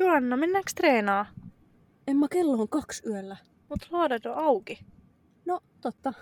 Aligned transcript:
Joanna, 0.00 0.36
mennäänkö 0.36 0.70
treenaa? 0.76 1.26
Emma, 2.06 2.28
kello 2.28 2.52
on 2.52 2.68
kaksi 2.68 3.08
yöllä. 3.08 3.36
Mut 3.68 3.78
laadat 3.90 4.26
on 4.26 4.34
auki. 4.34 4.80
No, 5.46 5.60
totta. 5.80 6.12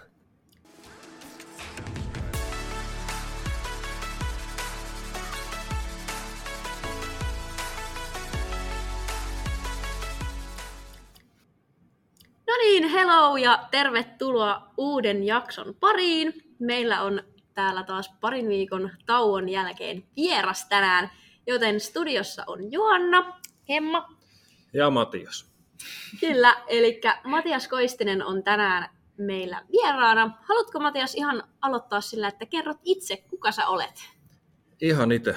No 12.46 12.56
niin, 12.62 12.88
hello 12.88 13.36
ja 13.36 13.68
tervetuloa 13.70 14.72
uuden 14.76 15.24
jakson 15.24 15.74
pariin. 15.80 16.32
Meillä 16.58 17.02
on 17.02 17.22
täällä 17.54 17.82
taas 17.82 18.12
parin 18.20 18.48
viikon 18.48 18.90
tauon 19.06 19.48
jälkeen 19.48 20.04
vieras 20.16 20.68
tänään, 20.68 21.10
joten 21.46 21.80
studiossa 21.80 22.44
on 22.46 22.72
Joanna. 22.72 23.45
Emma. 23.68 24.08
Ja 24.72 24.90
Matias. 24.90 25.46
Kyllä, 26.20 26.56
eli 26.68 27.00
Matias 27.24 27.68
Koistinen 27.68 28.22
on 28.24 28.42
tänään 28.42 28.88
meillä 29.18 29.62
vieraana. 29.72 30.38
Haluatko 30.42 30.80
Matias 30.80 31.14
ihan 31.14 31.42
aloittaa 31.60 32.00
sillä, 32.00 32.28
että 32.28 32.46
kerrot 32.46 32.78
itse, 32.84 33.16
kuka 33.16 33.52
sä 33.52 33.66
olet? 33.66 34.04
Ihan 34.80 35.12
itse. 35.12 35.36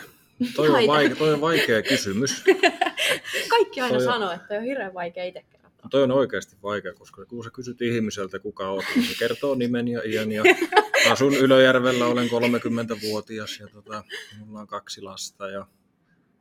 Toi 0.56 0.70
on, 0.70 0.80
ite. 0.80 0.88
vaikea, 0.88 1.16
toi 1.16 1.34
on 1.34 1.42
vaikea 1.42 1.82
kysymys. 1.82 2.44
Kaikki 3.50 3.82
aina 3.82 3.98
Toi 3.98 4.08
on- 4.08 4.14
sanoo, 4.14 4.32
että 4.32 4.56
on 4.56 4.64
hirveän 4.64 4.94
vaikea 4.94 5.24
itse 5.24 5.44
kertoa. 5.52 5.90
Toi 5.90 6.04
on 6.04 6.12
oikeasti 6.12 6.56
vaikea, 6.64 6.94
koska 6.94 7.26
kun 7.26 7.44
sä 7.44 7.50
kysyt 7.50 7.82
ihmiseltä, 7.82 8.40
kuka 8.40 8.70
oot, 8.70 8.86
niin 8.96 9.06
se 9.08 9.16
kertoo 9.20 9.56
nimen 9.56 9.88
ja 9.88 10.02
iän. 10.06 10.32
Ja 10.32 10.44
asun 11.12 11.36
Ylöjärvellä, 11.36 12.06
olen 12.06 12.28
30-vuotias 12.28 13.60
ja 13.60 13.68
tota, 13.68 14.04
mulla 14.46 14.60
on 14.60 14.68
kaksi 14.68 15.02
lasta 15.02 15.50
ja 15.50 15.68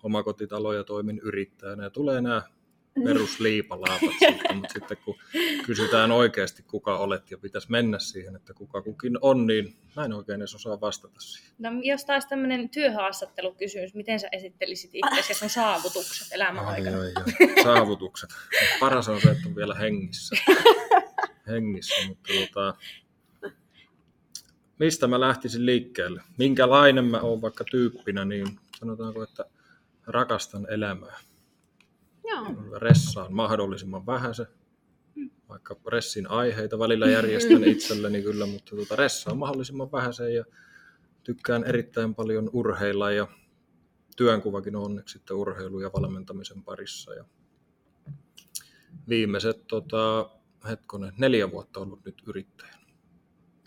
omakotitalo 0.02 0.72
ja 0.72 0.84
toimin 0.84 1.18
yrittäjänä. 1.18 1.82
Ja 1.82 1.90
tulee 1.90 2.20
nämä 2.20 2.42
perusliipalaapat 3.04 4.10
siitä, 4.18 4.54
mutta 4.54 4.72
sitten 4.72 4.96
kun 5.04 5.14
kysytään 5.66 6.12
oikeasti 6.12 6.62
kuka 6.62 6.98
olet 6.98 7.30
ja 7.30 7.38
pitäisi 7.38 7.70
mennä 7.70 7.98
siihen, 7.98 8.36
että 8.36 8.54
kuka 8.54 8.82
kukin 8.82 9.18
on, 9.20 9.46
niin 9.46 9.76
mä 9.96 10.04
en 10.04 10.12
oikein 10.12 10.40
edes 10.40 10.54
osaa 10.54 10.80
vastata 10.80 11.20
siihen. 11.20 11.52
No, 11.58 11.70
jos 11.82 12.04
taas 12.04 12.26
tämmönen 12.26 12.68
työhaastattelukysymys, 12.68 13.94
miten 13.94 14.20
sä 14.20 14.28
esittelisit 14.32 14.90
itse 14.94 15.34
sun 15.34 15.50
saavutukset 15.50 16.28
elämän 16.32 16.64
Ai, 16.66 16.74
aikana? 16.74 17.00
ai, 17.00 17.12
ai. 17.16 17.64
Saavutukset. 17.64 18.30
Paras 18.80 19.08
on 19.08 19.20
se, 19.20 19.30
että 19.30 19.48
on 19.48 19.56
vielä 19.56 19.74
hengissä. 19.74 20.36
hengissä 21.48 21.94
mutta 22.08 22.32
tota, 22.40 22.74
mistä 24.78 25.06
mä 25.06 25.20
lähtisin 25.20 25.66
liikkeelle? 25.66 26.22
Minkälainen 26.38 27.04
mä 27.04 27.20
oon 27.20 27.42
vaikka 27.42 27.64
tyyppinä, 27.70 28.24
niin 28.24 28.46
sanotaanko, 28.78 29.22
että 29.22 29.44
rakastan 30.08 30.66
elämää. 30.70 31.18
Joo. 32.24 32.78
Ressaan 32.78 33.32
mahdollisimman 33.32 34.06
vähäsen. 34.06 34.46
Vaikka 35.48 35.76
ressin 35.86 36.30
aiheita 36.30 36.78
välillä 36.78 37.06
järjestän 37.06 37.64
itselleni 37.64 38.22
kyllä, 38.22 38.46
mutta 38.46 38.76
tuota, 38.76 38.96
ressaan 38.96 39.38
mahdollisimman 39.38 39.92
vähäsen 39.92 40.34
ja 40.34 40.44
tykkään 41.24 41.64
erittäin 41.64 42.14
paljon 42.14 42.50
urheilla 42.52 43.10
ja 43.10 43.28
työnkuvakin 44.16 44.76
on 44.76 44.84
onneksi 44.84 45.12
sitten 45.12 45.36
urheilu- 45.36 45.80
ja 45.80 45.90
valmentamisen 45.92 46.62
parissa. 46.62 47.14
Ja 47.14 47.24
viimeiset 49.08 49.66
tota, 49.66 50.30
hetkonen, 50.68 51.12
neljä 51.18 51.50
vuotta 51.50 51.80
ollut 51.80 52.04
nyt 52.04 52.22
yrittäjänä. 52.26 52.77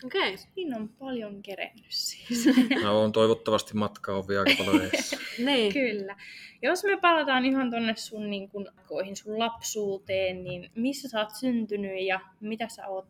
Okei. 0.04 0.36
Siinä 0.36 0.76
on 0.76 0.88
paljon 0.88 1.42
kerennyt 1.42 1.86
siis. 1.88 2.46
Mä 2.82 2.90
oon 2.90 3.12
toivottavasti 3.12 3.74
matkaa 3.74 4.18
on 4.18 4.28
vielä 4.28 4.44
aika 4.46 4.64
paljon 4.64 4.82
edessä. 4.82 5.16
Niin. 5.46 5.72
Kyllä. 5.72 6.16
Jos 6.62 6.84
me 6.84 6.98
palataan 7.00 7.44
ihan 7.44 7.70
tonne 7.70 7.96
sun, 7.96 8.30
niin 8.30 8.48
kun, 8.48 8.68
koihin, 8.88 9.16
sun 9.16 9.38
lapsuuteen, 9.38 10.44
niin 10.44 10.70
missä 10.74 11.08
sä 11.08 11.20
oot 11.20 11.34
syntynyt 11.34 12.06
ja 12.06 12.20
mitä 12.40 12.68
sä 12.68 12.86
oot 12.86 13.08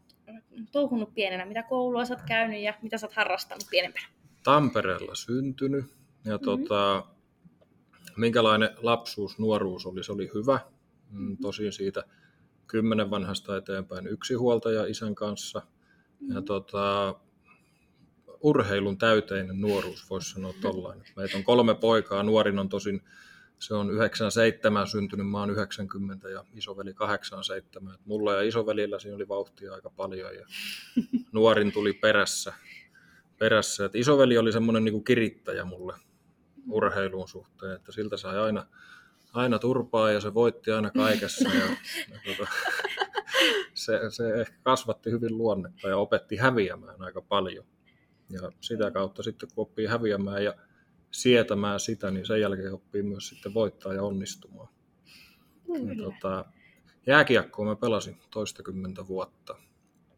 touhunut 0.72 1.14
pienenä, 1.14 1.46
mitä 1.46 1.62
koulua 1.62 2.04
sä 2.04 2.14
oot 2.14 2.22
käynyt 2.28 2.60
ja 2.60 2.74
mitä 2.82 2.98
sä 2.98 3.06
oot 3.06 3.14
harrastanut 3.14 3.64
pienempänä? 3.70 4.06
Tampereella 4.44 5.14
syntynyt 5.14 5.84
ja 6.24 6.38
tota, 6.38 7.04
minkälainen 8.16 8.70
lapsuus, 8.78 9.38
nuoruus 9.38 9.86
oli, 9.86 10.04
se 10.04 10.12
oli 10.12 10.30
hyvä. 10.34 10.60
Mm, 11.10 11.36
Tosin 11.36 11.72
siitä 11.72 12.04
kymmenen 12.66 13.10
vanhasta 13.10 13.56
eteenpäin 13.56 14.06
yksi 14.06 14.34
huoltaja 14.34 14.86
isän 14.86 15.14
kanssa. 15.14 15.62
Ja 16.28 16.42
tota, 16.42 17.14
urheilun 18.42 18.98
täyteinen 18.98 19.60
nuoruus, 19.60 20.10
voisi 20.10 20.30
sanoa 20.30 20.54
tollain. 20.60 21.02
Meitä 21.16 21.36
on 21.36 21.44
kolme 21.44 21.74
poikaa, 21.74 22.22
nuorin 22.22 22.58
on 22.58 22.68
tosin, 22.68 23.02
se 23.58 23.74
on 23.74 23.90
97 23.90 24.86
syntynyt, 24.86 25.30
mä 25.30 25.40
oon 25.40 25.50
90 25.50 26.28
ja 26.28 26.44
isoveli 26.54 26.94
87. 26.94 27.94
Et 27.94 28.00
mulla 28.06 28.34
ja 28.34 28.42
isovelillä 28.42 28.98
siinä 28.98 29.16
oli 29.16 29.28
vauhtia 29.28 29.74
aika 29.74 29.90
paljon 29.90 30.34
ja 30.34 30.46
nuorin 31.32 31.72
tuli 31.72 31.92
perässä. 31.92 32.52
perässä. 33.38 33.84
Et 33.84 33.94
isoveli 33.94 34.38
oli 34.38 34.52
semmoinen 34.52 34.84
niinku 34.84 35.00
kirittäjä 35.00 35.64
mulle 35.64 35.94
urheiluun 36.70 37.28
suhteen, 37.28 37.72
että 37.72 37.92
siltä 37.92 38.16
sai 38.16 38.38
aina, 38.38 38.66
aina 39.32 39.58
turpaa 39.58 40.12
ja 40.12 40.20
se 40.20 40.34
voitti 40.34 40.70
aina 40.70 40.90
kaikessa. 40.90 41.48
Ja, 41.48 41.64
ja 42.10 42.20
tota, 42.26 42.52
se, 43.74 44.00
se 44.08 44.34
ehkä 44.40 44.54
kasvatti 44.62 45.10
hyvin 45.10 45.38
luonnetta 45.38 45.88
ja 45.88 45.96
opetti 45.96 46.36
häviämään 46.36 47.02
aika 47.02 47.22
paljon. 47.22 47.64
Ja 48.30 48.52
sitä 48.60 48.90
kautta 48.90 49.22
sitten 49.22 49.48
kun 49.54 49.62
oppii 49.62 49.86
häviämään 49.86 50.44
ja 50.44 50.54
sietämään 51.10 51.80
sitä, 51.80 52.10
niin 52.10 52.26
sen 52.26 52.40
jälkeen 52.40 52.74
oppii 52.74 53.02
myös 53.02 53.28
sitten 53.28 53.54
voittaa 53.54 53.94
ja 53.94 54.02
onnistumaan. 54.02 54.68
Ja, 55.68 56.04
tota, 56.04 56.44
jääkiekkoa 57.06 57.64
mä 57.64 57.76
pelasin 57.76 58.16
toistakymmentä 58.30 59.06
vuotta. 59.06 59.56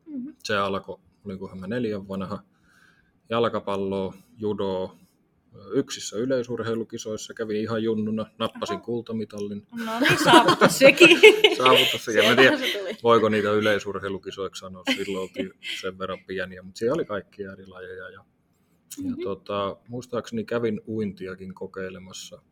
Mhm. 0.06 0.28
Se 0.44 0.56
alkoi, 0.56 1.00
olinkohan 1.24 1.60
mä 1.60 1.66
neljän 1.66 2.08
vanha, 2.08 2.42
jalkapalloa, 3.30 4.14
judoa, 4.38 4.96
yksissä 5.72 6.16
yleisurheilukisoissa, 6.16 7.34
kävin 7.34 7.56
ihan 7.56 7.82
junnuna, 7.82 8.26
nappasin 8.38 8.80
kultamitalin, 8.80 9.66
No 9.84 10.00
niin, 10.00 10.24
saavutus 10.24 10.78
sekin. 10.78 11.20
saavutus 11.58 12.06
ja 12.06 12.22
en 12.22 12.36
tiedä, 12.36 12.58
se 12.58 12.98
voiko 13.02 13.28
niitä 13.28 13.50
yleisurheilukisoiksi 13.50 14.60
sanoa, 14.60 14.82
silloin 14.96 15.22
oltiin 15.22 15.52
sen 15.80 15.98
verran 15.98 16.24
pieniä, 16.26 16.62
mutta 16.62 16.78
siellä 16.78 16.94
oli 16.94 17.04
kaikkia 17.04 17.52
eri 17.52 17.66
lajeja. 17.66 18.08
Ja, 18.08 18.24
ja 19.04 19.16
tota, 19.22 19.76
muistaakseni 19.88 20.44
kävin 20.44 20.80
uintiakin 20.86 21.54
kokeilemassa. 21.54 22.42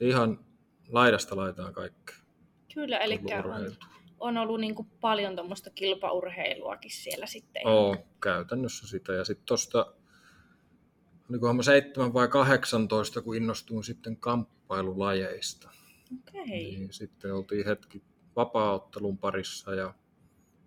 Ihan 0.00 0.44
laidasta 0.88 1.36
laitaan 1.36 1.72
kaikkea. 1.72 2.16
Kyllä, 2.74 2.98
eli 2.98 3.20
on, 3.44 3.76
on 4.20 4.36
ollut 4.36 4.60
niin 4.60 4.74
kuin 4.74 4.88
paljon 5.00 5.36
tuommoista 5.36 5.70
kilpaurheiluakin 5.70 6.90
siellä 6.90 7.26
sitten. 7.26 7.66
Oo, 7.66 7.96
käytännössä 8.20 8.88
sitä. 8.88 9.12
Ja 9.12 9.24
sitten 9.24 9.46
tuosta, 9.46 9.94
olikohan 11.30 11.56
mä 11.56 11.62
7 11.62 12.14
vai 12.14 12.28
18, 12.28 13.22
kun 13.22 13.36
innostuin 13.36 13.84
sitten 13.84 14.16
kamppailulajeista. 14.16 15.70
Okei. 16.18 16.44
Niin 16.46 16.92
sitten 16.92 17.34
oltiin 17.34 17.66
hetki 17.66 18.02
vapaaottelun 18.36 19.18
parissa 19.18 19.74
ja, 19.74 19.94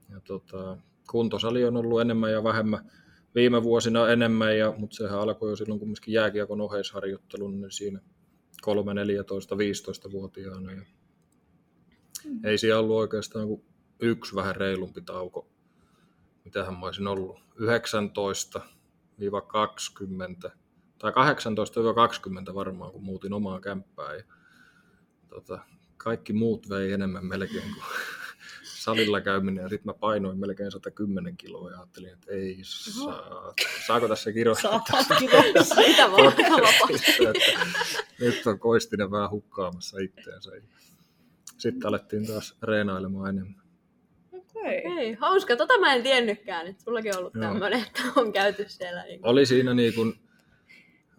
ja 0.09 0.19
tota, 0.19 0.77
kuntosali 1.11 1.65
on 1.65 1.77
ollut 1.77 2.01
enemmän 2.01 2.31
ja 2.31 2.44
vähemmän. 2.44 2.91
Viime 3.35 3.63
vuosina 3.63 4.09
enemmän, 4.09 4.57
ja, 4.57 4.73
mutta 4.77 4.95
sehän 4.95 5.19
alkoi 5.19 5.49
jo 5.49 5.55
silloin 5.55 5.79
kumminkin 5.79 6.13
jääkiekon 6.13 6.61
oheisharjoittelun, 6.61 7.61
niin 7.61 7.71
siinä 7.71 7.99
3, 8.61 8.94
14, 8.94 9.55
15-vuotiaana. 9.55 10.71
Ja 10.71 10.81
ei 12.44 12.57
siellä 12.57 12.79
ollut 12.79 12.97
oikeastaan 12.97 13.47
kuin 13.47 13.65
yksi 13.99 14.35
vähän 14.35 14.55
reilumpi 14.55 15.01
tauko. 15.01 15.47
Mitähän 16.45 16.79
mä 16.79 16.85
olisin 16.85 17.07
ollut? 17.07 17.39
19-20 19.21 20.51
tai 20.97 21.11
18-20 22.51 22.55
varmaan, 22.55 22.91
kun 22.91 23.03
muutin 23.03 23.33
omaan 23.33 23.61
kämppään. 23.61 24.17
Ja, 24.17 24.23
tota, 25.29 25.59
kaikki 25.97 26.33
muut 26.33 26.69
vei 26.69 26.91
enemmän 26.91 27.25
melkein 27.25 27.73
kuin 27.73 27.85
salilla 28.83 29.21
käyminen. 29.21 29.63
Ja 29.63 29.69
sitten 29.69 29.89
mä 29.89 29.94
painoin 29.94 30.39
melkein 30.39 30.71
110 30.71 31.38
kiloa 31.38 31.71
ja 31.71 31.77
ajattelin, 31.77 32.13
että 32.13 32.31
ei 32.31 32.59
saa. 32.63 33.53
Saako 33.88 34.07
tässä 34.07 34.33
kirjoittaa? 34.33 34.71
Vaan 34.71 34.81
vapaasti. 34.81 35.25
podcastissa, 36.79 37.29
että 37.29 37.65
nyt 38.19 38.47
on 38.47 38.59
Koistinen 38.59 39.11
vähän 39.11 39.31
hukkaamassa 39.31 39.97
itteensä. 40.00 40.51
Sitten 41.57 41.88
alettiin 41.88 42.27
taas 42.27 42.57
reenailemaan 42.63 43.29
enemmän. 43.29 43.64
Okei. 44.65 44.83
Hei, 44.95 45.13
hauska. 45.13 45.56
Tota 45.56 45.79
mä 45.79 45.94
en 45.94 46.03
tiennytkään, 46.03 46.67
että 46.67 46.83
sullakin 46.83 47.13
on 47.15 47.19
ollut 47.19 47.35
Joo. 47.35 47.44
tämmönen, 47.44 47.81
että 47.88 48.01
on 48.15 48.33
käyty 48.33 48.65
siellä. 48.67 49.03
Niin 49.03 49.19
Oli 49.23 49.45
siinä 49.45 49.73
niin 49.73 49.94
kuin, 49.94 50.13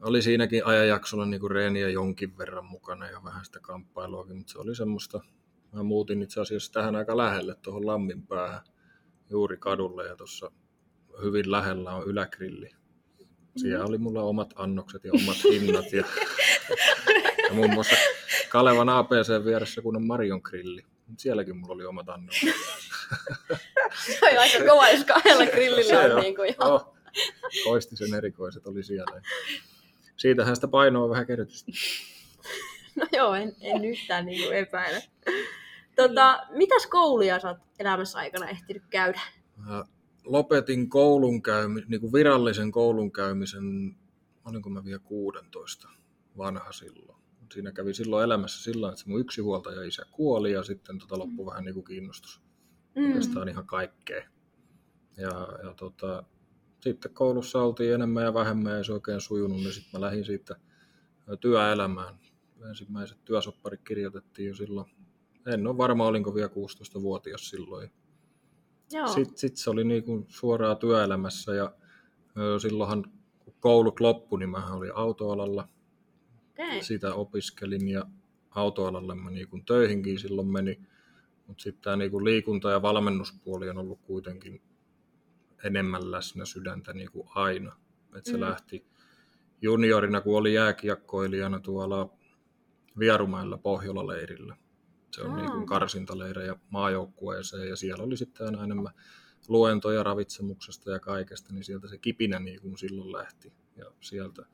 oli 0.02 0.22
siinäkin 0.22 0.66
ajanjaksolla 0.66 1.26
niin 1.26 1.40
kuin 1.40 1.50
reeniä 1.50 1.88
jonkin 1.88 2.38
verran 2.38 2.64
mukana 2.64 3.10
ja 3.10 3.20
vähän 3.24 3.44
sitä 3.44 3.60
kamppailuakin, 3.60 4.36
mutta 4.36 4.52
se 4.52 4.58
oli 4.58 4.74
semmoista, 4.74 5.20
mä 5.72 5.82
muutin 5.82 6.22
itse 6.22 6.40
asiassa 6.40 6.72
tähän 6.72 6.96
aika 6.96 7.16
lähelle 7.16 7.54
tuohon 7.62 7.86
Lammin 7.86 8.26
päähän, 8.26 8.60
juuri 9.30 9.56
kadulle 9.56 10.06
ja 10.06 10.16
tuossa 10.16 10.50
hyvin 11.22 11.50
lähellä 11.50 11.94
on 11.94 12.06
ylägrilli. 12.06 12.70
Siellä 13.56 13.84
oli 13.84 13.98
mulla 13.98 14.22
omat 14.22 14.54
annokset 14.56 15.04
ja 15.04 15.12
omat 15.22 15.36
hinnat 15.52 15.92
ja, 15.92 16.04
ja 17.48 17.54
muun 17.54 17.74
muassa 17.74 17.96
Kalevan 18.48 18.88
APC 18.88 19.44
vieressä, 19.44 19.82
kun 19.82 19.96
on 19.96 20.06
Marion 20.06 20.40
grilli. 20.44 20.95
Sielläkin 21.16 21.56
mulla 21.56 21.74
oli 21.74 21.84
oma 21.84 22.04
tannu. 22.04 22.32
Se 24.06 24.18
on 24.32 24.38
aika 24.38 24.72
kova, 24.72 24.88
jos 24.88 25.04
kahdella 25.04 25.46
grillillä 25.46 26.14
on 26.14 26.22
niin 26.22 26.36
kuin 26.36 26.48
ihan... 26.48 26.72
oh, 26.72 26.96
Koistisen 27.64 28.14
erikoiset 28.14 28.66
oli 28.66 28.82
siellä. 28.82 29.22
Siitähän 30.16 30.56
sitä 30.56 30.68
painoa 30.68 31.08
vähän 31.08 31.26
kertysti. 31.26 31.72
No 32.96 33.06
joo, 33.12 33.34
en, 33.34 33.56
en 33.60 33.84
yhtään 33.84 34.26
niin 34.26 34.42
kuin 34.42 34.56
epäile. 34.56 35.02
Tota, 35.96 36.46
mitäs 36.50 36.86
kouluja 36.86 37.40
sä 37.40 37.48
oot 37.48 37.58
elämässä 37.78 38.18
aikana 38.18 38.48
ehtinyt 38.48 38.82
käydä? 38.90 39.20
Mä 39.56 39.84
lopetin 40.24 40.88
koulun 40.88 41.42
käymi, 41.42 41.82
niin 41.88 42.00
kuin 42.00 42.12
virallisen 42.12 42.72
koulun 42.72 43.12
käymisen, 43.12 43.96
olinko 44.44 44.70
mä 44.70 44.84
vielä 44.84 44.98
16 44.98 45.88
vanha 46.38 46.72
silloin. 46.72 47.15
Siinä 47.52 47.72
kävi 47.72 47.94
silloin 47.94 48.24
elämässä 48.24 48.62
sillä 48.62 48.88
että 48.88 49.00
se 49.00 49.08
mun 49.08 49.20
yksi 49.20 49.40
huoltaja 49.40 49.82
isä 49.82 50.02
kuoli 50.10 50.52
ja 50.52 50.62
sitten 50.62 50.98
tota 50.98 51.18
loppui 51.18 51.46
vähän 51.46 51.64
niin 51.64 51.74
kuin 51.74 51.84
kiinnostus. 51.84 52.40
Mm. 52.96 53.06
Oikeastaan 53.06 53.48
ihan 53.48 53.66
kaikkea. 53.66 54.28
Ja, 55.16 55.48
ja 55.62 55.74
tota, 55.76 56.24
sitten 56.80 57.14
koulussa 57.14 57.62
oltiin 57.62 57.94
enemmän 57.94 58.24
ja 58.24 58.34
vähemmän 58.34 58.76
ja 58.76 58.84
se 58.84 58.92
oikein 58.92 59.20
sujunut, 59.20 59.58
niin 59.58 59.72
sitten 59.72 60.00
mä 60.00 60.06
lähdin 60.06 60.24
siitä 60.24 60.56
työelämään. 61.40 62.14
Ensimmäiset 62.68 63.24
työsopparit 63.24 63.80
kirjoitettiin 63.82 64.48
jo 64.48 64.54
silloin. 64.54 64.86
En 65.46 65.66
ole 65.66 65.76
varma, 65.76 66.06
olinko 66.06 66.34
vielä 66.34 66.48
16-vuotias 66.48 67.48
silloin. 67.48 67.90
Sitten 69.14 69.38
sit 69.38 69.56
se 69.56 69.70
oli 69.70 69.84
niinku 69.84 70.24
suoraa 70.28 70.74
työelämässä 70.74 71.54
ja 71.54 71.74
silloinhan 72.62 73.04
kun 73.38 73.54
koulut 73.60 74.00
loppui, 74.00 74.38
niin 74.38 74.50
mä 74.50 74.74
olin 74.74 74.94
autoalalla. 74.94 75.68
Okay. 76.58 76.82
Sitä 76.82 77.14
opiskelin 77.14 77.88
ja 77.88 78.04
autoalalle 78.50 79.14
mä 79.14 79.30
niinku 79.30 79.60
töihinkin 79.66 80.18
silloin 80.18 80.48
meni. 80.48 80.80
Mutta 81.46 81.62
sitten 81.62 81.82
tämä 81.82 81.96
niinku 81.96 82.24
liikunta- 82.24 82.70
ja 82.70 82.82
valmennuspuoli 82.82 83.68
on 83.68 83.78
ollut 83.78 84.00
kuitenkin 84.02 84.62
enemmän 85.64 86.10
läsnä 86.10 86.44
sydäntä 86.44 86.92
niinku 86.92 87.28
aina. 87.34 87.76
Et 88.16 88.24
se 88.26 88.32
Mm. 88.36 88.40
lähti 88.40 88.86
juniorina, 89.62 90.20
kun 90.20 90.38
oli 90.38 90.54
jääkiekkoilijana 90.54 91.60
tuolla 91.60 92.10
Vierumäellä 92.98 93.58
Pohjola-leirillä. 93.58 94.56
Se 95.10 95.22
on 95.22 95.30
Aa. 95.30 95.36
niin 95.36 95.50
kuin 95.50 95.66
karsintaleirejä 95.66 96.56
maajoukkueeseen 96.70 97.68
ja 97.68 97.76
siellä 97.76 98.04
oli 98.04 98.16
sitten 98.16 98.46
aina 98.46 98.64
enemmän 98.64 98.92
luentoja 99.48 100.02
ravitsemuksesta 100.02 100.90
ja 100.90 101.00
kaikesta, 101.00 101.52
niin 101.52 101.64
sieltä 101.64 101.88
se 101.88 101.98
kipinä 101.98 102.38
niin 102.38 102.60
kuin 102.60 102.78
silloin 102.78 103.12
lähti. 103.12 103.52
Ja 103.76 103.84
sieltä 104.00 104.46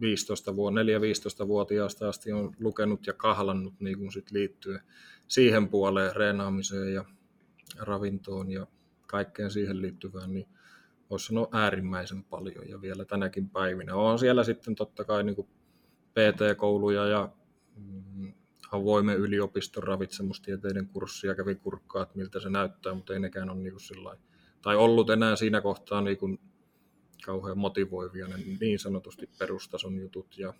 15 0.00 0.56
vuo, 0.56 0.70
4-15-vuotiaasta 0.70 2.08
asti 2.08 2.32
on 2.32 2.54
lukenut 2.60 3.06
ja 3.06 3.12
kahlannut 3.12 3.74
niin 3.80 3.98
kuin 3.98 4.12
sit 4.12 4.30
liittyen 4.30 4.80
siihen 5.28 5.68
puoleen, 5.68 6.16
reenaamiseen 6.16 6.94
ja 6.94 7.04
ravintoon 7.78 8.50
ja 8.50 8.66
kaikkeen 9.06 9.50
siihen 9.50 9.82
liittyvään, 9.82 10.34
niin 10.34 10.48
voisi 11.10 11.26
sanoa 11.26 11.48
äärimmäisen 11.52 12.24
paljon 12.24 12.68
ja 12.68 12.80
vielä 12.80 13.04
tänäkin 13.04 13.50
päivinä. 13.50 13.94
On 13.94 14.18
siellä 14.18 14.44
sitten 14.44 14.74
totta 14.74 15.04
kai 15.04 15.24
niin 15.24 15.36
kuin 15.36 15.48
PT-kouluja 16.12 17.06
ja 17.06 17.28
mm, 17.76 18.32
avoimen 18.72 19.16
yliopiston 19.16 19.82
ravitsemustieteiden 19.82 20.88
kurssia 20.88 21.34
kävi 21.34 21.54
kurkkaa, 21.54 22.02
että 22.02 22.18
miltä 22.18 22.40
se 22.40 22.50
näyttää, 22.50 22.94
mutta 22.94 23.12
ei 23.12 23.20
nekään 23.20 23.50
ole 23.50 23.58
niin 23.58 23.72
kuin 23.72 23.80
sillain, 23.80 24.18
tai 24.62 24.76
ollut 24.76 25.10
enää 25.10 25.36
siinä 25.36 25.60
kohtaa 25.60 26.00
niin 26.00 26.18
kuin 26.18 26.40
kauhean 27.24 27.58
motivoivia 27.58 28.26
ne 28.28 28.34
niin 28.60 28.78
sanotusti 28.78 29.30
perustason 29.38 29.98
jutut 29.98 30.38
ja 30.38 30.54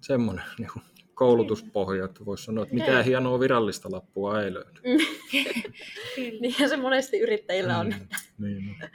semmoinen 0.00 0.44
niin 0.58 0.70
kuin 0.72 0.84
koulutuspohja, 1.14 2.04
että 2.04 2.24
voisi 2.24 2.44
sanoa, 2.44 2.62
että 2.62 2.74
mitään 2.74 3.04
hienoa 3.04 3.40
virallista 3.40 3.90
lappua 3.90 4.42
ei 4.42 4.54
löydy. 4.54 4.80
Niinhän 6.40 6.68
se 6.68 6.76
monesti 6.76 7.18
yrittäjillä 7.18 7.78
on. 7.78 7.86
Mm, 7.86 8.46
niin, 8.46 8.66
no. 8.66 8.88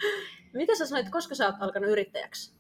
Mitä 0.53 0.75
sä 0.75 0.85
sanoit, 0.85 1.09
koska 1.09 1.35
sä 1.35 1.45
oot 1.45 1.55
alkanut 1.59 1.89
yrittäjäksi? 1.89 2.59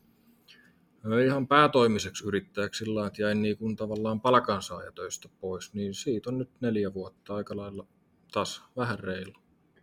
No 1.03 1.17
ihan 1.17 1.47
päätoimiseksi 1.47 2.27
yrittäjäksi 2.27 2.85
sillä 2.85 3.07
että 3.07 3.21
jäin 3.21 3.41
niin 3.41 3.57
kuin 3.57 3.75
tavallaan 3.75 4.21
palkansaajatöistä 4.21 5.29
pois, 5.39 5.73
niin 5.73 5.93
siitä 5.93 6.29
on 6.29 6.37
nyt 6.37 6.49
neljä 6.61 6.93
vuotta 6.93 7.35
aika 7.35 7.57
lailla 7.57 7.87
taas 8.31 8.63
vähän 8.77 8.99
reilu. 8.99 9.33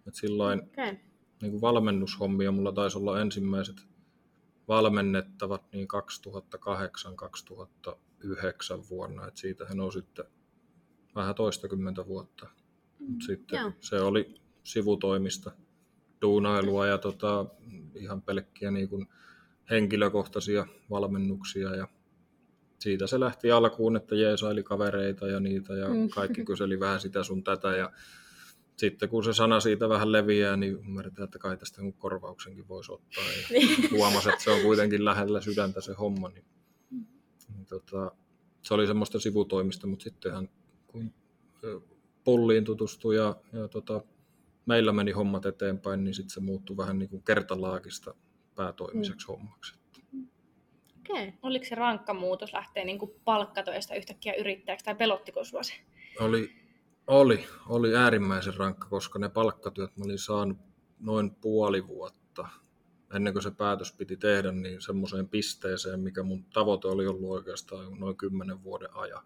Et 0.08 0.14
sillain. 0.14 0.62
Okay. 0.62 0.96
Niin 1.42 1.50
kuin 1.50 1.60
valmennushommia 1.60 2.52
mulla 2.52 2.72
taisi 2.72 2.98
olla 2.98 3.20
ensimmäiset 3.20 3.76
valmennettavat 4.68 5.62
niin 5.72 5.88
2008-2009 7.86 8.88
vuonna, 8.90 9.26
että 9.26 9.40
siitähän 9.40 9.80
on 9.80 9.92
sitten 9.92 10.24
vähän 11.14 11.34
toistakymmentä 11.34 12.06
vuotta. 12.06 12.46
Mut 12.98 13.22
sitten 13.26 13.60
Joo. 13.60 13.72
se 13.80 14.00
oli 14.00 14.34
sivutoimista 14.64 15.50
duunailua 16.22 16.86
ja 16.86 16.98
tota, 16.98 17.46
ihan 17.94 18.22
pelkkiä 18.22 18.70
niin 18.70 18.88
kuin 18.88 19.08
henkilökohtaisia 19.70 20.66
valmennuksia 20.90 21.74
ja 21.76 21.88
siitä 22.78 23.06
se 23.06 23.20
lähti 23.20 23.50
alkuun, 23.52 23.96
että 23.96 24.14
jeesaili 24.14 24.62
kavereita 24.62 25.26
ja 25.28 25.40
niitä 25.40 25.74
ja 25.74 25.88
Mm. 25.88 26.08
kaikki 26.08 26.44
kyseli 26.44 26.80
vähän 26.80 27.00
sitä 27.00 27.22
sun 27.22 27.44
tätä 27.44 27.76
ja 27.76 27.92
sitten 28.76 29.08
kun 29.08 29.24
se 29.24 29.34
sana 29.34 29.60
siitä 29.60 29.88
vähän 29.88 30.12
leviää, 30.12 30.56
niin 30.56 30.72
ymmärretään, 30.72 31.24
että 31.24 31.38
kai 31.38 31.56
tästä 31.56 31.82
korvauksenkin 31.98 32.68
voisi 32.68 32.92
ottaa. 32.92 33.24
Ja 33.24 33.46
Niin. 33.50 33.90
huomasi, 33.96 34.28
että 34.28 34.44
se 34.44 34.50
on 34.50 34.60
kuitenkin 34.60 35.04
lähellä 35.04 35.40
sydäntä 35.40 35.80
se 35.80 35.92
homma. 35.92 36.28
Niin, 36.28 36.44
niin 37.54 37.66
tota, 37.68 38.12
se 38.62 38.74
oli 38.74 38.86
semmoista 38.86 39.20
sivutoimista, 39.20 39.86
mutta 39.86 40.02
sittenhän 40.02 40.48
kun 40.86 41.14
ö, 41.64 41.80
pulliin 42.24 42.64
tutustui 42.64 43.16
ja, 43.16 43.36
ja 43.52 43.68
tota, 43.68 44.00
meillä 44.66 44.92
meni 44.92 45.12
hommat 45.12 45.46
eteenpäin, 45.46 46.04
niin 46.04 46.14
sitten 46.14 46.30
se 46.30 46.40
muuttui 46.40 46.76
vähän 46.76 46.98
niin 46.98 47.08
kuin 47.08 47.22
kertalaakista 47.22 48.14
päätoimiseksi 48.54 49.26
hommaksi. 49.26 49.74
Okay. 51.10 51.32
Oliko 51.42 51.64
se 51.64 51.74
rankka 51.74 52.14
muutos 52.14 52.52
lähteä 52.52 52.84
niin 52.84 52.98
kuin 52.98 53.10
palkkatöistä 53.24 53.94
yhtäkkiä 53.94 54.34
yrittäjäksi 54.34 54.84
tai 54.84 54.94
pelottiko 54.94 55.44
sua 55.44 55.62
se? 55.62 55.72
Oli, 56.20 56.65
oli, 57.06 57.44
oli 57.68 57.96
äärimmäisen 57.96 58.54
rankka, 58.56 58.88
koska 58.88 59.18
ne 59.18 59.28
palkkatyöt 59.28 59.96
mä 59.96 60.04
olin 60.04 60.18
saanut 60.18 60.58
noin 61.00 61.30
puoli 61.30 61.86
vuotta 61.86 62.48
ennen 63.14 63.32
kuin 63.32 63.42
se 63.42 63.50
päätös 63.50 63.92
piti 63.92 64.16
tehdä, 64.16 64.52
niin 64.52 64.82
semmoiseen 64.82 65.28
pisteeseen, 65.28 66.00
mikä 66.00 66.22
mun 66.22 66.44
tavoite 66.44 66.88
oli 66.88 67.06
ollut 67.06 67.30
oikeastaan 67.30 68.00
noin 68.00 68.16
kymmenen 68.16 68.64
vuoden 68.64 68.96
ajan. 68.96 69.22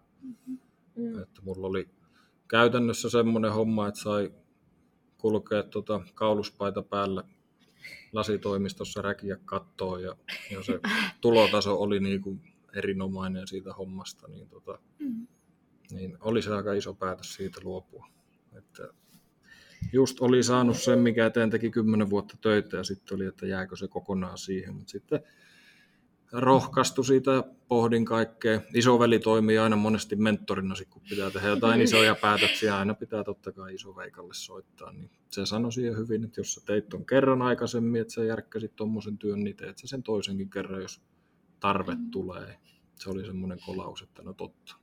Mm. 0.95 1.21
Että 1.21 1.41
mulla 1.41 1.67
oli 1.67 1.89
käytännössä 2.47 3.09
semmoinen 3.09 3.53
homma, 3.53 3.87
että 3.87 3.99
sai 3.99 4.31
kulkea 5.17 5.63
tota 5.63 6.01
kauluspaita 6.15 6.81
päällä 6.81 7.23
lasitoimistossa 8.13 9.01
räkiä 9.01 9.37
kattoon 9.45 10.03
ja, 10.03 10.15
ja 10.51 10.63
se 10.63 10.79
tulotaso 11.21 11.81
oli 11.81 11.99
niin 11.99 12.21
kuin 12.21 12.41
erinomainen 12.73 13.47
siitä 13.47 13.73
hommasta, 13.73 14.27
niin, 14.27 14.49
tota, 14.49 14.79
Mm. 14.99 15.27
Niin 15.91 16.17
oli 16.21 16.41
se 16.41 16.53
aika 16.53 16.73
iso 16.73 16.93
päätös 16.93 17.33
siitä 17.33 17.61
luopua. 17.63 18.07
Että 18.57 18.87
just 19.93 20.21
oli 20.21 20.43
saanut 20.43 20.77
sen, 20.77 20.99
mikä 20.99 21.25
eteen 21.25 21.49
teki 21.49 21.69
kymmenen 21.69 22.09
vuotta 22.09 22.37
töitä 22.41 22.77
ja 22.77 22.83
sitten 22.83 23.15
oli, 23.15 23.25
että 23.25 23.47
jääkö 23.47 23.75
se 23.75 23.87
kokonaan 23.87 24.37
siihen, 24.37 24.75
mutta 24.75 24.91
sitten 24.91 25.23
rohkaistu 26.31 27.03
siitä 27.03 27.43
pohdin 27.67 28.05
kaikkea. 28.05 28.61
Isoveli 28.73 29.19
toimii 29.19 29.57
aina 29.57 29.75
monesti 29.75 30.15
mentorina, 30.15 30.75
sit 30.75 30.89
kun 30.89 31.01
pitää 31.09 31.31
tehdä 31.31 31.47
jotain 31.47 31.81
isoja 31.81 32.15
päätöksiä, 32.15 32.77
aina 32.77 32.93
pitää 32.93 33.23
totta 33.23 33.51
kai 33.51 33.73
isoveikalle 33.73 34.33
soittaa. 34.33 34.91
Niin 34.91 35.11
se 35.29 35.45
sanoi 35.45 35.71
siihen 35.71 35.97
hyvin, 35.97 36.23
että 36.23 36.39
jos 36.39 36.53
sä 36.53 36.61
teit 36.65 36.89
ton 36.89 37.05
kerran 37.05 37.41
aikaisemmin, 37.41 38.01
että 38.01 38.13
sä 38.13 38.23
järkkäsit 38.23 38.75
tuommoisen 38.75 39.17
työn, 39.17 39.43
niin 39.43 39.55
teet 39.55 39.77
sä 39.77 39.87
sen 39.87 40.03
toisenkin 40.03 40.49
kerran, 40.49 40.81
jos 40.81 41.01
tarve 41.59 41.97
tulee. 42.11 42.59
Se 42.95 43.09
oli 43.09 43.25
semmoinen 43.25 43.59
kolaus, 43.65 44.01
että 44.01 44.23
no 44.23 44.33
totta. 44.33 44.80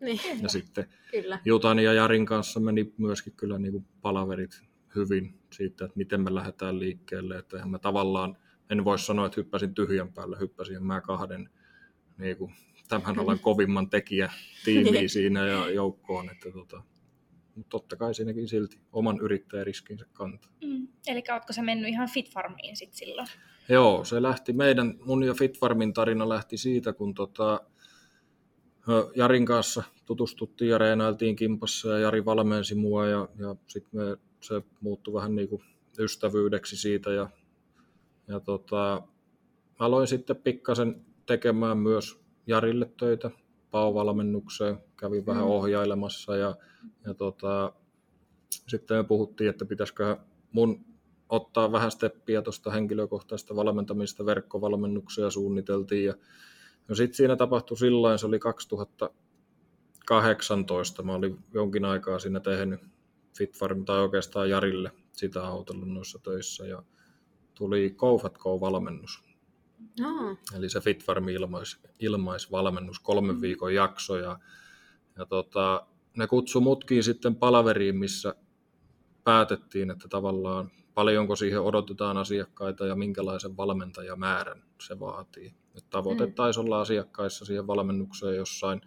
Niin, 0.00 0.42
Ja 0.42 0.48
sitten 0.48 0.86
kyllä. 1.10 1.40
Jutan 1.44 1.78
ja 1.78 1.92
Jarin 1.92 2.26
kanssa 2.26 2.60
meni 2.60 2.92
myöskin 2.98 3.32
kyllä 3.36 3.58
niin 3.58 3.72
kuin 3.72 3.86
palaverit 4.02 4.62
hyvin 4.96 5.34
siitä, 5.52 5.84
että 5.84 5.96
miten 5.96 6.20
me 6.20 6.34
lähdetään 6.34 6.78
liikkeelle. 6.78 7.38
Että 7.38 7.66
mä 7.66 7.78
tavallaan, 7.78 8.36
en 8.70 8.84
voi 8.84 8.98
sanoa, 8.98 9.26
että 9.26 9.40
hyppäsin 9.40 9.74
tyhjän 9.74 10.12
päälle, 10.12 10.36
hyppäsin 10.40 10.84
mä 10.84 11.00
kahden 11.00 11.50
niin 12.18 12.36
kuin, 12.36 12.52
tämän 12.88 13.18
alan 13.18 13.38
kovimman 13.38 13.90
tekijä 13.90 14.32
tiimiin 14.64 15.08
siinä 15.18 15.46
ja 15.46 15.70
joukkoon. 15.70 16.30
Että 16.30 16.50
tota, 16.52 16.82
mutta 17.54 17.70
totta 17.70 17.96
kai 17.96 18.14
siinäkin 18.14 18.48
silti 18.48 18.80
oman 18.92 19.18
yrittäjäriskinsä 19.20 20.06
kantaa. 20.12 20.50
Mm. 20.64 20.88
Eli 21.06 21.22
ootko 21.32 21.52
sä 21.52 21.62
mennyt 21.62 21.88
ihan 21.88 22.08
Fit 22.10 22.30
Farmiin 22.30 22.76
sit 22.76 22.94
silloin? 22.94 23.28
Joo, 23.68 24.04
se 24.04 24.22
lähti 24.22 24.52
meidän, 24.52 24.94
mun 25.04 25.24
ja 25.24 25.34
Fitfarmin 25.34 25.92
tarina 25.92 26.28
lähti 26.28 26.56
siitä, 26.56 26.92
kun 26.92 27.14
tota, 27.14 27.60
Jarin 29.16 29.46
kanssa 29.46 29.82
tutustuttiin 30.06 30.70
ja 30.70 30.78
reenailtiin 30.78 31.36
kimpassa 31.36 31.88
ja 31.88 31.98
Jari 31.98 32.24
valmensi 32.24 32.74
mua 32.74 33.06
ja, 33.06 33.28
ja 33.38 33.56
sitten 33.66 34.00
me, 34.00 34.16
se 34.40 34.62
muuttui 34.80 35.14
vähän 35.14 35.36
niin 35.36 35.48
kuin 35.48 35.62
ystävyydeksi 35.98 36.76
siitä 36.76 37.12
ja, 37.12 37.28
ja 38.28 38.40
tota, 38.40 39.02
aloin 39.78 40.06
sitten 40.06 40.36
pikkasen 40.36 41.04
tekemään 41.26 41.78
myös 41.78 42.20
Jarille 42.46 42.90
töitä 42.96 43.30
PAO-valmennukseen, 43.70 44.78
kävin 44.96 45.26
vähän 45.26 45.44
Mm. 45.44 45.50
ohjailemassa 45.50 46.36
ja, 46.36 46.56
ja 47.04 47.14
tota, 47.14 47.72
sitten 48.50 48.96
me 48.96 49.04
puhuttiin, 49.04 49.50
että 49.50 49.64
pitäisikö 49.64 50.16
mun 50.52 50.84
ottaa 51.28 51.72
vähän 51.72 51.90
steppiä 51.90 52.42
tuosta 52.42 52.70
henkilökohtaista 52.70 53.56
valmentamista, 53.56 54.26
verkkovalmennuksia 54.26 55.30
suunniteltiin 55.30 56.04
ja 56.04 56.14
no 56.88 56.94
sitten 56.94 57.16
siinä 57.16 57.36
tapahtui 57.36 57.76
sillä 57.76 58.18
se 58.18 58.26
oli 58.26 58.38
2018, 58.38 61.02
mä 61.02 61.14
olin 61.14 61.38
jonkin 61.54 61.84
aikaa 61.84 62.18
siinä 62.18 62.40
tehnyt 62.40 62.80
Fitfarm 63.38 63.84
tai 63.84 64.00
oikeastaan 64.00 64.50
Jarille 64.50 64.92
sitä 65.12 65.46
autellut 65.46 65.88
noissa 65.88 66.18
töissä 66.18 66.66
ja 66.66 66.82
tuli 67.54 67.96
GoFatGo-valmennus. 67.98 69.24
No. 70.00 70.36
Eli 70.56 70.70
se 70.70 70.80
FitFarm 70.80 71.28
ilmais, 71.28 71.78
ilmaisvalmennus, 71.98 73.00
kolmen 73.00 73.34
Mm. 73.36 73.40
viikon 73.40 73.74
jakso. 73.74 74.16
Ja, 74.16 74.38
ja 75.18 75.26
tota, 75.26 75.86
ne 76.16 76.26
kutsu 76.26 76.60
mutkin 76.60 77.04
sitten 77.04 77.36
palaveriin, 77.36 77.96
missä 77.96 78.34
päätettiin, 79.24 79.90
että 79.90 80.08
tavallaan 80.08 80.70
paljonko 80.98 81.36
siihen 81.36 81.60
odotetaan 81.60 82.16
asiakkaita 82.16 82.86
ja 82.86 82.94
minkälaisen 82.96 83.56
valmentajamäärän 83.56 84.62
se 84.80 85.00
vaatii. 85.00 85.54
Et 85.76 85.84
tavoite 85.90 86.26
Mm. 86.26 86.32
taisi 86.34 86.60
olla 86.60 86.80
asiakkaissa 86.80 87.44
siihen 87.44 87.66
valmennukseen 87.66 88.36
jossain 88.36 88.80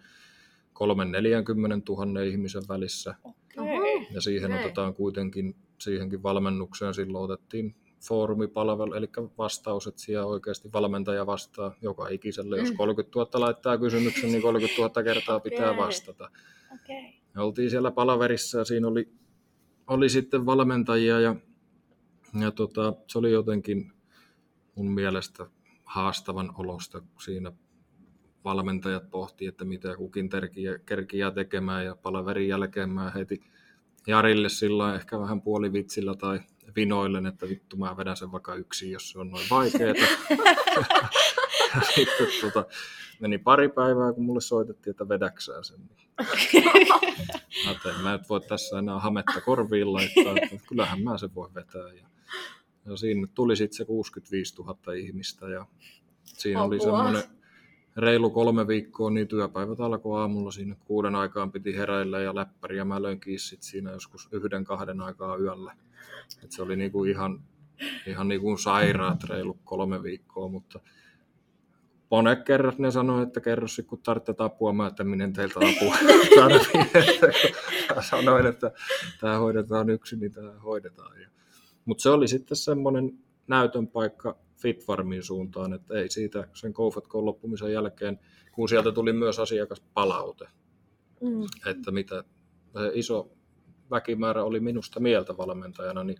3-40 0.72 1.82
000 1.88 2.22
ihmisen 2.22 2.62
välissä. 2.68 3.14
Okei. 3.24 4.06
Ja 4.10 4.20
siihen 4.20 4.52
Okei. 4.52 4.64
otetaan 4.64 4.94
kuitenkin, 4.94 5.56
siihenkin 5.80 6.22
valmennukseen 6.22 6.94
silloin 6.94 7.24
otettiin 7.24 7.74
foorumipalvelu, 8.08 8.94
eli 8.94 9.08
vastaus, 9.38 9.86
että 9.86 10.02
siellä 10.02 10.26
oikeasti 10.26 10.68
valmentaja 10.72 11.26
vastaa 11.26 11.74
joka 11.82 12.08
ikiselle. 12.08 12.58
Jos 12.58 12.70
Mm. 12.70 12.76
30 12.76 13.18
000 13.18 13.40
laittaa 13.40 13.78
kysymyksen, 13.78 14.30
niin 14.32 14.42
30 14.42 14.82
000 14.82 15.02
kertaa 15.02 15.40
pitää 15.40 15.70
Okei. 15.70 15.82
vastata. 15.84 16.30
Okei. 16.74 17.20
Me 17.34 17.42
oltiin 17.42 17.70
siellä 17.70 17.90
palaverissa 17.90 18.58
ja 18.58 18.64
siinä 18.64 18.88
oli, 18.88 19.08
oli 19.86 20.08
sitten 20.08 20.46
valmentajia 20.46 21.20
ja, 21.20 21.36
ja 22.40 22.50
tota, 22.50 22.94
se 23.06 23.18
oli 23.18 23.32
jotenkin 23.32 23.92
mun 24.74 24.92
mielestä 24.92 25.46
haastavan 25.84 26.54
olosta. 26.58 27.02
Siinä 27.24 27.52
valmentajat 28.44 29.10
pohti, 29.10 29.46
että 29.46 29.64
mitä 29.64 29.96
kukin 29.96 30.30
kerkiää 30.86 31.30
tekemään 31.30 31.84
ja 31.84 31.96
palaverin 31.96 32.48
jälkeen 32.48 32.90
mä 32.90 33.10
heti 33.10 33.42
Jarille 34.06 34.48
sillä 34.48 34.94
ehkä 34.94 35.20
vähän 35.20 35.42
puolivitsillä 35.42 36.14
tai 36.14 36.40
vinoillen, 36.76 37.26
että 37.26 37.48
vittu 37.48 37.76
mä 37.76 37.96
vedän 37.96 38.16
sen 38.16 38.32
vaikka 38.32 38.54
yksin, 38.54 38.90
jos 38.90 39.10
se 39.10 39.18
on 39.18 39.30
noin 39.30 39.46
vaikeeta. 39.50 40.06
sitten 41.94 42.26
tota, 42.40 42.64
meni 43.20 43.38
pari 43.38 43.68
päivää, 43.68 44.12
kun 44.12 44.24
mulle 44.24 44.40
soitettiin, 44.40 44.90
että 44.90 45.08
vedäksää 45.08 45.62
sen. 45.62 45.80
Mä 47.64 47.70
ajattelin, 47.70 48.00
mä 48.02 48.12
nyt 48.12 48.28
voi 48.28 48.40
tässä 48.40 48.78
enää 48.78 48.98
hametta 48.98 49.40
korviin 49.40 49.92
laittaa, 49.92 50.34
että 50.42 50.66
kyllähän 50.68 51.02
mä 51.02 51.18
sen 51.18 51.34
voin 51.34 51.54
vetää. 51.54 51.92
Ja, 51.92 52.06
ja 52.86 52.96
siinä 52.96 53.26
tuli 53.34 53.56
sitten 53.56 53.76
se 53.76 53.84
65 53.84 54.62
000 54.62 54.92
ihmistä 54.92 55.48
ja 55.48 55.66
siinä 56.24 56.62
oli 56.62 56.76
Apua. 56.76 56.86
semmoinen 56.86 57.22
reilu 57.96 58.30
kolme 58.30 58.66
viikkoa, 58.68 59.10
niin 59.10 59.28
työpäivät 59.28 59.80
alkoi 59.80 60.20
aamulla 60.20 60.50
siinä 60.50 60.76
kuuden 60.84 61.14
aikaan 61.14 61.52
piti 61.52 61.76
heräillä 61.76 62.20
ja 62.20 62.34
läppäri 62.34 62.76
ja 62.76 62.84
mä 62.84 63.02
löin 63.02 63.20
kissit 63.20 63.62
siinä 63.62 63.92
joskus 63.92 64.28
yhden 64.32 64.64
kahden 64.64 65.00
aikaa 65.00 65.36
yöllä. 65.36 65.76
Et 66.44 66.52
se 66.52 66.62
oli 66.62 66.76
niinku 66.76 67.04
ihan, 67.04 67.42
ihan 68.06 68.28
niinku 68.28 68.56
sairaat 68.56 69.24
reilu 69.24 69.58
kolme 69.64 70.02
viikkoa, 70.02 70.48
mutta 70.48 70.80
monet 72.10 72.42
kerrat 72.44 72.78
ne 72.78 72.90
sanoi, 72.90 73.22
että 73.22 73.40
kerro 73.40 73.68
sit, 73.68 73.86
kun 73.86 73.98
tarvitset 74.02 74.40
apua, 74.40 74.72
mä 74.72 74.86
että 74.86 75.04
minne 75.04 75.30
teiltä 75.32 75.60
apua 75.60 75.96
tarvii. 76.36 77.02
Sanoin, 78.10 78.46
että 78.46 78.70
tämä 79.20 79.38
hoidetaan 79.38 79.90
yksin, 79.90 80.20
niin 80.20 80.32
tämä 80.32 80.52
hoidetaan. 80.52 81.12
Mutta 81.84 82.02
se 82.02 82.10
oli 82.10 82.28
sitten 82.28 82.56
semmoinen 82.56 83.18
näytön 83.46 83.88
paikka 83.88 84.38
Fitfarmin 84.56 85.22
suuntaan, 85.22 85.72
että 85.72 85.94
ei 85.94 86.10
siitä 86.10 86.48
sen 86.54 86.72
GoFatCon 86.74 87.24
loppumisen 87.24 87.72
jälkeen, 87.72 88.18
kun 88.52 88.68
sieltä 88.68 88.92
tuli 88.92 89.12
myös 89.12 89.38
asiakaspalaute, 89.38 90.48
Mm. 91.20 91.70
että 91.70 91.90
mitä 91.90 92.24
iso 92.92 93.32
väkimäärä 93.90 94.44
oli 94.44 94.60
minusta 94.60 95.00
mieltä 95.00 95.36
valmentajana, 95.36 96.04
niin, 96.04 96.18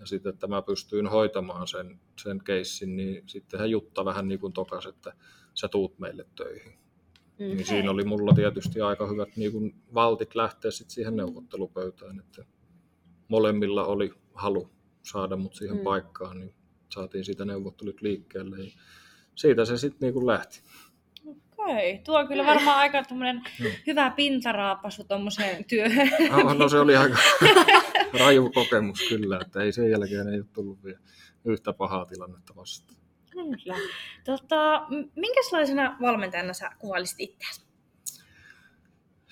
ja 0.00 0.06
sitten, 0.06 0.30
että 0.32 0.46
mä 0.46 0.62
pystyin 0.62 1.06
hoitamaan 1.06 1.68
sen, 1.68 2.00
sen 2.22 2.44
keissin, 2.44 2.96
niin 2.96 3.22
sittenhän 3.26 3.70
Jutta 3.70 4.04
vähän 4.04 4.28
niin 4.28 4.40
kuin 4.40 4.52
tokas, 4.52 4.86
että 4.86 5.12
sä 5.54 5.68
tuut 5.68 5.98
meille 5.98 6.26
töihin. 6.36 6.72
Mm. 7.38 7.46
Niin 7.46 7.66
siinä 7.66 7.90
oli 7.90 8.04
mulla 8.04 8.32
tietysti 8.34 8.80
aika 8.80 9.06
hyvät 9.06 9.36
niin 9.36 9.52
kuin 9.52 9.74
valtit 9.94 10.34
lähteä 10.34 10.70
sit 10.70 10.90
siihen 10.90 11.16
neuvottelupöytään, 11.16 12.18
että 12.18 12.44
molemmilla 13.28 13.84
oli 13.84 14.10
halu 14.34 14.68
saada 15.02 15.36
mut 15.36 15.54
siihen 15.54 15.76
Mm. 15.76 15.82
paikkaan, 15.82 16.40
niin 16.40 16.54
saatiin 16.94 17.24
siitä 17.24 17.44
neuvottelut 17.44 18.00
liikkeelle. 18.02 18.56
Ja 18.64 18.70
siitä 19.34 19.64
se 19.64 19.76
sitten 19.76 20.06
niin 20.06 20.12
kuin 20.14 20.26
lähti. 20.26 20.62
Okei. 21.58 21.98
Tuo 21.98 22.18
on 22.18 22.28
kyllä 22.28 22.46
varmaan 22.46 22.78
aika 22.78 23.02
tämmönen 23.02 23.42
hyvä 23.86 24.10
pintaraapasu 24.10 25.04
tuommoiseen 25.04 25.64
työhön. 25.64 26.10
No, 26.30 26.54
no 26.54 26.68
se 26.68 26.78
oli 26.78 26.96
aika 26.96 27.16
raju 28.20 28.50
kokemus 28.50 29.08
kyllä, 29.08 29.38
että 29.42 29.62
ei 29.62 29.72
sen 29.72 29.90
jälkeen 29.90 30.28
ei 30.28 30.38
ole 30.38 30.46
tullut 30.52 30.84
vielä 30.84 30.98
yhtä 31.44 31.72
pahaa 31.72 32.04
tilannetta 32.06 32.56
vastaan. 32.56 33.00
Kyllä. 33.30 33.76
Tota, 34.24 34.86
minkälaisena 35.16 35.96
valmentajana 36.00 36.52
sä 36.52 36.70
kuvailisit 36.78 37.20
itseäsi? 37.20 37.71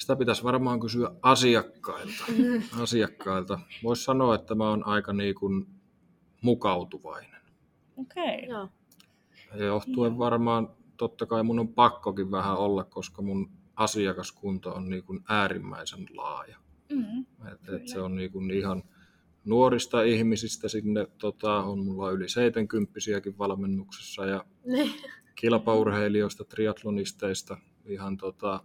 Sitä 0.00 0.16
pitäisi 0.16 0.44
varmaan 0.44 0.80
kysyä 0.80 1.10
asiakkailta. 1.22 2.24
Mm. 2.28 2.62
asiakkailta. 2.82 3.58
Voisi 3.82 4.04
sanoa, 4.04 4.34
että 4.34 4.54
mä 4.54 4.68
oon 4.68 4.86
aika 4.86 5.12
niin 5.12 5.34
kuin 5.34 5.66
mukautuvainen. 6.42 7.40
Okei. 7.96 8.46
Joo. 8.48 8.68
Ja 9.54 9.64
johtuen 9.64 10.18
varmaan, 10.18 10.68
totta 10.96 11.26
kai 11.26 11.42
mun 11.42 11.58
on 11.58 11.68
pakkokin 11.68 12.30
vähän 12.30 12.56
olla, 12.56 12.84
koska 12.84 13.22
mun 13.22 13.50
asiakaskunta 13.76 14.72
on 14.72 14.88
niin 14.90 15.04
kuin 15.04 15.20
äärimmäisen 15.28 16.06
laaja. 16.14 16.56
Mm. 16.92 17.20
Et, 17.52 17.68
et 17.68 17.88
se 17.88 18.00
on 18.00 18.16
niin 18.16 18.32
kuin 18.32 18.50
ihan 18.50 18.82
nuorista 19.44 20.02
ihmisistä 20.02 20.68
sinne, 20.68 21.06
tota, 21.18 21.56
on 21.62 21.84
mulla 21.84 22.10
yli 22.10 22.28
70 22.28 22.92
valmennuksessa 23.38 24.26
ja 24.26 24.44
Niin. 24.66 24.92
kilpaurheilijoista, 25.34 26.44
triatlonisteista, 26.44 27.56
ihan 27.86 28.16
tota, 28.16 28.60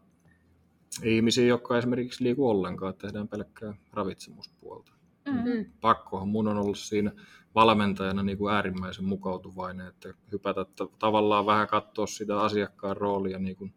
ihmisiä, 1.04 1.46
jotka 1.46 1.78
esimerkiksi 1.78 2.24
liiku 2.24 2.50
ollenkaan, 2.50 2.90
että 2.90 3.08
tehdään 3.08 3.28
pelkkää 3.28 3.74
ravitsemuspuolta. 3.94 4.92
Mm. 5.26 5.34
Mm. 5.34 5.66
Pakkohan 5.82 6.28
mun 6.28 6.48
on 6.48 6.58
ollut 6.58 6.78
siinä 6.78 7.12
valmentajana 7.56 8.24
niin 8.24 8.38
kuin 8.38 8.54
äärimmäisen 8.54 9.06
mukautuvainen, 9.06 9.88
että 9.88 10.14
hypätä 10.32 10.66
t- 10.66 11.00
tavallaan 11.00 11.46
vähän 11.46 11.68
katsoa 11.68 12.08
sitä 12.08 12.40
asiakkaan 12.42 12.98
roolia 12.98 13.40
niin 13.40 13.56
kuin 13.56 13.74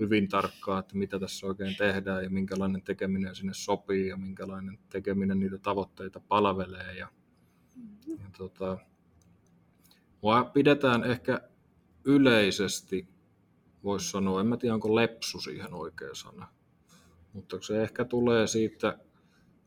hyvin 0.00 0.28
tarkkaan, 0.28 0.80
että 0.80 0.96
mitä 0.96 1.18
tässä 1.18 1.46
oikein 1.46 1.76
tehdään 1.76 2.24
ja 2.24 2.30
minkälainen 2.30 2.82
tekeminen 2.82 3.34
sinne 3.34 3.54
sopii 3.54 4.08
ja 4.08 4.16
minkälainen 4.16 4.78
tekeminen 4.88 5.40
niitä 5.40 5.58
tavoitteita 5.58 6.20
palvelee. 6.28 6.98
Ja, 6.98 7.08
ja 8.06 8.30
tota, 8.38 8.78
mua 10.22 10.44
pidetään 10.44 11.04
ehkä 11.04 11.40
yleisesti, 12.04 13.08
voisi 13.84 14.10
sanoa, 14.10 14.40
en 14.40 14.46
mä 14.46 14.56
tiedä 14.56 14.74
onko 14.74 14.94
lepsu 14.94 15.40
siihen 15.40 15.74
oikea 15.74 16.14
sana, 16.14 16.48
mutta 17.32 17.56
se 17.60 17.82
ehkä 17.82 18.04
tulee 18.04 18.46
siitä, 18.46 18.98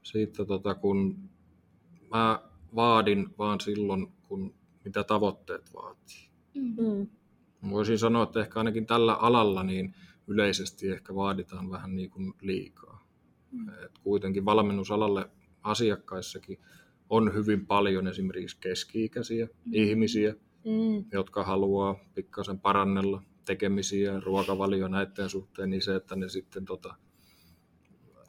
siitä 0.03 0.45
tota, 0.45 0.75
kun 0.75 1.29
mä 2.11 2.41
vaadin 2.75 3.29
vaan 3.37 3.59
silloin, 3.61 4.07
kun 4.27 4.53
mitä 4.85 5.03
tavoitteet 5.03 5.73
vaatii. 5.73 6.29
Mm. 6.55 6.75
Mm. 6.83 7.07
Voisin 7.69 7.99
sanoa, 7.99 8.23
että 8.23 8.39
ehkä 8.39 8.59
ainakin 8.59 8.85
tällä 8.85 9.13
alalla 9.13 9.63
niin 9.63 9.95
yleisesti 10.27 10.87
ehkä 10.89 11.15
vaaditaan 11.15 11.69
vähän 11.71 11.95
niin 11.95 12.09
kuin 12.09 12.33
liikaa. 12.41 13.07
Mm. 13.51 13.69
Et 13.69 13.97
kuitenkin 14.03 14.45
valmennusalalle 14.45 15.29
asiakkaissakin 15.63 16.59
on 17.09 17.33
hyvin 17.33 17.65
paljon 17.65 18.07
esimerkiksi 18.07 18.57
keski-ikäisiä 18.59 19.45
Mm. 19.45 19.71
ihmisiä, 19.73 20.33
Mm. 20.65 21.05
jotka 21.11 21.43
haluaa 21.43 21.95
pikkasen 22.15 22.59
parannella 22.59 23.23
tekemisiä, 23.47 24.19
ruokavalio 24.19 24.87
näiden 24.87 25.29
suhteen, 25.29 25.69
niin 25.69 25.81
se, 25.81 25.95
että 25.95 26.15
ne 26.15 26.29
sitten 26.29 26.65
tota, 26.65 26.95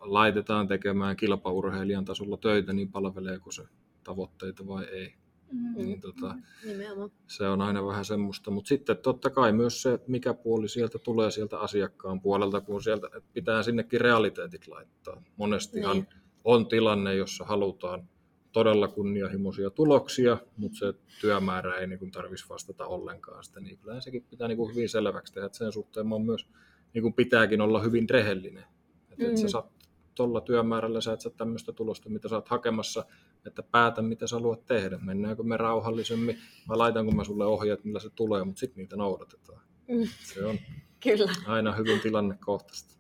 laitetaan 0.01 0.69
tekemään 0.69 1.17
kilpaurheilijan 1.17 2.05
tasolla 2.05 2.37
töitä, 2.37 2.73
niin 2.73 2.93
palveleeko 2.93 3.53
se 3.53 3.63
tavoitteita 4.05 4.67
vai 4.67 4.85
ei. 4.85 5.15
Mm. 5.53 5.75
Niin, 5.77 6.01
tota, 6.01 6.35
Nimenomaan. 6.67 7.11
se 7.27 7.49
on 7.49 7.61
aina 7.61 7.87
vähän 7.87 8.05
semmoista, 8.05 8.51
mutta 8.51 8.69
sitten 8.69 8.97
totta 8.97 9.31
kai 9.31 9.53
myös 9.53 9.83
se, 9.83 9.99
mikä 10.07 10.35
puoli 10.35 10.69
sieltä 10.69 10.99
tulee 10.99 11.31
sieltä 11.31 11.59
asiakkaan 11.59 12.21
puolelta, 12.21 12.61
kun 12.61 12.83
sieltä 12.83 13.09
pitää 13.33 13.63
sinnekin 13.63 14.01
realiteetit 14.01 14.69
laittaa. 14.69 15.23
Monestihan 15.37 15.97
Niin. 15.97 16.09
on 16.45 16.67
tilanne, 16.67 17.15
jossa 17.15 17.45
halutaan 17.45 18.09
todella 18.53 18.89
kunnianhimoisia 18.89 19.71
tuloksia, 19.71 20.39
mutta 20.57 20.79
se 20.79 20.95
työmäärä 21.21 21.75
ei 21.75 21.87
niin 21.87 22.11
tarvitsisi 22.11 22.49
vastata 22.49 22.87
ollenkaan 22.87 23.45
sitä, 23.45 23.61
niin 23.61 23.79
kyllähän 23.79 24.03
sekin 24.03 24.27
pitää 24.31 24.49
niin 24.49 24.59
kuin 24.59 24.75
hyvin 24.75 24.89
selväksi 24.89 25.33
tehdä, 25.33 25.47
että 25.47 25.59
sen 25.59 25.73
suhteen 25.73 26.13
oon 26.13 26.25
myös 26.25 26.49
niin 26.95 27.03
kuin 27.03 27.15
pitääkin 27.15 27.61
olla 27.61 27.83
hyvin 27.83 28.11
rehellinen. 28.11 28.65
Että 29.11 29.25
mm. 29.25 29.31
Mm. 29.31 29.37
sä 29.37 29.49
saat 29.49 29.79
tuolla 30.15 30.41
työmäärällä, 30.41 31.01
sä 31.01 31.13
et 31.13 31.21
saa 31.21 31.33
tämmöistä 31.37 31.73
tulosta, 31.73 32.09
mitä 32.09 32.29
sä 32.29 32.35
oot 32.35 32.49
hakemassa, 32.49 33.05
että 33.47 33.63
päätä, 33.63 34.03
mitä 34.03 34.27
sä 34.27 34.37
haluat 34.37 34.67
tehdä. 34.67 34.99
Mennäänkö 35.03 35.43
me 35.43 35.57
rauhallisemmin 35.57 36.39
vai 36.69 36.77
laitanko 36.77 37.13
mä 37.13 37.25
sulle 37.25 37.47
ohjeet, 37.47 37.85
millä 37.85 38.01
se 38.01 38.11
tulee, 38.11 38.45
mutta 38.45 38.61
sitten 38.61 38.77
niitä 38.77 38.97
noudatetaan. 38.97 39.61
Mm. 39.89 40.09
Se 40.35 40.45
on 40.45 40.59
Kyllä. 41.03 41.33
aina 41.47 41.73
hyvin 41.73 42.01
tilannekohtaista. 42.01 42.95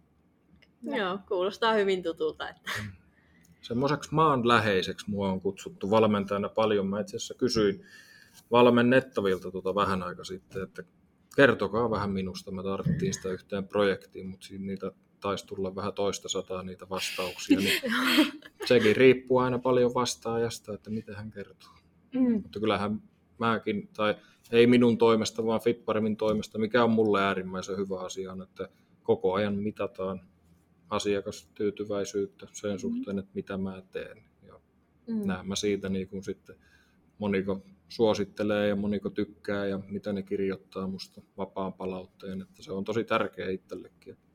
Joo, 0.83 1.19
kuulostaa 1.29 1.75
hyvin 1.75 2.03
tutulta. 2.03 2.49
Että... 2.49 2.71
Semmoiseksi 3.61 4.15
maanläheiseksi 4.15 5.11
mua 5.11 5.33
on 5.33 5.41
kutsuttu 5.41 5.91
valmentajana 5.91 6.49
paljon. 6.49 6.87
Mä 6.87 7.01
itse 7.01 7.17
asiassa 7.17 7.35
kysyin 7.35 7.85
valmennettavilta 8.51 9.51
tuota 9.51 9.75
vähän 9.75 10.03
aika 10.03 10.25
sitten, 10.25 10.63
että 10.63 10.83
kertokaa 11.37 11.91
vähän 11.91 12.11
minusta. 12.11 12.51
Me 12.51 12.63
tarvittiin 12.63 13.15
sitä 13.15 13.29
yhteen 13.29 13.69
projektiin, 13.69 14.27
mutta 14.27 14.47
siinä 14.47 14.67
niitä 14.67 14.93
taisi 15.21 15.47
tulla 15.47 15.75
vähän 15.75 15.93
toista 15.93 16.29
sataa 16.29 16.63
niitä 16.63 16.89
vastauksia. 16.89 17.59
Niin 17.59 17.83
sekin 18.69 18.97
riippuu 18.97 19.39
aina 19.39 19.59
paljon 19.59 19.95
vastaajasta, 19.95 20.75
että 20.75 20.91
mitä 20.91 21.17
hän 21.17 21.31
kertoo. 21.31 21.71
Mm. 22.15 22.33
Mutta 22.33 22.61
kyllähän 22.61 23.03
mäkin, 23.39 23.89
tai 23.97 24.15
ei 24.53 24.67
minun 24.67 24.99
toimesta, 24.99 25.47
vaan 25.47 25.61
Fitparemin 25.61 26.17
toimesta, 26.17 26.59
mikä 26.59 26.85
on 26.85 26.91
mulle 26.91 27.23
äärimmäisen 27.23 27.77
hyvä 27.77 28.01
asia, 28.01 28.33
on, 28.33 28.43
että 28.43 28.69
koko 29.03 29.35
ajan 29.35 29.55
mitataan 29.55 30.21
asiakastyytyväisyyttä 30.91 32.47
sen 32.53 32.79
suhteen, 32.79 33.19
että 33.19 33.31
mitä 33.35 33.57
mä 33.59 33.83
teen. 33.93 34.25
Ja 34.43 34.61
Mm. 35.07 35.27
näen 35.27 35.47
mä 35.49 35.57
siitä 35.57 35.89
niin 35.89 36.09
kuin 36.09 36.23
sitten 36.23 36.57
moniko 37.19 37.63
suosittelee 37.89 38.69
ja 38.69 38.77
moniko 38.77 39.11
tykkää 39.11 39.67
ja 39.67 39.79
mitä 39.89 40.13
ne 40.13 40.23
kirjoittaa 40.23 40.87
musta 40.87 41.23
vapaan 41.37 41.73
palautteen, 41.73 42.43
että 42.43 42.63
se 42.63 42.73
on 42.73 42.85
tosi 42.85 43.05
tärkeä 43.05 43.51
itsellekin, 43.51 44.13
että 44.13 44.27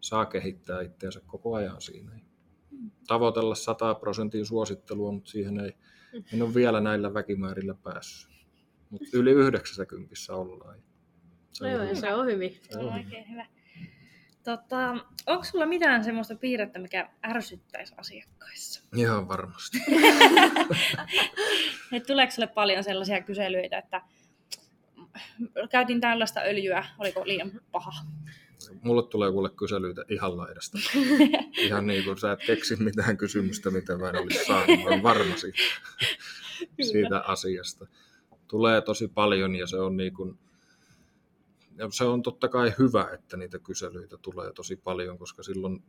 saa 0.00 0.26
kehittää 0.26 0.80
itseänsä 0.82 1.20
koko 1.26 1.54
ajan 1.54 1.80
siinä. 1.80 2.20
Tavoitella 3.06 3.54
100 3.54 3.94
prosentin 3.94 4.46
suosittelua, 4.46 5.12
mutta 5.12 5.30
siihen 5.30 5.60
ei, 5.60 5.72
en 6.34 6.42
ole 6.42 6.54
vielä 6.54 6.80
näillä 6.80 7.14
väkimäärillä 7.14 7.74
päässyt. 7.74 8.32
Mutta 8.90 9.06
yli 9.14 9.30
90 9.30 10.14
ollaan. 10.30 10.82
Se 11.52 11.64
No 11.64 11.70
joo, 11.70 11.82
ja 11.82 11.88
hyvä. 11.88 12.00
se 12.00 12.14
on 12.14 12.26
hyvin. 12.26 12.60
Se 12.70 12.78
on 12.78 12.92
oikein 12.92 13.30
hyvä. 13.30 13.46
Tota, 14.44 14.96
onko 15.26 15.44
sulla 15.44 15.66
mitään 15.66 16.04
semmoista 16.04 16.34
piirrettä, 16.34 16.78
mikä 16.78 17.10
ärsyttäisi 17.26 17.94
asiakkaissa? 17.96 18.84
Ihan 18.96 19.28
varmasti. 19.28 19.78
Et 21.92 22.06
tuleeko 22.06 22.32
sulle 22.32 22.46
paljon 22.46 22.84
sellaisia 22.84 23.22
kyselyitä, 23.22 23.78
että 23.78 24.02
käytin 25.70 26.00
tällaista 26.00 26.40
öljyä, 26.40 26.84
oliko 26.98 27.22
liian 27.26 27.60
paha? 27.72 27.92
Mulle 28.82 29.08
tulee 29.08 29.32
kuule 29.32 29.50
kyselyitä 29.50 30.04
ihan 30.08 30.36
laidasta. 30.36 30.78
Ihan 31.66 31.86
niin 31.86 32.04
kuin 32.04 32.18
sä 32.18 32.32
et 32.32 32.40
keksi 32.46 32.76
mitään 32.76 33.16
kysymystä, 33.16 33.70
mitä 33.70 33.96
mä 33.96 34.08
en 34.08 34.16
olisi 34.16 34.44
saanut. 34.44 34.78
Mä 34.78 34.84
olen 34.84 35.02
varma 35.02 35.36
siitä, 35.36 35.58
siitä 36.82 37.20
asiasta. 37.20 37.86
Tulee 38.48 38.80
tosi 38.80 39.08
paljon 39.08 39.54
ja 39.54 39.66
se 39.66 39.76
on 39.76 39.96
niin 39.96 40.14
kuin, 40.14 40.38
ja 41.82 41.90
se 41.90 42.04
on 42.04 42.22
totta 42.22 42.48
kai 42.48 42.72
hyvä, 42.78 43.08
että 43.14 43.36
niitä 43.36 43.58
kyselyitä 43.58 44.16
tulee 44.16 44.52
tosi 44.52 44.76
paljon, 44.76 45.18
koska 45.18 45.42
silloin 45.42 45.82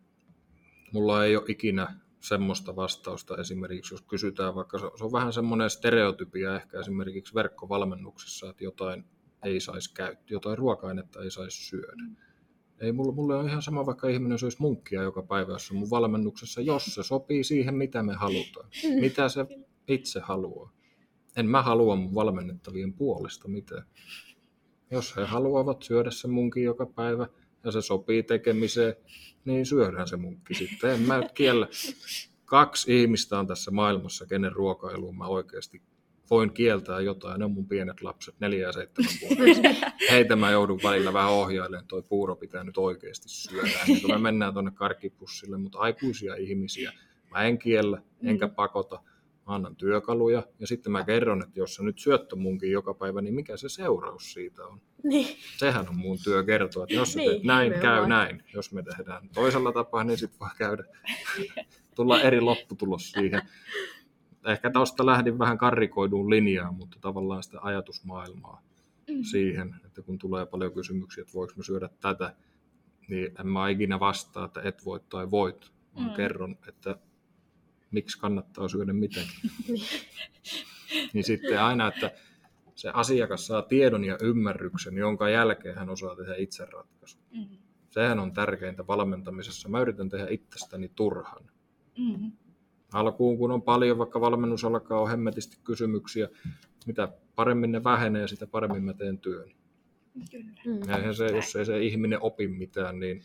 mulla 0.92 1.26
ei 1.26 1.36
ole 1.36 1.46
ikinä 1.48 2.00
semmoista 2.20 2.76
vastausta 2.76 3.38
esimerkiksi, 3.38 3.94
jos 3.94 4.02
kysytään 4.02 4.56
vaikka, 4.56 4.80
se 4.80 4.86
se 4.98 5.04
on 5.04 5.12
vähän 5.12 5.34
semmoinen 5.34 5.70
stereotypia 5.70 6.56
ehkä 6.56 6.80
esimerkiksi 6.80 7.36
verkkovalmennuksessa, 7.36 8.50
että 8.50 8.64
jotain 8.64 9.06
ei 9.46 9.60
saisi 9.60 9.94
käyttää, 9.94 10.26
jotain 10.30 10.58
ruoka-ainetta 10.58 11.24
ei 11.24 11.32
saisi 11.32 11.66
syödä. 11.66 12.04
Ei 12.80 12.92
mulle, 12.92 13.16
mulle 13.16 13.36
on 13.36 13.50
ihan 13.50 13.62
sama, 13.62 13.86
vaikka 13.86 14.08
ihminen 14.08 14.40
söisi 14.40 14.58
munkkia 14.60 15.04
joka 15.04 15.24
päivä, 15.24 15.52
jos 15.52 15.72
on 15.72 15.78
mun 15.78 15.90
valmennuksessa, 15.90 16.62
jos 16.62 16.86
se 16.86 17.04
sopii 17.04 17.44
siihen, 17.44 17.76
mitä 17.76 18.04
me 18.04 18.14
halutaan. 18.14 18.70
Mitä 19.00 19.30
se 19.30 19.46
itse 19.88 20.20
haluaa. 20.20 20.72
En 21.36 21.48
mä 21.50 21.62
halua 21.62 21.96
mun 21.96 22.16
valmennettavien 22.16 22.94
puolesta 22.94 23.48
mitään. 23.48 23.86
Jos 24.92 25.16
he 25.16 25.26
haluavat 25.26 25.84
syödä 25.84 26.12
sen 26.12 26.32
munkin 26.32 26.64
joka 26.64 26.86
päivä 26.86 27.28
ja 27.64 27.72
se 27.72 27.82
sopii 27.82 28.24
tekemiseen, 28.24 28.96
niin 29.46 29.66
syödään 29.66 30.08
se 30.08 30.18
munkki 30.18 30.54
sitten. 30.54 30.90
En 30.90 31.00
mä 31.00 31.22
kiellä. 31.34 31.68
Kaksi 32.46 33.02
ihmistä 33.02 33.40
on 33.40 33.48
tässä 33.48 33.72
maailmassa, 33.72 34.26
kenen 34.26 34.52
ruokailuun 34.52 35.18
mä 35.18 35.28
oikeasti 35.28 35.82
voin 36.30 36.54
kieltää 36.54 37.00
jotain. 37.00 37.40
Ne 37.40 37.46
on 37.46 37.52
mun 37.52 37.68
pienet 37.68 38.02
lapset, 38.02 38.36
neljä 38.40 38.68
ja 38.68 38.72
seitsemän 38.72 39.12
vuotta. 39.22 39.96
Heitä 40.12 40.36
mä 40.36 40.52
joudun 40.52 40.80
välillä 40.84 41.14
vähän 41.14 41.32
ohjailemaan, 41.32 41.88
toi 41.88 42.04
puuro 42.04 42.36
pitää 42.36 42.64
nyt 42.64 42.78
oikeasti 42.78 43.30
syödä. 43.30 43.70
Ennen 43.88 44.02
kuin 44.02 44.14
me 44.14 44.18
mennään 44.18 44.54
tuonne 44.54 44.72
karkkipussille, 44.72 45.58
mutta 45.58 45.80
aikuisia 45.80 46.36
ihmisiä 46.36 46.94
mä 47.32 47.44
en 47.44 47.58
kiellä, 47.58 48.02
enkä 48.24 48.48
pakota. 48.48 49.02
Mä 49.48 49.54
annan 49.56 49.76
työkaluja 49.76 50.44
ja 50.60 50.68
sitten 50.68 50.92
mä 50.92 51.04
kerron, 51.06 51.44
että 51.44 51.60
jos 51.60 51.76
sä 51.76 51.84
nyt 51.84 52.00
syöt 52.00 52.30
munkin 52.36 52.72
joka 52.72 52.94
päivä, 52.94 53.22
niin 53.22 53.34
mikä 53.34 53.58
se 53.58 53.70
seuraus 53.70 54.34
siitä 54.34 54.64
on. 54.66 54.82
Niin. 55.04 55.28
Sehän 55.58 55.90
on 55.90 55.98
mun 55.98 56.18
työ 56.24 56.44
kertoa, 56.44 56.84
että 56.84 56.96
jos 56.96 57.14
sä 57.14 57.20
Niin, 57.20 57.32
teet 57.32 57.44
näin, 57.44 57.72
käy 57.72 57.82
nimenomaan. 57.82 58.10
näin. 58.10 58.44
Jos 58.54 58.74
me 58.74 58.84
tehdään 58.84 59.30
toisella 59.34 59.72
tapaa, 59.72 60.04
niin 60.04 60.18
sitten 60.18 60.40
voi 60.40 60.50
käydä. 60.58 60.84
Tulla 61.96 62.22
eri 62.22 62.42
lopputulos 62.42 63.12
siihen. 63.12 63.42
Ehkä 64.48 64.70
tuosta 64.72 65.06
lähdin 65.06 65.40
vähän 65.40 65.58
karrikoiduun 65.58 66.30
linjaan, 66.30 66.76
mutta 66.76 66.98
tavallaan 67.02 67.44
sitä 67.44 67.58
ajatusmaailmaa 67.62 68.62
Mm. 69.10 69.24
siihen, 69.24 69.76
että 69.86 70.02
kun 70.02 70.20
tulee 70.20 70.46
paljon 70.46 70.74
kysymyksiä, 70.74 71.22
että 71.22 71.34
voiko 71.34 71.54
mä 71.58 71.64
syödä 71.64 71.90
tätä, 72.00 72.36
niin 73.08 73.32
en 73.40 73.48
mä 73.48 73.70
ikinä 73.70 74.00
vastaa, 74.00 74.46
että 74.46 74.62
et 74.64 74.86
voi 74.86 75.00
tai 75.10 75.32
voit, 75.32 75.72
vaan 75.96 76.08
Mm. 76.08 76.14
kerron, 76.14 76.58
että 76.68 76.96
miksi 77.94 78.20
kannattaa 78.20 78.68
syödä 78.68 78.94
mitäkin. 78.94 79.52
niin 81.14 81.24
sitten 81.24 81.62
aina, 81.62 81.88
että 81.88 82.12
se 82.76 82.90
asiakas 82.90 83.48
saa 83.48 83.62
tiedon 83.62 84.06
ja 84.06 84.18
ymmärryksen, 84.22 84.98
jonka 84.98 85.30
jälkeen 85.30 85.76
hän 85.76 85.90
osaa 85.90 86.16
tehdä 86.16 86.36
itse 86.36 86.66
ratkaisun. 86.66 87.22
Mm. 87.32 87.58
Sehän 87.90 88.20
on 88.20 88.34
tärkeintä 88.34 88.88
valmentamisessa. 88.88 89.70
Mä 89.70 89.82
yritän 89.82 90.10
tehdä 90.10 90.28
itsestäni 90.30 90.92
turhan. 90.96 91.44
Mm. 91.98 92.32
Alkuun, 92.94 93.38
kun 93.38 93.52
on 93.52 93.62
paljon, 93.62 93.98
vaikka 93.98 94.22
valmennus 94.22 94.66
alkaa, 94.66 95.00
on 95.00 95.10
hemmetisti 95.10 95.58
kysymyksiä. 95.64 96.30
Mitä 96.86 97.08
paremmin 97.36 97.72
ne 97.72 97.84
vähenee, 97.84 98.28
sitä 98.28 98.48
paremmin 98.48 98.84
mä 98.84 98.94
teen 98.94 99.20
työn. 99.20 99.52
Kyllä. 100.32 100.52
Mm. 100.66 100.90
Ja 100.90 100.98
eihän 100.98 101.16
se, 101.16 101.26
jos 101.26 101.56
ei 101.56 101.66
se 101.66 101.84
ihminen 101.84 102.22
opi 102.22 102.48
mitään, 102.48 103.00
niin 103.00 103.22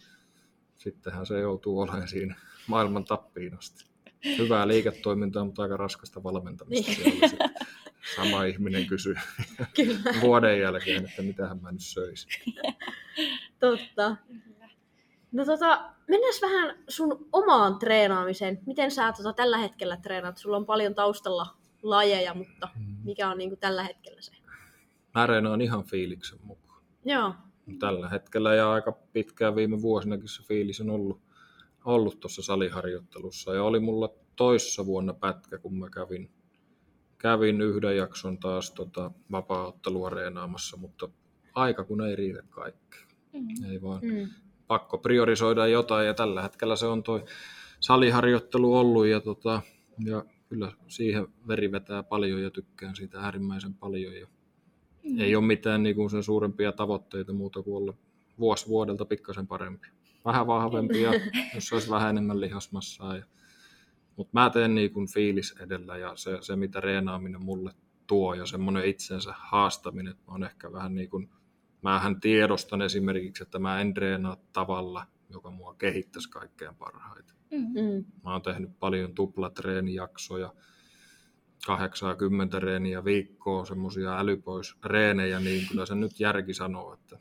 sittenhän 0.77 1.27
se 1.27 1.41
joutuu 1.41 1.81
olemaan 1.81 2.09
siinä 2.09 2.37
maailman 2.67 3.05
tappiin 3.05 3.59
asti. 3.59 3.88
Hyvää 4.39 4.69
liiketoimintaa, 4.69 5.45
mutta 5.45 5.63
aika 5.63 5.77
raskasta 5.77 6.23
valmentamista. 6.23 7.03
Niin. 7.05 7.21
Sama 8.17 8.45
ihminen 8.45 8.87
kysyy 8.87 9.15
Kyllä, 9.77 10.01
vuoden 10.21 10.61
jälkeen, 10.61 11.05
että 11.05 11.23
mitähän 11.23 11.63
mä 11.63 11.73
nyt 11.73 11.81
söisin. 11.81 12.31
totta. 13.61 14.17
No 15.33 15.45
tota, 15.45 15.91
mennään 16.09 16.35
vähän 16.43 16.79
sun 16.89 17.29
omaan 17.33 17.79
treenaamiseen. 17.79 18.59
Miten 18.67 18.91
sä 18.91 19.13
tota, 19.13 19.33
tällä 19.33 19.59
hetkellä 19.59 19.97
treenaat? 19.97 20.39
Sulla 20.39 20.57
on 20.57 20.67
paljon 20.67 20.95
taustalla 20.95 21.47
lajeja, 21.83 22.35
mutta 22.35 22.69
mikä 23.05 23.31
on 23.31 23.39
niinku 23.39 23.57
tällä 23.57 23.83
hetkellä 23.83 24.21
se? 24.21 24.33
Mä 25.15 25.27
reenaan 25.27 25.61
ihan 25.61 25.85
fiiliksen 25.85 26.39
mukaan. 26.43 26.83
Joo. 27.05 27.35
Tällä 27.79 28.09
hetkellä 28.09 28.55
ja 28.55 28.73
aika 28.73 28.93
pitkään 28.93 29.57
viime 29.57 29.83
vuosinakin 29.83 30.29
se 30.29 30.43
fiilis 30.43 30.81
on 30.81 30.91
ollut, 30.91 31.21
ollut 31.88 32.20
tuossa 32.20 32.42
saliharjoittelussa. 32.42 33.55
Ja 33.55 33.64
oli 33.64 33.81
mulla 33.81 34.09
toissa 34.37 34.87
vuonna 34.87 35.14
pätkä, 35.14 35.59
kun 35.59 35.79
mä 35.79 35.90
kävin, 35.90 36.31
kävin 37.18 37.61
yhden 37.61 37.96
jakson 37.96 38.38
taas 38.38 38.70
tota, 38.70 39.11
vapaa-ottelua 39.33 40.11
reenaamassa, 40.11 40.77
mutta 40.77 41.09
aika 41.55 41.85
kun 41.85 42.05
ei 42.07 42.16
riitä 42.16 42.42
kaikkeen. 42.51 43.09
Mm. 43.33 43.70
Ei 43.70 43.83
vaan 43.83 44.01
Mm. 44.03 44.29
pakko 44.66 44.98
priorisoida 44.98 45.66
jotain 45.66 46.07
ja 46.07 46.14
tällä 46.14 46.42
hetkellä 46.42 46.77
se 46.77 46.87
on 46.87 47.03
toi 47.03 47.24
saliharjoittelu 47.81 48.79
ollut 48.79 49.07
ja, 49.07 49.20
tota, 49.20 49.62
ja 50.05 50.24
kyllä 50.48 50.72
siihen 50.88 51.27
veri 51.48 51.72
vetää 51.72 52.03
paljon 52.03 52.42
ja 52.42 52.51
tykkään 52.51 52.96
siitä 52.96 53.20
äärimmäisen 53.20 53.74
paljon 53.74 54.14
ja 54.14 54.27
Mm. 55.03 55.20
ei 55.20 55.37
ole 55.37 55.44
mitään 55.44 55.83
niin 55.83 55.96
kuin 55.96 56.11
sen 56.11 56.22
suurempia 56.22 56.72
tavoitteita 56.72 57.33
muuta 57.33 57.62
kuin 57.62 57.77
olla 57.77 57.94
vuosi 58.38 58.68
vuodelta 58.68 59.05
pikkasen 59.05 59.46
parempi. 59.46 59.87
Vähän 60.25 60.47
vahvempi 60.47 61.03
ja 61.03 61.13
jos 61.55 61.73
olisi 61.73 61.91
vähän 61.91 62.11
enemmän 62.11 62.41
lihasmassaa. 62.41 63.17
Ja, 63.17 63.25
mutta 64.17 64.31
mä 64.33 64.51
teen 64.51 64.75
niin 64.75 64.93
kuin 64.93 65.09
fiilis 65.13 65.55
edellä 65.61 65.97
ja 65.97 66.17
se, 66.17 66.39
se 66.41 66.57
mitä 66.57 66.81
reenaaminen 66.81 67.43
mulle 67.43 67.75
tuo 68.07 68.35
ja 68.35 68.47
semmoinen 68.47 68.85
itsensä 68.85 69.35
haastaminen, 69.37 70.11
että 70.11 70.23
mä 70.27 70.33
oon 70.33 70.45
ehkä 70.45 70.73
vähän 70.73 70.95
niin 70.95 71.11
kuin, 71.11 71.31
mähän 71.83 72.21
tiedostan 72.21 72.83
esimerkiksi, 72.83 73.43
että 73.43 73.59
mä 73.59 73.81
en 73.81 73.95
treenaa 73.95 74.37
tavalla, 74.53 75.07
joka 75.31 75.51
mua 75.51 75.75
kehittäisi 75.75 76.31
kaikkein 76.31 76.75
parhaiten. 76.75 77.37
Mm. 77.51 77.59
Mm. 77.59 78.05
Mä 78.25 78.33
oon 78.33 78.43
tehnyt 78.43 78.79
paljon 78.79 79.15
tuplatreenijaksoja, 79.15 80.55
80 81.66 82.59
reeniä 82.61 83.05
viikkoa, 83.05 83.64
semmoisia 83.64 84.18
älypois 84.18 84.77
reenejä, 84.85 85.40
niin 85.40 85.68
kyllä 85.68 85.87
se 85.87 85.94
nyt 85.94 86.21
järki 86.21 86.55
sanoo, 86.55 86.94
että 86.94 87.18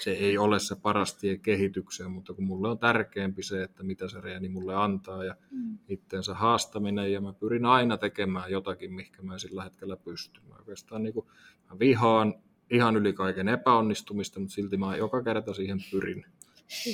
se 0.00 0.10
ei 0.10 0.38
ole 0.38 0.58
se 0.58 0.76
paras 0.76 1.14
tie 1.14 1.38
kehitykseen, 1.38 2.10
mutta 2.10 2.34
kun 2.34 2.44
mulle 2.44 2.68
on 2.68 2.78
tärkeämpi 2.78 3.42
se, 3.42 3.62
että 3.62 3.82
mitä 3.82 4.08
se 4.08 4.20
reeni 4.20 4.48
mulle 4.48 4.74
antaa 4.74 5.24
ja 5.24 5.34
Mm. 5.50 5.78
itteensä 5.88 6.34
haastaminen 6.34 7.12
ja 7.12 7.20
mä 7.20 7.32
pyrin 7.32 7.66
aina 7.66 7.96
tekemään 7.96 8.50
jotakin, 8.50 8.92
mihinkä 8.92 9.22
mä 9.22 9.38
sillä 9.38 9.64
hetkellä 9.64 9.96
pysty. 9.96 10.40
Mä 10.48 10.54
oikeastaan 10.54 11.02
niin 11.02 11.14
kuin, 11.14 11.26
mä 11.70 11.78
vihaan 11.78 12.34
ihan 12.70 12.96
yli 12.96 13.12
kaiken 13.12 13.48
epäonnistumista, 13.48 14.40
mutta 14.40 14.54
silti 14.54 14.76
mä 14.76 14.96
joka 14.96 15.22
kerta 15.22 15.54
siihen 15.54 15.78
pyrin 15.90 16.24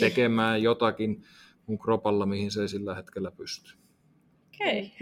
tekemään 0.00 0.62
jotakin 0.62 1.24
mun 1.66 1.78
kropalla, 1.78 2.26
mihin 2.26 2.50
se 2.50 2.62
ei 2.62 2.68
sillä 2.68 2.94
hetkellä 2.94 3.30
pysty. 3.30 3.74
Okei. 4.62 4.92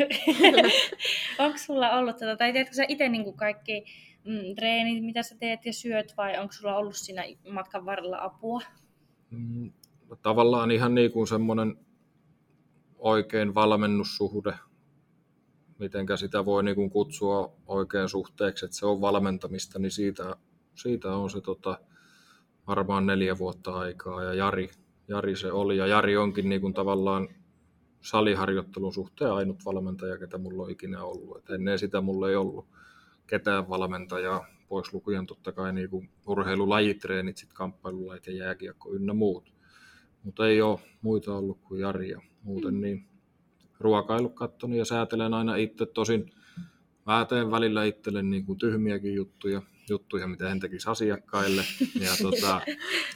onko 1.38 1.58
sulla 1.58 1.90
ollut 1.90 2.16
tätä, 2.16 2.36
tai 2.36 2.52
teetkö 2.52 2.74
sä 2.74 2.84
itse 2.88 3.08
niin 3.08 3.34
kaikki 3.34 3.84
mm, 4.24 4.54
treenit, 4.56 5.04
mitä 5.04 5.22
sä 5.22 5.36
teet 5.38 5.66
ja 5.66 5.72
syöt, 5.72 6.14
vai 6.16 6.38
onko 6.38 6.52
sulla 6.52 6.76
ollut 6.76 6.96
siinä 6.96 7.24
matkan 7.52 7.84
varrella 7.84 8.18
apua? 8.22 8.60
Mm, 9.30 9.72
Tavallaan 10.22 10.70
ihan 10.70 10.94
niin 10.94 11.12
kuin 11.12 11.26
semmoinen 11.26 11.76
oikein 12.98 13.54
valmennussuhde, 13.54 14.54
mitenkä 15.78 16.16
sitä 16.16 16.44
voi 16.44 16.64
niin 16.64 16.74
kuin 16.74 16.90
kutsua 16.90 17.52
oikein 17.66 18.08
suhteeksi, 18.08 18.64
että 18.64 18.76
se 18.76 18.86
on 18.86 19.00
valmentamista, 19.00 19.78
niin 19.78 19.90
siitä, 19.90 20.36
siitä 20.74 21.16
on 21.16 21.30
se 21.30 21.40
tota, 21.40 21.78
varmaan 22.66 23.06
neljä 23.06 23.38
vuotta 23.38 23.78
aikaa 23.78 24.22
ja 24.24 24.34
Jari, 24.34 24.70
Jari 25.08 25.36
se 25.36 25.52
oli 25.52 25.76
ja 25.76 25.86
Jari 25.86 26.16
onkin 26.16 26.48
niin 26.48 26.60
kuin 26.60 26.74
tavallaan 26.74 27.28
saliharjoittelun 28.00 28.92
suhteen 28.92 29.32
ainut 29.32 29.64
valmentaja, 29.64 30.18
ketä 30.18 30.38
mulla 30.38 30.62
on 30.62 30.70
ikinä 30.70 31.04
ollut. 31.04 31.36
Et 31.36 31.50
ennen 31.50 31.78
sitä 31.78 32.00
mulla 32.00 32.30
ei 32.30 32.36
ollut 32.36 32.66
ketään 33.26 33.68
valmentajaa, 33.68 34.46
pois 34.68 34.92
lukien 34.92 35.26
totta 35.26 35.52
kai 35.52 35.72
niin 35.72 35.90
kuin 35.90 36.10
urheilulajitreenit, 36.26 37.36
sit 37.36 37.52
kamppailulajit 37.52 38.26
ja 38.26 38.32
jääkiekko 38.32 38.92
ynnä 38.92 39.14
muut. 39.14 39.54
Mutta 40.22 40.48
ei 40.48 40.62
ole 40.62 40.80
muita 41.02 41.34
ollut 41.34 41.60
kuin 41.60 41.80
Jari 41.80 42.08
ja 42.08 42.20
muuten 42.42 42.80
niin 42.80 43.06
ruokailu 43.80 44.28
kattoni 44.28 44.78
ja 44.78 44.84
säätelen 44.84 45.34
aina 45.34 45.56
itse. 45.56 45.86
Tosin 45.86 46.30
mä 47.06 47.26
teen 47.28 47.50
välillä 47.50 47.84
itselle 47.84 48.22
niin 48.22 48.46
kuin 48.46 48.58
tyhmiäkin 48.58 49.14
juttuja, 49.14 49.62
juttuja, 49.90 50.26
mitä 50.26 50.50
en 50.50 50.60
tekisi 50.60 50.90
asiakkaille. 50.90 51.64
Ja 52.00 52.10
tota, 52.22 52.60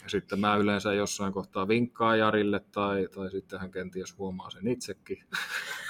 sitten 0.06 0.40
mä 0.40 0.56
yleensä 0.56 0.92
jossain 0.92 1.32
kohtaa 1.32 1.68
vinkkaa 1.68 2.16
Jarille 2.16 2.60
tai, 2.60 3.08
tai 3.14 3.30
sitten 3.30 3.60
hän 3.60 3.70
kenties 3.70 4.18
huomaa 4.18 4.50
sen 4.50 4.68
itsekin. 4.68 5.24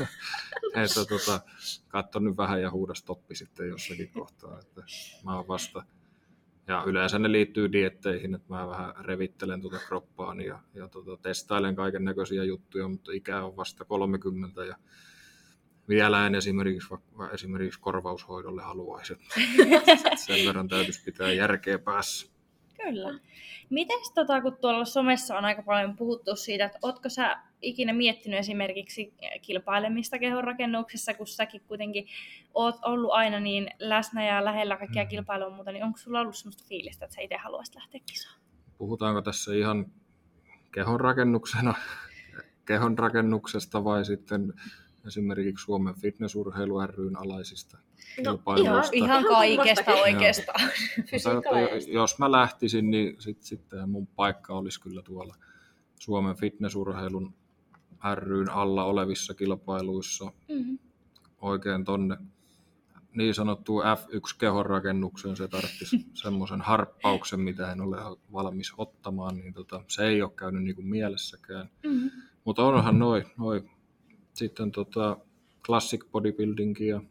että 0.85 1.05
tota, 1.09 1.41
katso 1.89 2.19
nyt 2.19 2.37
vähän 2.37 2.63
ja 2.63 2.71
huuda 2.71 2.95
stoppi 2.95 3.35
sitten 3.35 3.69
jossakin 3.69 4.11
kohtaa. 4.13 4.59
Että 4.59 4.83
mä 5.25 5.37
oon 5.37 5.49
vasta 5.49 5.83
ja 6.69 6.85
yleensä 6.87 7.19
ne 7.19 7.33
liittyy 7.33 7.73
dietteihin, 7.73 8.35
että 8.35 8.55
mä 8.55 8.69
vähän 8.69 8.95
revittelen 9.01 9.61
tuota 9.61 9.79
kroppaani 9.89 10.47
ja, 10.47 10.59
ja 10.75 10.89
tota, 10.89 11.17
testailen 11.17 11.77
kaiken 11.77 12.05
näköisiä 12.05 12.45
juttuja, 12.45 12.89
mutta 12.89 13.13
ikä 13.13 13.45
on 13.45 13.57
vasta 13.57 13.85
30 13.85 14.65
ja 14.65 14.77
vielä 15.89 16.27
en 16.27 16.35
esimerkiksi, 16.35 16.91
vaikka 16.91 17.31
esimerkiksi 17.35 17.81
korvaushoidolle 17.81 18.63
haluaisi. 18.63 19.15
Sen 20.27 20.47
verran 20.47 20.69
täytyisi 20.69 21.05
pitää 21.05 21.33
järkeä 21.33 21.79
päässä. 21.79 22.35
Kyllä. 22.83 23.19
Mites 23.71 24.13
tota, 24.15 24.41
kun 24.41 24.57
tuolla 24.61 24.85
somessa 24.85 25.39
on 25.39 25.45
aika 25.45 25.63
paljon 25.63 25.97
puhuttu 25.97 26.37
siitä, 26.37 26.65
että 26.65 26.79
ootko 26.83 27.09
sä 27.09 27.37
ikinä 27.63 27.93
miettinyt 27.93 28.39
esimerkiksi 28.39 29.15
kilpailemista 29.43 30.19
kehonrakennuksessa, 30.19 31.15
kun 31.15 31.27
säkin 31.27 31.61
kuitenkin 31.61 32.07
oot 32.55 32.77
ollut 32.85 33.11
aina 33.13 33.41
niin 33.41 33.71
läsnä 33.79 34.27
ja 34.27 34.45
lähellä 34.45 34.77
kaikkia 34.77 35.07
kilpailua 35.07 35.51
muuta, 35.51 35.73
niin 35.73 35.85
onko 35.85 35.99
sulla 35.99 36.21
ollut 36.21 36.37
sellaista 36.37 36.65
fiilistä, 36.69 37.05
että 37.05 37.15
sä 37.15 37.21
itse 37.21 37.37
haluaisit 37.37 37.75
lähteä 37.75 38.01
kisaan? 38.07 38.41
Puhutaanko 38.79 39.23
tässä 39.23 39.55
ihan 39.55 39.87
kehonrakennuksena, 40.73 41.75
kehonrakennuksesta 42.65 43.85
vai 43.85 44.05
sitten 44.05 44.53
esimerkiksi 45.07 45.65
Suomen 45.65 45.95
fitnessurheilu 45.95 46.87
ryn 46.87 47.17
alaisista 47.17 47.79
No, 48.25 48.33
kilpailuista? 48.33 48.91
Ihan 48.93 49.09
Ihan 49.21 49.25
kaikesta 49.25 49.93
oikeastaan. 49.93 50.61
Mutta 51.35 51.91
jos 51.93 52.19
mä 52.19 52.33
lähtisin, 52.33 52.91
niin 52.91 53.17
sit, 53.19 53.43
sitten 53.43 53.91
mun 53.91 54.07
paikka 54.07 54.55
olisi 54.55 54.81
kyllä 54.81 55.03
tuolla 55.03 55.35
Suomen 56.01 56.37
fitnessurheilun 56.37 57.35
ryn 58.15 58.51
alla 58.51 58.85
olevissa 58.85 59.35
kilpailuissa 59.35 60.33
Mm-hmm. 60.49 60.79
oikein 61.41 61.85
tonne 61.85 62.17
niin 63.17 63.35
sanottuun 63.35 63.83
F1-kehonrakennukseen 63.83 65.37
se 65.37 65.49
tarvitsisi 65.49 66.07
semmoisen 66.23 66.61
harppauksen, 66.61 67.41
mitä 67.41 67.73
en 67.73 67.81
ole 67.81 67.97
valmis 68.33 68.73
ottamaan, 68.77 69.37
niin 69.37 69.55
tota, 69.55 69.85
se 69.89 70.07
ei 70.07 70.23
ole 70.23 70.31
käynyt 70.37 70.63
niin 70.63 70.75
kuin 70.75 70.87
mielessäkään. 70.87 71.71
Mm-hmm. 71.87 72.11
Mutta 72.45 72.63
onhan 72.63 72.99
noi, 72.99 73.25
noi 73.39 73.65
sitten 74.35 74.73
tota 74.73 75.17
classic 75.67 76.05
bodybuilding 76.13 76.81
ja 76.81 77.03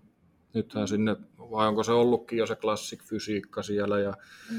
nythän 0.53 0.88
sinne, 0.88 1.15
vai 1.39 1.67
onko 1.67 1.83
se 1.83 1.91
ollutkin 1.91 2.38
jo 2.38 2.47
se 2.47 2.55
classic 2.55 3.03
fysiikka 3.03 3.63
siellä 3.63 3.99
ja 3.99 4.13
Mm. 4.51 4.57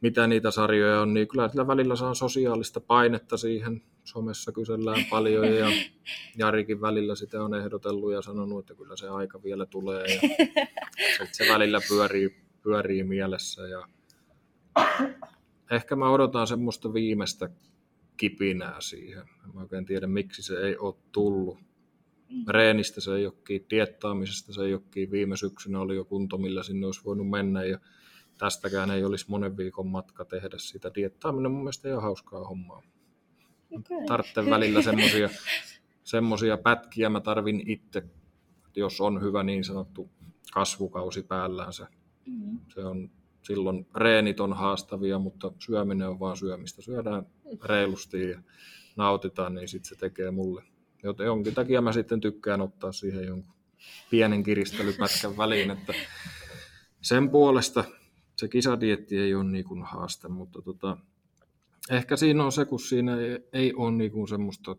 mitä 0.00 0.26
niitä 0.26 0.50
sarjoja 0.50 1.00
on, 1.00 1.14
niin 1.14 1.28
kyllä 1.28 1.48
sillä 1.48 1.66
välillä 1.66 1.96
saa 1.96 2.14
sosiaalista 2.14 2.80
painetta 2.80 3.36
siihen. 3.36 3.82
Somessa 4.04 4.52
kysellään 4.52 5.04
paljon 5.10 5.54
ja 5.54 5.66
Jarikin 6.38 6.80
välillä 6.80 7.14
sitä 7.14 7.44
on 7.44 7.54
ehdotellut 7.54 8.12
ja 8.12 8.22
sanonut, 8.22 8.58
että 8.60 8.74
kyllä 8.74 8.96
se 8.96 9.08
aika 9.08 9.42
vielä 9.42 9.66
tulee. 9.66 10.04
Ja 10.14 10.20
se 11.32 11.52
välillä 11.52 11.80
pyörii, 11.88 12.36
pyörii 12.62 13.04
mielessä 13.04 13.62
ja 13.68 13.88
ehkä 15.70 15.96
mä 15.96 16.10
odotan 16.10 16.46
semmoista 16.46 16.94
viimeistä 16.94 17.50
kipinää 18.16 18.80
siihen. 18.80 19.24
En 19.44 19.54
mä 19.54 19.60
oikein 19.60 19.84
tiedä, 19.84 20.06
miksi 20.06 20.42
se 20.42 20.56
ei 20.56 20.76
ole 20.76 20.94
tullut. 21.12 21.58
Reenistä 22.48 23.00
se 23.00 23.10
kiinni, 23.46 23.66
diettaamisesta 23.70 24.52
se 24.52 24.60
kiinni. 24.90 25.10
Viime 25.10 25.36
syksynä 25.36 25.80
oli 25.80 25.96
jo 25.96 26.04
kunto, 26.04 26.38
millä 26.38 26.62
sinne 26.62 26.86
olisi 26.86 27.04
voinut 27.04 27.30
mennä 27.30 27.64
ja 27.64 27.78
tästäkään 28.38 28.90
ei 28.90 29.04
olisi 29.04 29.26
monen 29.28 29.56
viikon 29.56 29.86
matka 29.86 30.24
tehdä 30.24 30.56
sitä. 30.58 30.90
Diettaaminen 30.94 31.50
mun 31.50 31.60
mielestä 31.60 31.88
ei 31.88 31.94
ole 31.94 32.02
hauskaa 32.02 32.44
hommaa. 32.44 32.82
Okay. 33.70 34.06
Tarvitsen 34.06 34.50
välillä 34.50 34.82
semmosia, 34.92 35.28
semmosia 36.04 36.56
pätkiä, 36.56 37.08
mä 37.08 37.20
tarvin 37.20 37.70
itse, 37.70 38.02
jos 38.76 39.00
on 39.00 39.22
hyvä 39.22 39.42
niin 39.42 39.64
sanottu 39.64 40.10
kasvukausi 40.52 41.22
päällään 41.22 41.72
se. 41.72 41.84
Mm. 42.26 42.58
Se 42.74 42.80
on, 42.80 43.10
silloin 43.42 43.86
reenit 43.94 44.40
on 44.40 44.52
haastavia, 44.52 45.18
mutta 45.18 45.52
syöminen 45.58 46.08
on 46.08 46.20
vaan 46.20 46.36
syömistä. 46.36 46.82
Syödään 46.82 47.26
reilusti 47.64 48.30
ja 48.30 48.42
nautitaan, 48.96 49.54
niin 49.54 49.68
sitten 49.68 49.88
se 49.88 49.96
tekee 49.96 50.30
mulle. 50.30 50.62
Joten 51.04 51.26
jonkin 51.26 51.54
takia 51.54 51.80
mä 51.80 51.92
sitten 51.92 52.20
tykkään 52.20 52.60
ottaa 52.60 52.92
siihen 52.92 53.26
jonkun 53.26 53.54
pienen 54.10 54.42
kiristelypätkän 54.42 55.36
väliin, 55.36 55.70
että 55.70 55.92
sen 57.00 57.30
puolesta 57.30 57.84
se 58.36 58.48
kisadietti 58.48 59.18
ei 59.18 59.34
ole 59.34 59.44
niin 59.44 59.64
kuin 59.64 59.82
haaste, 59.82 60.28
mutta 60.28 60.62
tota, 60.62 60.96
ehkä 61.90 62.16
siinä 62.16 62.44
on 62.44 62.52
se, 62.52 62.64
kun 62.64 62.80
siinä 62.80 63.16
ei, 63.16 63.38
ei 63.52 63.74
ole 63.74 63.90
niin 63.90 64.12
kuin 64.12 64.28
semmoista 64.28 64.76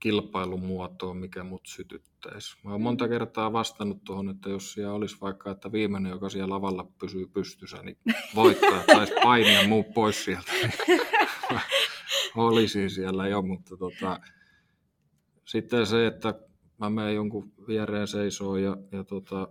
kilpailumuotoa, 0.00 1.14
mikä 1.14 1.44
mut 1.44 1.66
sytyttäisi. 1.66 2.56
Mä 2.64 2.70
oon 2.70 2.80
monta 2.80 3.08
kertaa 3.08 3.52
vastannut 3.52 4.04
tuohon, 4.04 4.28
että 4.28 4.50
jos 4.50 4.72
siellä 4.72 4.92
olisi 4.92 5.16
vaikka, 5.20 5.50
että 5.50 5.72
viimeinen, 5.72 6.10
joka 6.10 6.28
siellä 6.28 6.54
lavalla 6.54 6.86
pysyy 6.98 7.26
pystyssä, 7.26 7.82
niin 7.82 7.98
voittaa, 8.34 8.82
taisi 8.86 9.12
painia 9.22 9.68
muu 9.68 9.84
pois 9.84 10.24
sieltä. 10.24 10.52
Niin 10.52 11.00
olisin 12.36 12.90
siellä 12.90 13.28
jo, 13.28 13.42
mutta 13.42 13.76
tota, 13.76 14.20
sitten 15.44 15.86
se, 15.86 16.06
että 16.06 16.34
mä 16.78 16.90
menen 16.90 17.14
jonkun 17.14 17.52
viereen 17.68 18.08
seisoo 18.08 18.56
ja, 18.56 18.76
ja 18.92 19.04
tota, 19.04 19.48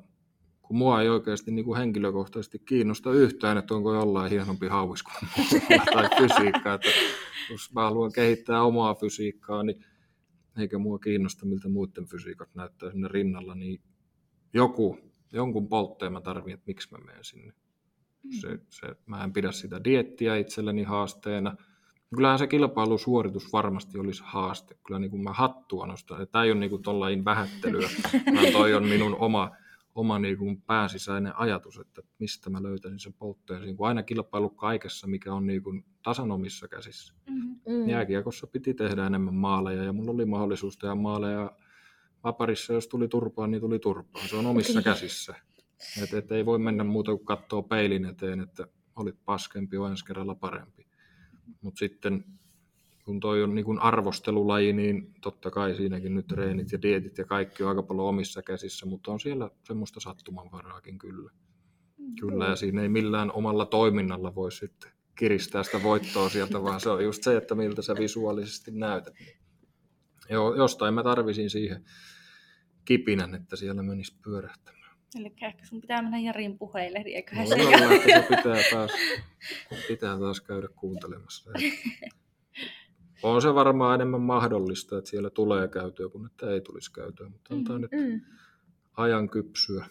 kun 0.62 0.78
mua 0.78 1.02
ei 1.02 1.10
oikeasti 1.10 1.52
niin 1.52 1.66
kuin 1.66 1.78
henkilökohtaisesti 1.78 2.60
kiinnosta 2.60 3.12
yhtään, 3.12 3.58
että 3.58 3.74
onko 3.76 3.94
jollain 3.96 4.32
hienompi 4.32 4.68
hauis 4.68 5.04
kuin 5.04 5.48
tai 5.94 6.10
fysiikka. 6.18 6.74
Että 6.74 6.90
jos 7.52 7.74
mä 7.74 7.82
haluan 7.82 8.12
kehittää 8.12 8.64
omaa 8.64 8.96
fysiikkaa, 8.96 9.64
niin 9.64 9.86
eikä 10.58 10.78
mua 10.78 11.00
kiinnosta, 11.00 11.46
miltä 11.46 11.70
muiden 11.70 12.06
fysiikat 12.06 12.56
näyttää 12.56 12.92
sinne 12.92 13.08
rinnalla, 13.08 13.56
niin 13.56 13.82
joku, 14.54 14.98
jonkun 15.32 15.68
poltteen 15.68 16.14
mä 16.14 16.22
tarvitsen, 16.22 16.54
että 16.54 16.68
miksi 16.68 16.88
mä 16.92 16.98
menen 16.98 17.24
sinne. 17.24 17.54
Se, 18.42 18.60
se, 18.70 18.88
mä 19.06 19.24
en 19.24 19.34
pidä 19.34 19.52
sitä 19.52 19.84
diettiä 19.84 20.36
itselleni 20.36 20.84
haasteena. 20.84 21.56
Kyllähän 22.16 22.40
se 22.40 22.48
kilpailusuoritus 22.48 23.54
varmasti 23.54 24.00
olisi 24.00 24.24
haaste. 24.26 24.78
Kyllä 24.88 25.00
niin 25.00 25.12
kuin 25.12 25.24
mä 25.24 25.34
hattua 25.34 25.88
nostan. 25.88 26.28
Tämä 26.28 26.44
ei 26.44 26.52
ole 26.52 26.60
niin 26.60 26.70
kuin 26.70 26.82
tollain 26.82 27.26
vähättelyä, 27.26 27.90
vaan 28.36 28.52
toi 28.52 28.74
on 28.74 28.88
minun 28.88 29.16
oma, 29.16 29.52
oma 29.96 30.20
niin 30.20 30.38
kuin 30.38 30.62
pääsisäinen 30.62 31.40
ajatus, 31.40 31.80
että 31.80 32.02
mistä 32.20 32.50
mä 32.50 32.64
löytäisin 32.64 33.00
sen 33.00 33.14
poltteen. 33.14 33.78
Kun 33.78 33.88
aina 33.88 34.04
kilpailu 34.04 34.50
kaikessa, 34.50 35.08
mikä 35.08 35.34
on 35.34 35.48
niin 35.48 35.64
kuin 35.64 35.86
tasan 36.04 36.32
omissa 36.32 36.68
käsissä. 36.68 37.14
Mm. 37.30 37.60
Mm. 37.68 37.90
Jääkiekossa 37.90 38.48
piti 38.48 38.74
tehdä 38.74 39.08
enemmän 39.08 39.36
maaleja 39.36 39.84
ja 39.84 39.94
mulla 39.94 40.12
oli 40.12 40.26
mahdollisuus 40.26 40.78
tehdä 40.78 40.96
maaleja. 40.96 41.52
Vaparissa, 42.24 42.74
jos 42.74 42.88
tuli 42.88 43.08
turpaan, 43.08 43.52
niin 43.52 43.62
tuli 43.62 43.80
turpaan. 43.80 44.28
Se 44.28 44.36
on 44.36 44.46
omissa 44.46 44.82
käsissä. 44.82 45.36
Et, 46.04 46.14
et 46.14 46.32
ei 46.32 46.46
voi 46.46 46.60
mennä 46.60 46.84
muuta 46.84 47.12
kuin 47.12 47.26
katsoa 47.26 47.62
peilin 47.62 48.06
eteen, 48.06 48.40
että 48.40 48.68
olit 48.96 49.16
paskempi, 49.26 49.78
on 49.78 49.92
ensi 49.92 50.06
kerralla 50.06 50.36
parempi. 50.36 50.88
Mutta 51.62 51.80
sitten 51.80 52.26
kun 53.06 53.20
toi 53.20 53.44
on 53.44 53.56
niin 53.56 53.66
kuin 53.66 53.80
arvostelulaji, 53.80 54.74
niin 54.74 55.14
totta 55.22 55.52
kai 55.52 55.76
siinäkin 55.76 56.14
nyt 56.14 56.28
treenit 56.28 56.72
ja 56.72 56.82
dietit 56.82 57.18
ja 57.18 57.26
kaikki 57.26 57.64
on 57.64 57.70
aika 57.70 57.84
paljon 57.84 58.08
omissa 58.08 58.42
käsissä, 58.42 58.86
mutta 58.86 59.12
on 59.12 59.20
siellä 59.20 59.50
semmoista 59.64 60.00
sattumanvaraakin 60.00 60.98
kyllä. 60.98 61.32
Kyllä, 62.20 62.46
ja 62.46 62.56
siinä 62.56 62.82
ei 62.82 62.90
millään 62.90 63.32
omalla 63.32 63.66
toiminnalla 63.66 64.36
voi 64.36 64.52
sitten 64.52 64.92
kiristää 65.18 65.64
sitä 65.64 65.84
voittoa 65.84 66.30
sieltä, 66.30 66.64
vaan 66.64 66.80
se 66.80 66.90
on 66.90 67.04
just 67.04 67.24
se, 67.24 67.38
että 67.38 67.56
miltä 67.56 67.82
sä 67.82 67.96
visuaalisesti 68.00 68.72
näytät. 68.72 69.14
Joo, 70.30 70.56
jostain 70.56 70.94
mä 70.94 71.04
tarvisin 71.04 71.50
siihen 71.50 71.86
kipinän, 72.86 73.36
että 73.36 73.56
siellä 73.56 73.84
menisi 73.84 74.18
pyörähtämään. 74.24 74.83
Eli 75.20 75.34
ehkä 75.42 75.66
sun 75.66 75.82
pitää 75.82 76.02
mennä 76.02 76.20
Jarin 76.20 76.58
puheille, 76.58 77.00
niin 77.04 77.16
eiköhän 77.16 77.50
No, 77.50 77.56
se 77.56 77.62
olla, 77.64 77.94
että 77.96 78.22
se 78.22 78.36
pitää 78.36 78.62
taas, 78.72 78.92
pitää 79.88 80.18
taas 80.20 80.42
käydä 80.42 80.68
kuuntelemassa. 80.76 81.52
On 83.24 83.42
se 83.42 83.54
varmaan 83.56 83.96
enemmän 83.96 84.22
mahdollista, 84.22 84.98
että 84.98 85.10
siellä 85.10 85.30
tulee 85.30 85.68
käytyä, 85.68 86.10
kuin 86.10 86.26
että 86.26 86.50
ei 86.50 86.62
tulisi 86.62 86.94
käytyä, 86.94 87.30
mutta 87.30 87.54
antaa 87.56 87.80
nyt 87.80 87.92
Mm. 87.92 88.22
ajan 88.98 89.30
kypsyä 89.30 89.86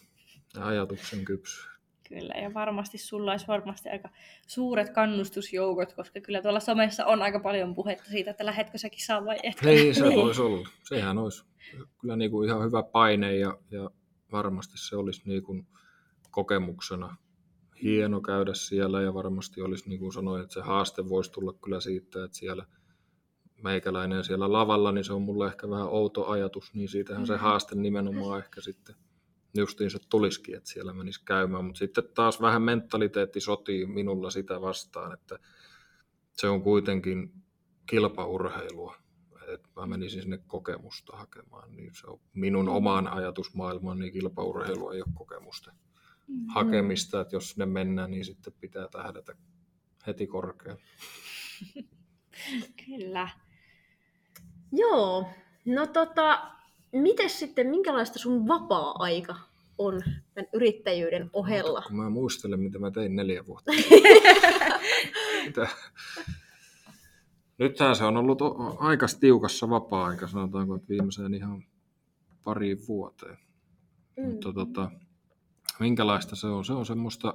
ja 0.56 0.66
ajatuksen 0.66 1.24
kypsyä. 1.24 1.72
Kyllä, 2.08 2.34
ja 2.42 2.54
varmasti 2.54 2.98
sulla 2.98 3.30
olisi 3.30 3.46
varmasti 3.46 3.88
aika 3.88 4.08
suuret 4.46 4.90
kannustusjoukot, 4.90 5.92
koska 5.92 6.20
kyllä 6.20 6.42
tuolla 6.42 6.60
somessa 6.60 7.06
on 7.06 7.22
aika 7.22 7.40
paljon 7.40 7.74
puhetta 7.74 8.04
siitä, 8.10 8.30
että 8.30 8.46
lähetkö 8.46 8.78
säkin 8.78 9.04
saa 9.06 9.24
vai 9.24 9.36
etkö. 9.42 9.66
Niin, 9.70 9.94
se 9.94 10.04
voisi 10.04 10.42
olla. 10.42 10.68
Sehän 10.82 11.18
olisi 11.18 11.44
kyllä 12.00 12.16
niin 12.16 12.30
kuin 12.30 12.48
ihan 12.48 12.64
hyvä 12.64 12.82
paine 12.82 13.36
ja, 13.36 13.58
ja 13.70 13.90
varmasti 14.32 14.78
se 14.78 14.96
olisi 14.96 15.22
niin 15.24 15.42
kuin 15.42 15.66
kokemuksena 16.30 17.16
hieno 17.82 18.20
käydä 18.20 18.54
siellä 18.54 19.02
ja 19.02 19.14
varmasti 19.14 19.62
olisi 19.62 19.88
niin 19.88 20.00
kuin 20.00 20.12
sanoin, 20.12 20.42
että 20.42 20.54
se 20.54 20.60
haaste 20.60 21.08
voisi 21.08 21.32
tulla 21.32 21.52
kyllä 21.52 21.80
siitä, 21.80 22.24
että 22.24 22.36
siellä 22.36 22.66
meikäläinen 23.62 24.24
siellä 24.24 24.52
lavalla, 24.52 24.92
niin 24.92 25.04
se 25.04 25.12
on 25.12 25.22
mulle 25.22 25.46
ehkä 25.46 25.70
vähän 25.70 25.88
outo 25.88 26.26
ajatus, 26.26 26.74
niin 26.74 26.88
siitähän 26.88 27.26
se 27.26 27.36
haaste 27.36 27.74
nimenomaan 27.74 28.38
ehkä 28.38 28.60
sitten 28.60 28.96
justiin 29.54 29.90
se 29.90 29.98
tulisikin, 30.08 30.56
että 30.56 30.70
siellä 30.70 30.92
menisi 30.92 31.24
käymään, 31.24 31.64
mutta 31.64 31.78
sitten 31.78 32.04
taas 32.14 32.40
vähän 32.40 32.62
mentaliteetti 32.62 33.40
sotii 33.40 33.86
minulla 33.86 34.30
sitä 34.30 34.60
vastaan, 34.60 35.12
että 35.12 35.38
se 36.32 36.48
on 36.48 36.62
kuitenkin 36.62 37.32
kilpaurheilua, 37.86 38.96
että 39.52 39.68
mä 39.76 39.86
menisin 39.86 40.22
sinne 40.22 40.38
kokemusta 40.46 41.16
hakemaan, 41.16 41.76
niin 41.76 41.90
se 41.94 42.06
on 42.06 42.20
minun 42.34 42.68
omaan 42.68 43.08
ajatusmaailmaan, 43.08 43.98
niin 43.98 44.12
kilpaurheilu 44.12 44.90
ei 44.90 45.02
ole 45.02 45.14
kokemusta 45.14 45.72
hakemista, 46.48 47.20
että 47.20 47.36
jos 47.36 47.50
sinne 47.50 47.66
mennään, 47.66 48.10
niin 48.10 48.24
sitten 48.24 48.52
pitää 48.60 48.88
tähdätä 48.88 49.34
heti 50.06 50.26
korkealle. 50.26 50.82
Kyllä. 52.86 53.28
Joo, 54.72 55.28
no 55.64 55.86
tota, 55.86 56.50
miten 56.92 57.30
sitten, 57.30 57.66
minkälaista 57.66 58.18
sun 58.18 58.48
vapaa-aika 58.48 59.36
on 59.78 60.02
tämän 60.34 60.48
yrittäjyyden 60.52 61.30
ohella? 61.32 61.82
Kun 61.86 61.96
mä 61.96 62.10
muistelen, 62.10 62.60
mitä 62.60 62.78
mä 62.78 62.90
tein 62.90 63.16
neljä 63.16 63.46
vuotta. 63.46 63.72
mitä? 65.46 65.68
Nythän 67.62 67.96
se 67.96 68.04
on 68.04 68.16
ollut 68.16 68.38
aika 68.78 69.06
tiukassa 69.20 69.70
vapaa-aika, 69.70 70.26
sanotaanko, 70.28 70.74
että 70.74 70.88
viimeiseen 70.88 71.34
ihan 71.34 71.64
pariin 72.44 72.78
vuoteen. 72.88 73.38
Mm. 74.16 74.24
Mutta 74.24 74.52
tota, 74.52 74.90
minkälaista 75.80 76.36
se 76.36 76.46
on? 76.46 76.64
Se 76.64 76.72
on 76.72 76.86
semmoista 76.86 77.34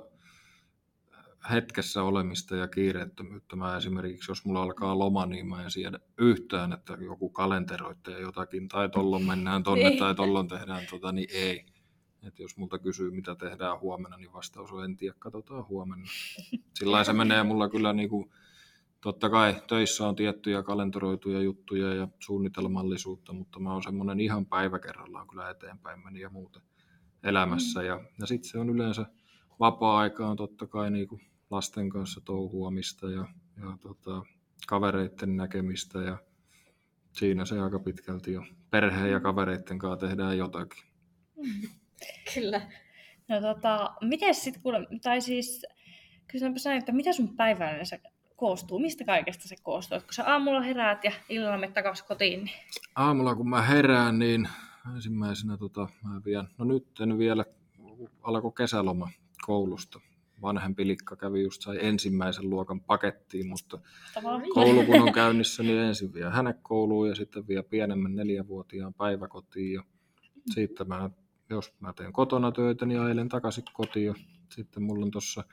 hetkessä 1.52 2.04
olemista 2.04 2.56
ja 2.56 2.68
kiireettömyyttä. 2.68 3.56
Mä 3.56 3.78
esimerkiksi, 3.78 4.32
jos 4.32 4.46
mulla 4.46 4.62
alkaa 4.64 5.00
loma, 5.00 5.26
niin 5.26 5.48
mä 5.48 5.64
en 5.64 5.72
siedä 5.72 6.00
yhtään, 6.18 6.74
että 6.74 6.98
joku 7.02 7.30
kalenteroitte 7.30 8.12
ja 8.12 8.20
jotakin, 8.20 8.68
tai 8.68 8.90
tollon 8.90 9.24
mennään 9.24 9.64
tonne, 9.64 9.90
Niin. 9.90 10.00
tai 10.00 10.16
tollon 10.16 10.48
tehdään 10.48 10.84
tota, 10.90 11.12
niin 11.12 11.30
ei. 11.34 11.66
Et 12.24 12.40
jos 12.40 12.58
multa 12.58 12.80
kysyy, 12.80 13.12
mitä 13.12 13.36
tehdään 13.36 13.80
huomenna, 13.80 14.18
niin 14.18 14.34
vastaus 14.34 14.72
on, 14.72 14.86
en 14.86 14.98
tiedä, 14.98 15.16
katsotaan 15.20 15.68
huomenna. 15.68 16.06
Sillä 16.74 17.04
se 17.04 17.14
menee 17.14 17.44
mulla 17.44 17.70
kyllä 17.70 17.94
niin 17.94 18.10
kuin, 18.10 18.30
totta 19.08 19.30
kai 19.30 19.56
töissä 19.68 20.08
on 20.08 20.16
tiettyjä 20.16 20.64
kalenteroituja 20.64 21.42
juttuja 21.42 21.94
ja 21.94 22.08
suunnitelmallisuutta, 22.20 23.34
mutta 23.34 23.60
mä 23.60 23.74
oon 23.74 23.84
semmoinen 23.84 24.20
ihan 24.20 24.46
päivä 24.46 24.80
kerrallaan 24.80 25.28
kyllä 25.28 25.50
eteenpäin 25.50 26.04
meni 26.04 26.20
ja 26.20 26.30
muuta 26.30 26.62
elämässä. 27.24 27.84
Ja, 27.84 28.02
ja 28.20 28.26
sitten 28.26 28.50
se 28.50 28.60
on 28.60 28.70
yleensä 28.70 29.06
vapaa-aika 29.60 30.28
on 30.28 30.38
totta 30.38 30.68
kai 30.68 30.92
niin 30.92 31.08
kuin 31.08 31.22
lasten 31.50 31.90
kanssa 31.90 32.22
touhuamista 32.22 33.10
ja, 33.10 33.28
ja 33.62 33.78
tota, 33.82 34.24
kavereiden 34.68 35.38
näkemistä 35.38 36.00
ja 36.00 36.18
siinä 37.12 37.46
se 37.46 37.60
aika 37.60 37.80
pitkälti 37.80 38.34
jo 38.34 38.44
perheen 38.70 39.12
ja 39.12 39.20
kavereiden 39.20 39.80
kanssa 39.80 40.08
tehdään 40.08 40.38
jotakin. 40.38 40.84
Kyllä. 42.34 42.62
No 43.28 43.42
tota, 43.42 43.96
miten 44.02 44.36
sitten 44.36 44.62
kuule, 44.62 44.88
tai 45.02 45.22
siis 45.22 45.66
kysytäänpä 46.28 46.60
näin, 46.66 46.80
että 46.80 46.92
mitä 46.92 47.14
sun 47.14 47.36
päivänä 47.36 47.86
se 47.86 48.02
koostuu, 48.38 48.80
mistä 48.80 49.06
kaikesta 49.06 49.48
se 49.48 49.56
koostuu? 49.64 49.98
Et 49.98 50.04
kun 50.04 50.14
sä 50.14 50.32
aamulla 50.32 50.62
heräät 50.62 51.04
ja 51.04 51.12
illalla 51.30 51.58
menet 51.58 51.74
takaisin 51.74 52.06
kotiin, 52.08 52.44
niin 52.44 52.56
Aamulla 52.96 53.36
kun 53.36 53.50
mä 53.50 53.62
herään, 53.62 54.20
niin 54.20 54.50
ensimmäisenä 54.96 55.58
tota, 55.58 55.88
mä 56.04 56.22
vien, 56.26 56.48
no 56.58 56.66
nyt 56.66 56.88
en 57.02 57.18
vielä, 57.18 57.46
alkoi 58.22 58.52
kesäloma 58.58 59.10
koulusta. 59.42 60.00
Vanhempi 60.42 60.88
likka 60.88 61.16
kävi 61.16 61.42
just 61.44 61.62
sai 61.62 61.78
ensimmäisen 61.82 62.50
luokan 62.50 62.82
pakettiin, 62.82 63.48
mutta 63.48 63.80
tavallaan 64.14 64.44
koulu 64.54 64.84
kun 64.84 65.02
on 65.02 65.14
käynnissä, 65.22 65.64
niin 65.64 65.80
ensin 65.80 66.14
vie 66.14 66.30
hänet 66.30 66.58
kouluun 66.62 67.10
ja 67.10 67.16
sitten 67.16 67.48
vie 67.48 67.64
pienemmän 67.64 68.16
neljävuotiaan 68.16 68.94
päiväkotiin. 68.94 69.74
Ja 69.74 69.84
siitä 70.54 70.86
mä, 70.86 71.10
jos 71.50 71.74
mä 71.80 71.94
teen 71.94 72.14
kotona 72.14 72.52
töitä, 72.52 72.86
niin 72.86 73.00
ajelen 73.02 73.30
takaisin 73.30 73.64
kotiin. 73.74 74.06
Ja 74.06 74.14
sitten 74.50 74.84
mulla 74.84 75.06
on 75.06 75.12
tuossa 75.12 75.44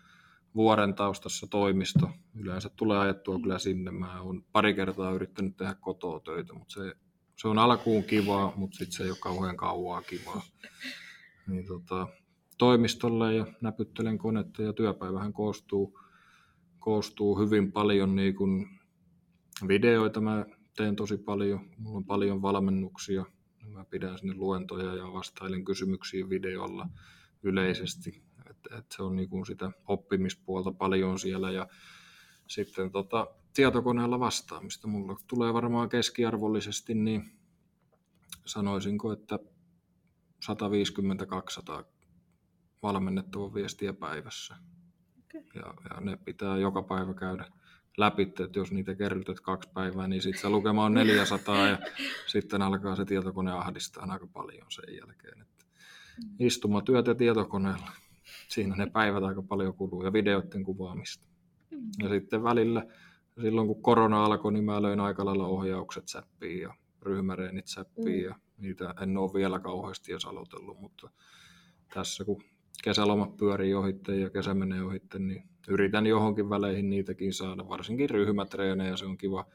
vuoren 0.55 0.95
taustassa 0.95 1.47
toimisto. 1.47 2.11
Yleensä 2.35 2.71
tulee 2.77 2.99
ajettua 2.99 3.40
kyllä 3.40 3.59
sinne. 3.59 3.90
Mä 3.90 4.21
oon 4.21 4.45
pari 4.53 4.75
kertaa 4.75 5.12
yrittänyt 5.12 5.57
tehdä 5.57 5.75
kotoa 5.75 6.21
töitä, 6.21 6.53
mutta 6.53 6.75
se, 6.75 6.95
se 7.37 7.49
on 7.49 7.59
alkuun 7.59 8.05
kivaa, 8.05 8.53
mutta 8.57 8.77
sitten 8.77 8.97
se 8.97 9.05
ei 9.05 9.11
ole 9.11 9.19
kauhean 9.21 9.57
kauaa 9.57 10.03
kivaa. 10.03 10.43
Niin 11.47 11.67
tota, 11.67 12.09
toimistolle 12.59 13.35
ja 13.35 13.47
näpyttelen 13.61 14.19
konetta 14.19 14.62
ja 14.62 14.73
työpäivähän 14.73 15.33
koostuu, 15.33 16.01
koostuu 16.79 17.38
hyvin 17.38 17.73
paljon 17.73 18.17
niin 18.17 18.35
kuin 18.35 18.67
videoita. 19.69 20.21
Mä 20.21 20.47
teen 20.77 20.97
tosi 20.97 21.17
paljon, 21.17 21.61
mulla 21.79 21.97
on 21.97 22.05
paljon 22.05 22.43
valmennuksia. 22.43 23.25
Mä 23.67 23.85
pidän 23.85 24.19
sinne 24.19 24.35
luentoja 24.35 24.95
ja 24.95 25.12
vastailen 25.12 25.64
kysymyksiin 25.64 26.31
videolla 26.31 26.88
yleisesti. 27.43 28.23
Et, 28.70 28.79
et 28.79 28.92
se 28.92 29.03
on 29.03 29.16
niin 29.16 29.29
kuin 29.29 29.46
sitä 29.46 29.70
oppimispuolta 29.87 30.72
paljon 30.72 31.18
siellä 31.18 31.50
ja 31.50 31.68
sitten 32.46 32.90
tota, 32.90 33.27
tietokoneella 33.55 34.20
vastaamista. 34.20 34.88
Mulla 34.88 35.16
tulee 35.27 35.55
varmaan 35.55 35.88
keskiarvollisesti, 35.88 36.94
niin 36.94 37.38
sanoisinko, 38.44 39.12
että 39.12 39.38
150-200 41.81 41.85
valmennettavan 42.83 43.55
viestiä 43.55 43.92
päivässä. 43.92 44.55
Okei. 45.24 45.44
Ja, 45.55 45.74
ja 45.90 46.00
ne 46.00 46.16
pitää 46.16 46.57
joka 46.57 46.83
päivä 46.83 47.14
käydä 47.14 47.44
läpi, 47.96 48.22
että 48.22 48.59
jos 48.59 48.72
niitä 48.72 48.94
kerrytät 48.94 49.40
kaksi 49.40 49.70
päivää, 49.74 50.09
niin 50.09 50.22
sitten 50.22 50.42
se 50.42 50.48
lukema 50.48 50.85
on 50.85 50.94
400 50.94 51.68
ja 51.68 51.79
sitten 52.33 52.62
alkaa 52.62 52.96
se 52.96 53.05
tietokone 53.05 53.53
ahdistaa 53.53 54.07
aika 54.09 54.27
paljon 54.27 54.66
sen 54.70 54.96
jälkeen. 54.96 55.40
Että 55.40 55.64
istumatyöt 56.38 57.07
ja 57.07 57.14
tietokoneella, 57.14 57.90
siinä 58.48 58.76
ne 58.76 58.87
päivät 58.90 59.22
aika 59.24 59.42
paljon 59.42 59.74
kuluu 59.74 60.04
ja 60.04 60.12
videoiden 60.12 60.64
kuvaamista. 60.64 61.28
Ja 62.02 62.09
sitten 62.09 62.42
välillä, 62.42 62.87
silloin 63.42 63.66
kun 63.66 63.83
korona 63.83 64.24
alkoi, 64.24 64.52
niin 64.52 64.64
mä 64.64 64.83
löin 64.83 65.00
aika 65.00 65.24
lailla 65.24 65.46
ohjaukset 65.46 66.09
säppiin 66.09 66.61
ja 66.61 66.74
ryhmäreenit 67.02 67.66
säppiin 67.66 68.22
Mm. 68.22 68.24
ja 68.24 68.35
niitä 68.59 68.94
en 69.02 69.16
ole 69.16 69.33
vielä 69.35 69.59
kauheasti 69.61 70.12
edes 70.12 70.24
aloitellut, 70.24 70.80
mutta 70.80 71.11
tässä 71.94 72.24
kun 72.24 72.42
kesälomat 72.85 73.37
pyörii 73.37 73.74
ohitte 73.74 74.16
ja 74.16 74.30
kesä 74.30 74.54
menee 74.54 74.83
ohitte, 74.83 75.18
niin 75.18 75.44
yritän 75.68 76.07
johonkin 76.07 76.50
väleihin 76.50 76.90
niitäkin 76.90 77.33
saada, 77.33 77.68
varsinkin 77.68 78.11
ryhmätreenejä, 78.11 78.96
se 78.96 79.04
on 79.07 79.18
kiva. 79.18 79.46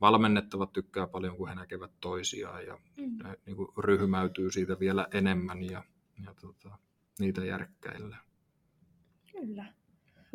Valmennettavat 0.00 0.72
tykkää 0.72 1.06
paljon, 1.06 1.36
kun 1.36 1.48
he 1.48 1.54
näkevät 1.54 1.90
toisiaan 2.00 2.66
ja 2.66 2.78
Mm. 2.96 3.18
ne 3.24 3.36
niin 3.46 3.56
kuin 3.56 3.68
ryhmäytyy 3.78 4.50
siitä 4.50 4.78
vielä 4.80 5.06
enemmän 5.14 5.62
ja, 5.62 5.84
ja 6.24 6.34
tota, 6.40 6.78
niitä 7.18 7.44
järkkäillään. 7.44 8.20
Kyllä. 9.32 9.64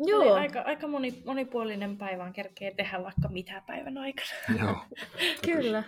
Joo. 0.06 0.22
Eli 0.22 0.30
aika, 0.30 0.60
aika 0.60 0.86
moni, 0.88 1.22
monipuolinen 1.26 1.96
päivän 1.96 2.32
kerkee 2.32 2.74
tehdä 2.74 3.02
vaikka 3.02 3.28
mitä 3.28 3.62
päivän 3.66 3.98
aikana. 3.98 4.28
Joo. 4.60 4.76
Kyllä. 5.54 5.82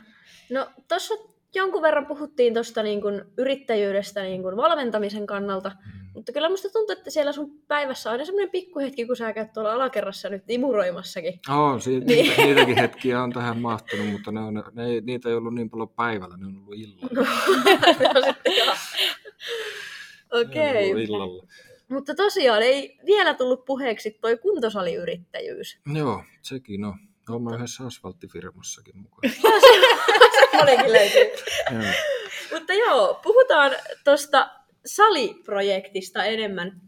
No 0.50 0.70
tuossa 0.88 1.14
jonkun 1.54 1.82
verran 1.82 2.06
puhuttiin 2.06 2.54
tuosta 2.54 2.82
niin 2.82 3.00
kuin 3.00 3.22
yrittäjyydestä 3.38 4.22
niin 4.22 4.42
kuin 4.42 4.56
valmentamisen 4.56 5.26
kannalta, 5.26 5.72
Mm. 5.94 6.00
Mutta 6.14 6.32
kyllä 6.32 6.48
musta 6.48 6.68
tuntuu, 6.72 6.92
että 6.92 7.10
siellä 7.10 7.32
sun 7.32 7.62
päivässä 7.68 8.10
on 8.10 8.12
aina 8.12 8.24
semmoinen 8.24 8.50
pikkuhetki, 8.50 9.06
kun 9.06 9.16
sä 9.16 9.32
käyt 9.32 9.52
tuolla 9.52 9.72
alakerrassa 9.72 10.28
nyt 10.28 10.44
imuroimassakin. 10.48 11.40
Oh, 11.50 11.82
si- 11.82 12.00
Niin. 12.00 12.06
niitä, 12.08 12.42
niitäkin 12.42 12.76
hetkiä 12.78 13.22
on 13.22 13.32
tähän 13.32 13.58
mahtunut, 13.58 14.06
mutta 14.08 14.32
ne 14.32 14.40
on, 14.40 14.64
ne 14.72 14.84
ei, 14.86 15.00
niitä 15.00 15.28
ei 15.28 15.34
ollut 15.34 15.54
niin 15.54 15.70
paljon 15.70 15.88
päivällä, 15.88 16.36
ne 16.36 16.46
on 16.46 16.56
ollut 16.56 16.74
illalla. 16.78 17.30
No 18.14 18.22
sitten 18.26 18.52
joo. 18.56 18.74
Okei. 20.32 20.90
ollut 20.90 21.04
illalla. 21.04 21.46
Mutta 21.88 22.14
tosiaan 22.14 22.62
ei 22.62 22.98
vielä 23.06 23.34
tullut 23.34 23.64
puheeksi 23.64 24.10
toi 24.20 24.38
kuntosaliyrittäjyys. 24.38 25.78
Joo, 25.94 26.24
sekin 26.42 26.84
on. 26.84 26.94
Olen 27.28 27.42
mä 27.42 27.54
yhdessä 27.54 27.86
asfalttifirmassakin 27.86 28.98
mukaan. 28.98 29.32
Monikin 30.56 30.92
löytyy. 30.98 31.30
Mutta 32.52 32.72
joo, 32.72 33.20
puhutaan 33.22 33.72
tuosta 34.04 34.50
saliprojektista 34.86 36.24
enemmän. 36.24 36.80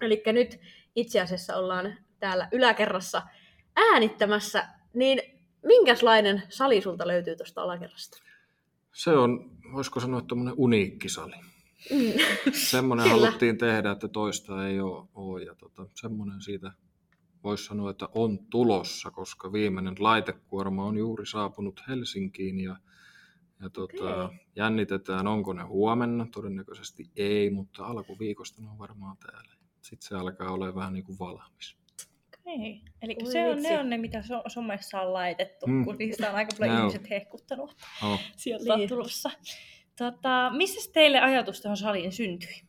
Eli 0.00 0.22
nyt 0.26 0.60
itse 0.94 1.20
asiassa 1.20 1.56
ollaan 1.56 1.98
täällä 2.20 2.48
yläkerrassa 2.52 3.22
äänittämässä, 3.76 4.68
niin 4.94 5.20
minkälainen 5.62 6.42
sali 6.48 6.80
sulta 6.80 7.06
löytyy 7.06 7.36
tuosta 7.36 7.62
alakerrasta? 7.62 8.18
Se 8.92 9.10
on, 9.10 9.50
voisiko 9.72 10.00
sanoa, 10.00 10.20
tuommoinen 10.22 10.54
uniikkisali. 10.56 11.36
Mm. 11.90 12.52
Semmoinen 12.70 13.08
Kyllä. 13.08 13.20
haluttiin 13.26 13.58
tehdä, 13.58 13.90
että 13.90 14.08
toista 14.08 14.66
ei 14.68 14.80
ole. 14.80 15.08
ole 15.14 15.42
ja 15.42 15.54
tota, 15.54 15.86
semmoinen 15.94 16.40
siitä 16.42 16.72
voisi 17.44 17.64
sanoa, 17.64 17.90
että 17.90 18.08
on 18.14 18.38
tulossa, 18.50 19.10
koska 19.10 19.52
viimeinen 19.52 19.94
laitekuorma 19.98 20.84
on 20.84 20.96
juuri 20.96 21.26
saapunut 21.26 21.82
Helsinkiin 21.88 22.60
ja, 22.60 22.76
ja 23.62 23.70
tota, 23.70 24.24
Okei. 24.24 24.38
jännitetään, 24.56 25.26
onko 25.26 25.52
ne 25.52 25.62
huomenna. 25.62 26.26
Todennäköisesti 26.34 27.10
ei, 27.16 27.50
mutta 27.50 27.86
alkuviikosta 27.86 28.62
ne 28.62 28.68
on 28.70 28.78
varmaan 28.78 29.16
täällä. 29.16 29.54
Sitten 29.82 30.08
se 30.08 30.14
alkaa 30.14 30.50
olla 30.50 30.74
vähän 30.74 30.92
niin 30.92 31.04
kuin 31.04 31.18
valmis. 31.18 31.76
Okei. 32.40 32.82
Eli 33.02 33.16
se 33.32 33.46
on, 33.50 33.56
vitsi. 33.56 33.68
ne 33.70 33.78
on 33.80 33.90
ne, 33.90 33.98
mitä 33.98 34.22
so- 34.22 34.42
somessa 34.48 35.00
on 35.00 35.12
laitettu, 35.12 35.66
Mm. 35.66 35.84
kun 35.84 35.96
niistä 35.98 36.30
on 36.30 36.36
aika 36.36 36.56
paljon 36.58 36.76
Ne 36.76 36.82
on. 36.82 36.88
ihmiset 36.90 37.10
hehkuttanut. 37.10 37.76
Oh. 38.04 38.20
Sieltä 38.36 38.64
Niin. 38.64 38.82
on 38.82 38.88
tulossa. 38.88 39.30
Tota, 39.98 40.50
missä 40.56 40.92
teille 40.92 41.20
ajatus 41.20 41.60
tuohon 41.60 41.76
saliin 41.76 42.12
syntyi? 42.12 42.62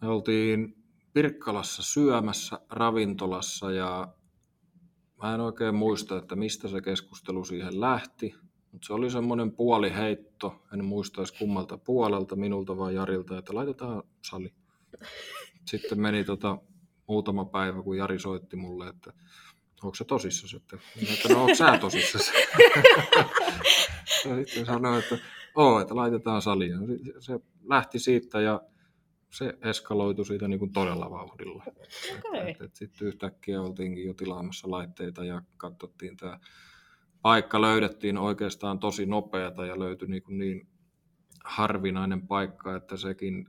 Me 0.00 0.08
oltiin 0.08 0.76
Pirkkalassa 1.12 1.82
syömässä 1.82 2.58
ravintolassa 2.70 3.70
ja 3.70 4.08
mä 5.22 5.34
en 5.34 5.40
oikein 5.40 5.74
muista, 5.74 6.18
että 6.18 6.36
mistä 6.36 6.68
se 6.68 6.80
keskustelu 6.80 7.44
siihen 7.44 7.80
lähti, 7.80 8.34
mutta 8.72 8.86
se 8.86 8.92
oli 8.92 9.10
semmoinen 9.10 9.52
puoliheitto, 9.52 10.62
en 10.72 10.84
muista 10.84 11.20
edes 11.20 11.32
kummalta 11.32 11.78
puolelta, 11.78 12.36
minulta 12.36 12.76
vai 12.76 12.94
Jarilta, 12.94 13.38
että 13.38 13.54
laitetaan 13.54 14.02
sali. 14.22 14.54
Sitten 15.66 16.00
meni 16.00 16.24
tota 16.24 16.58
muutama 17.06 17.44
päivä, 17.44 17.82
kun 17.82 17.96
Jari 17.96 18.18
soitti 18.18 18.56
mulle, 18.56 18.88
että 18.88 19.12
onko 19.82 19.94
se 19.94 20.04
tosissaan, 20.04 20.62
että, 20.62 20.78
että 21.12 21.28
no 21.28 21.40
onko 21.42 21.54
sä 21.54 21.78
tosissaan? 21.78 22.24
ja 24.24 24.44
sitten 24.44 24.66
sanoin, 24.66 24.98
että 24.98 25.18
oo, 25.54 25.80
että 25.80 25.96
laitetaan 25.96 26.42
sali. 26.42 26.68
Ja 26.68 26.78
se- 27.18 27.40
lähti 27.68 27.98
siitä 27.98 28.40
ja 28.40 28.60
se 29.30 29.58
eskaloitui 29.62 30.26
siitä 30.26 30.48
niin 30.48 30.58
kuin 30.58 30.72
todella 30.72 31.10
vauhdilla. 31.10 31.64
Et, 32.34 32.60
et 32.60 32.74
sitten 32.74 33.08
yhtäkkiä 33.08 33.62
oltiinkin 33.62 34.06
jo 34.06 34.14
tilaamassa 34.14 34.70
laitteita 34.70 35.24
ja 35.24 35.42
katsottiin 35.56 36.16
tämä 36.16 36.38
paikka 37.22 37.60
löydettiin 37.60 38.18
oikeastaan 38.18 38.78
tosi 38.78 39.06
nopeata 39.06 39.66
ja 39.66 39.78
löytyi 39.78 40.08
niin, 40.08 40.22
kuin 40.22 40.38
niin 40.38 40.68
harvinainen 41.44 42.26
paikka, 42.26 42.76
että 42.76 42.96
sekin 42.96 43.46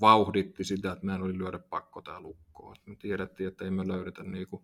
vauhditti 0.00 0.64
sitä, 0.64 0.92
että 0.92 1.06
meidän 1.06 1.22
oli 1.22 1.38
lyödä 1.38 1.58
pakko 1.58 2.02
tämä 2.02 2.20
lukkoon. 2.20 2.76
Me 2.86 2.96
tiedettiin, 2.96 3.48
että 3.48 3.64
ei 3.64 3.70
me 3.70 3.88
löydetä 3.88 4.22
niin 4.22 4.48
kuin, 4.48 4.62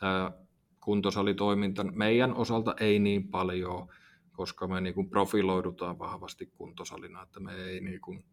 tämä 0.00 0.32
kuntosalitoiminta 0.80 1.84
meidän 1.84 2.34
osalta 2.34 2.74
ei 2.80 2.98
niin 2.98 3.28
paljon, 3.28 3.88
koska 4.36 4.66
me 4.66 4.80
niin 4.80 4.94
kuin 4.94 5.10
profiloidutaan 5.10 5.98
vahvasti 5.98 6.46
kuntosalina, 6.46 7.22
että 7.22 7.40
me 7.40 7.54
ei 7.54 7.80
niin 7.80 8.00
kuin, 8.00 8.24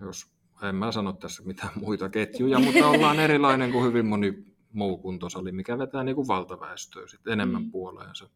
jos 0.00 0.30
en 0.62 0.74
mä 0.74 0.92
sano 0.92 1.12
tässä 1.12 1.42
mitään 1.42 1.72
muita 1.76 2.08
ketjuja, 2.08 2.58
mutta 2.58 2.88
ollaan 2.96 3.20
erilainen 3.20 3.72
kuin 3.72 3.84
hyvin 3.84 4.06
moni 4.06 4.44
muu 4.72 4.98
kuntosali, 4.98 5.52
mikä 5.52 5.78
vetää 5.78 6.04
niin 6.04 6.16
kuin 6.16 6.28
valtaväestöä 6.28 7.06
sit 7.06 7.26
enemmän 7.26 7.62
Mm. 7.62 7.70
puoleensa. 7.70 8.28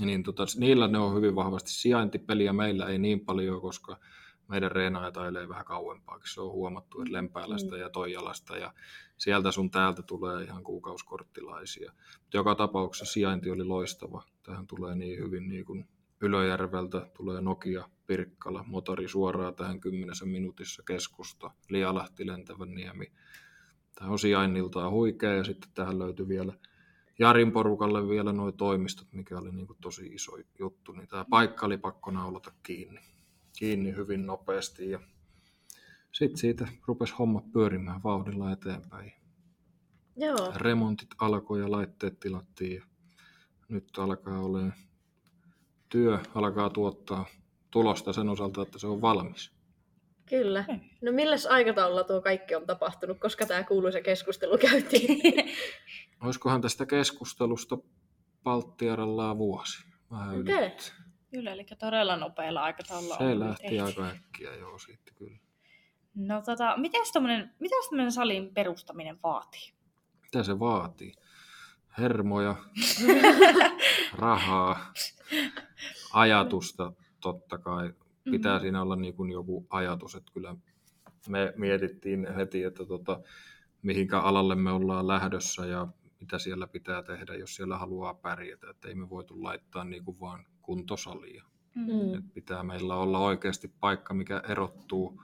Niin 0.00 0.22
tota, 0.22 0.44
niillä 0.58 0.88
ne 0.88 0.98
on 0.98 1.14
hyvin 1.16 1.34
vahvasti 1.34 1.70
sijaintipeliä, 1.70 2.52
meillä 2.52 2.86
ei 2.86 2.98
niin 2.98 3.20
paljon, 3.20 3.60
koska 3.60 3.98
meidän 4.48 4.72
reenaajat 4.72 5.16
ailee 5.16 5.48
vähän 5.48 5.64
kauempaakin. 5.64 6.28
Se 6.32 6.40
on 6.40 6.52
huomattu, 6.52 7.00
että 7.00 7.12
Lempäälästä 7.12 7.76
ja 7.76 7.90
Toijalasta 7.90 8.56
ja 8.56 8.72
sieltä 9.18 9.52
sun 9.52 9.70
täältä 9.70 10.02
tulee 10.02 10.44
ihan 10.44 10.64
kuukauskorttilaisia. 10.64 11.92
Mutta 12.20 12.36
joka 12.36 12.54
tapauksessa 12.54 13.12
sijainti 13.12 13.50
oli 13.50 13.64
loistava. 13.64 14.22
Tähän 14.42 14.66
tulee 14.66 14.94
niin 14.94 15.18
hyvin 15.18 15.48
niin 15.48 15.64
kuin 15.64 15.88
Ylöjärveltä, 16.20 17.06
tulee 17.16 17.40
Nokia, 17.40 17.88
Pirkkala, 18.06 18.64
motori 18.66 19.08
suoraan 19.08 19.54
tähän 19.54 19.80
kymmenessä 19.80 20.26
minuutissa 20.26 20.82
keskusta, 20.86 21.50
Lialahti, 21.68 22.26
Lentävän 22.26 22.74
niemi. 22.74 23.12
Tämä 23.94 24.10
on 24.10 24.18
sijainniltaan 24.18 24.90
huikea 24.90 25.34
ja 25.34 25.44
sitten 25.44 25.70
tähän 25.74 25.98
löytyi 25.98 26.28
vielä 26.28 26.52
Jarin 27.18 27.52
porukalle 27.52 28.08
vielä 28.08 28.32
nuo 28.32 28.52
toimistot, 28.52 29.08
mikä 29.12 29.38
oli 29.38 29.52
niin 29.52 29.66
kuin 29.66 29.78
tosi 29.80 30.06
iso 30.06 30.32
juttu, 30.58 30.92
niin 30.92 31.08
tämä 31.08 31.24
paikka 31.30 31.66
oli 31.66 31.78
pakko 31.78 32.10
naulata 32.10 32.52
kiinni, 32.62 33.00
kiinni 33.58 33.96
hyvin 33.96 34.26
nopeasti 34.26 34.90
ja 34.90 35.00
sitten 36.12 36.38
siitä 36.38 36.68
rupesi 36.86 37.14
homma 37.18 37.42
pyörimään 37.52 38.02
vauhdilla 38.02 38.52
eteenpäin. 38.52 39.12
Joo. 40.16 40.52
Remontit 40.56 41.08
alkoi 41.20 41.60
ja 41.60 41.70
laitteet 41.70 42.20
tilattiin 42.20 42.74
ja 42.74 42.84
nyt 43.68 43.98
alkaa 43.98 44.40
olemaan 44.40 44.72
työ, 45.88 46.18
alkaa 46.34 46.70
tuottaa 46.70 47.26
tulosta 47.70 48.12
sen 48.12 48.28
osalta, 48.28 48.62
että 48.62 48.78
se 48.78 48.86
on 48.86 49.00
valmis. 49.00 49.52
Kyllä. 50.28 50.60
Okei. 50.60 50.90
No 51.02 51.12
milläs 51.12 51.46
aikataululla 51.46 52.04
tuo 52.04 52.20
kaikki 52.20 52.54
on 52.54 52.66
tapahtunut, 52.66 53.18
koska 53.18 53.46
tämä 53.46 53.64
kuuluisa 53.64 54.00
keskustelu 54.00 54.58
käytiin? 54.58 55.20
Olisikohan 56.24 56.60
tästä 56.60 56.86
keskustelusta 56.86 57.78
Palttiarallaan 58.42 59.38
vuosi? 59.38 59.88
Vähän 60.10 60.40
Okei. 60.40 60.54
okay. 60.54 60.70
Kyllä, 61.30 61.52
eli 61.52 61.66
todella 61.78 62.16
nopealla 62.16 62.62
aikataululla 62.62 63.16
Se 63.16 63.24
on 63.24 63.40
lähti 63.40 63.62
tehty. 63.62 63.80
aika 63.80 64.06
äkkiä 64.08 64.54
joo 64.54 64.78
siitä 64.78 65.12
kyllä. 65.18 65.38
No 66.14 66.42
tota, 66.42 66.74
mitäs 66.76 67.12
tommonen, 67.12 67.50
mitäs 67.60 67.88
tämmöinen 67.90 68.12
salin 68.12 68.54
perustaminen 68.54 69.18
vaatii? 69.22 69.72
Mitä 70.22 70.42
se 70.42 70.58
vaatii? 70.58 71.12
Hermoja, 71.98 72.56
rahaa, 74.18 74.92
ajatusta 76.12 76.92
totta 77.20 77.58
kai. 77.58 77.92
Pitää 78.30 78.54
Mhm. 78.56 78.62
siinä 78.62 78.82
olla 78.82 78.96
niin 78.96 79.14
kuin 79.14 79.30
joku 79.30 79.66
ajatus, 79.70 80.14
että 80.14 80.32
kyllä 80.32 80.56
me 81.28 81.52
mietittiin 81.56 82.34
heti, 82.36 82.62
että 82.62 82.84
tota, 82.84 83.20
mihinkä 83.82 84.20
alalle 84.20 84.54
me 84.54 84.70
ollaan 84.72 85.08
lähdössä 85.08 85.66
ja 85.66 85.86
mitä 86.20 86.38
siellä 86.38 86.66
pitää 86.66 87.02
tehdä, 87.02 87.34
jos 87.34 87.54
siellä 87.56 87.78
haluaa 87.78 88.14
pärjätä. 88.14 88.70
Että 88.70 88.88
ei 88.88 88.94
me 88.94 89.10
voitu 89.10 89.42
laittaa 89.42 89.84
niin 89.84 90.04
kuin 90.04 90.20
vaan 90.20 90.46
kuntosalia. 90.68 91.44
Mm. 91.74 92.14
Et 92.14 92.34
pitää 92.34 92.62
meillä 92.62 92.96
olla 92.96 93.18
oikeasti 93.18 93.68
paikka, 93.80 94.14
mikä 94.14 94.42
erottuu, 94.48 95.22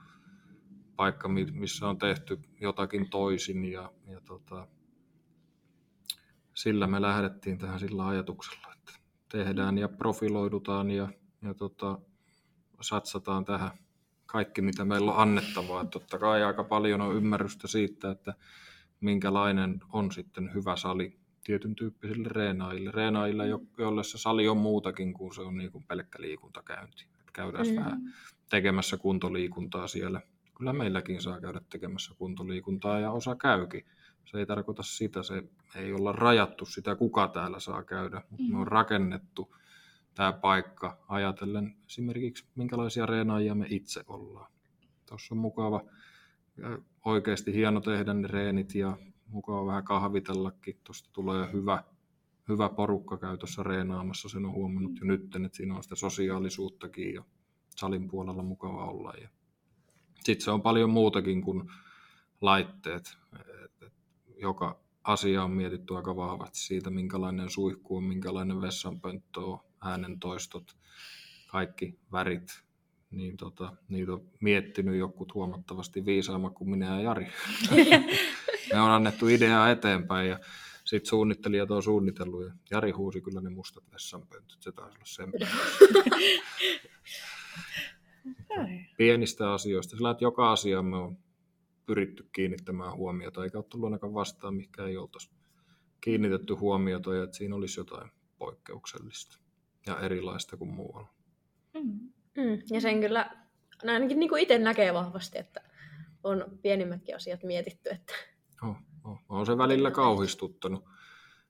paikka, 0.95 1.27
mi- 1.27 1.51
missä 1.51 1.87
on 1.87 1.97
tehty 1.97 2.39
jotakin 2.61 3.09
toisin 3.09 3.65
ja, 3.65 3.91
ja 4.07 4.21
tota, 4.21 4.67
sillä 6.53 6.87
me 6.87 7.01
lähdettiin 7.01 7.57
tähän 7.57 7.79
sillä 7.79 8.07
ajatuksella, 8.07 8.73
että 8.73 8.93
tehdään 9.31 9.77
ja 9.77 9.89
profiloidutaan 9.89 10.91
ja, 10.91 11.09
ja 11.41 11.53
tota, 11.53 11.99
satsataan 12.81 13.45
tähän 13.45 13.71
kaikki, 14.25 14.61
mitä 14.61 14.85
meillä 14.85 15.11
on 15.11 15.21
annettavaa. 15.21 15.81
Et 15.81 15.89
totta 15.89 16.19
kai 16.19 16.43
aika 16.43 16.63
paljon 16.63 17.01
on 17.01 17.15
ymmärrystä 17.15 17.67
siitä, 17.67 18.11
että 18.11 18.33
minkälainen 19.01 19.79
on 19.93 20.11
sitten 20.11 20.53
hyvä 20.53 20.75
sali 20.75 21.24
tietyn 21.45 21.75
tyyppisille 21.75 22.27
reenaajille. 22.31 22.91
Reenaajille, 22.91 23.47
jo- 23.47 23.61
joille 23.77 24.03
se 24.03 24.17
sali 24.17 24.47
on 24.47 24.57
muutakin 24.57 25.13
kuin 25.13 25.35
se 25.35 25.41
on 25.41 25.57
niin 25.57 25.71
kuin 25.71 25.83
pelkkä 25.83 26.21
liikuntakäynti. 26.21 27.05
Et 27.19 27.31
käydään 27.33 27.67
Mm. 27.67 27.75
vähän 27.75 28.01
tekemässä 28.49 28.97
kuntoliikuntaa 28.97 29.87
siellä. 29.87 30.21
Kyllä 30.57 30.73
meilläkin 30.73 31.21
saa 31.21 31.41
käydä 31.41 31.61
tekemässä 31.69 32.13
kuntoliikuntaa 32.17 32.99
ja 32.99 33.11
osa 33.11 33.35
käykin. 33.35 33.85
Se 34.25 34.37
ei 34.37 34.45
tarkoita 34.45 34.83
sitä, 34.83 35.23
se 35.23 35.43
ei 35.75 35.93
olla 35.93 36.11
rajattu 36.11 36.65
sitä, 36.65 36.95
kuka 36.95 37.27
täällä 37.27 37.59
saa 37.59 37.83
käydä, 37.83 38.21
mutta 38.29 38.45
me 38.49 38.57
on 38.57 38.67
rakennettu 38.67 39.55
tämä 40.13 40.33
paikka 40.33 40.97
ajatellen 41.07 41.75
esimerkiksi 41.87 42.45
minkälaisia 42.55 43.05
reenaajia 43.05 43.55
me 43.55 43.65
itse 43.69 44.03
ollaan. 44.07 44.51
Tuossa 45.09 45.35
on 45.35 45.39
mukava 45.39 45.81
oikeasti 47.05 47.53
hieno 47.53 47.81
tehdä 47.81 48.13
ne 48.13 48.27
reenit 48.27 48.75
ja 48.75 48.97
mukava 49.27 49.65
vähän 49.65 49.83
kahvitellakin. 49.83 50.79
Tuosta 50.83 51.09
tulee 51.13 51.49
hyvä, 51.53 51.83
hyvä 52.49 52.69
porukka 52.69 53.17
käytössä 53.17 53.63
reenaamassa. 53.63 54.29
Sen 54.29 54.45
on 54.45 54.51
huomannut 54.51 54.99
jo 54.99 55.05
nyt, 55.05 55.35
että 55.35 55.49
siinä 55.57 55.75
on 55.75 55.83
sitä 55.83 55.95
sosiaalisuuttakin 55.95 57.13
ja 57.13 57.23
salin 57.75 58.07
puolella 58.07 58.43
mukava 58.43 58.85
olla. 58.85 59.13
Ja 59.21 59.29
Sitten 60.23 60.43
se 60.45 60.51
on 60.51 60.61
paljon 60.61 60.89
muutakin 60.89 61.41
kuin 61.41 61.63
laitteet. 62.41 63.17
Et- 63.39 63.83
et 63.87 63.93
Joka 64.41 64.79
asia 65.03 65.43
on 65.43 65.51
mietitty 65.51 65.95
aika 65.95 66.15
vahvasti 66.15 66.59
siitä, 66.59 66.89
minkälainen 66.89 67.49
suihku 67.49 67.97
on, 67.97 68.03
minkälainen 68.03 68.61
vessanpönttö 68.61 69.39
on, 69.39 69.59
äänentoistot, 69.81 70.77
kaikki 71.47 71.99
värit. 72.11 72.63
Niin 73.11 73.37
tota, 73.37 73.75
niitä 73.89 74.13
on 74.13 74.29
miettinyt 74.41 74.95
jokut 74.99 75.33
huomattavasti 75.33 76.05
viisaammat 76.05 76.53
kuin 76.53 76.69
minä 76.69 76.85
ja 76.85 77.01
Jari. 77.01 77.27
Me 78.75 78.81
on 78.81 78.91
annettu 78.91 79.27
ideaa 79.27 79.69
eteenpäin 79.69 80.29
ja 80.29 80.39
sitten 80.85 81.09
suunnittelijat 81.09 81.71
on 81.71 81.83
suunnitellut 81.83 82.45
ja 82.45 82.51
Jari 82.71 82.91
huusi 82.91 83.21
kyllä 83.21 83.41
ne 83.41 83.49
mustat 83.49 83.83
vessanpöntöt. 83.93 84.57
Se 84.61 84.71
taisi 84.71 84.97
olla 84.97 85.05
sen. 85.05 85.31
Pienistä 88.97 89.53
asioista. 89.53 89.95
Sillä 89.95 90.11
että 90.11 90.23
joka 90.23 90.51
asia 90.51 90.81
me 90.81 90.97
on 90.97 91.17
pyritty 91.85 92.29
kiinnittämään 92.31 92.95
huomiota, 92.95 93.43
eikä 93.43 93.57
ole 93.57 93.65
tullut 93.69 93.85
ainakaan 93.87 94.13
vastaan, 94.13 94.55
mikä 94.55 94.85
ei 94.85 94.97
oltaisi 94.97 95.29
kiinnitetty 96.01 96.53
huomiota 96.53 97.15
ja 97.15 97.23
että 97.23 97.37
siinä 97.37 97.55
olisi 97.55 97.79
jotain 97.79 98.11
poikkeuksellista 98.37 99.39
ja 99.87 99.99
erilaista 99.99 100.57
kuin 100.57 100.73
muualla. 100.73 101.07
Mm. 101.73 101.99
Mm, 102.37 102.61
ja 102.71 102.81
sen 102.81 103.01
kyllä 103.01 103.31
ainakin 103.87 104.19
niin 104.19 104.37
itse 104.37 104.57
näkee 104.57 104.93
vahvasti, 104.93 105.37
että 105.37 105.61
on 106.23 106.59
pienimmätkin 106.61 107.15
asiat 107.15 107.43
mietitty. 107.43 107.89
Että... 107.89 108.13
Oh, 108.69 108.75
oh. 109.03 109.17
On 109.29 109.45
se 109.45 109.57
välillä 109.57 109.91
kauhistuttanut. 109.91 110.83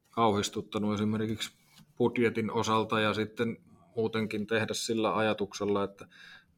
kauhistuttanut 0.09 0.93
esimerkiksi 0.93 1.51
budjetin 1.97 2.51
osalta 2.51 2.99
ja 2.99 3.13
sitten 3.13 3.57
muutenkin 3.95 4.47
tehdä 4.47 4.73
sillä 4.73 5.17
ajatuksella, 5.17 5.83
että 5.83 6.07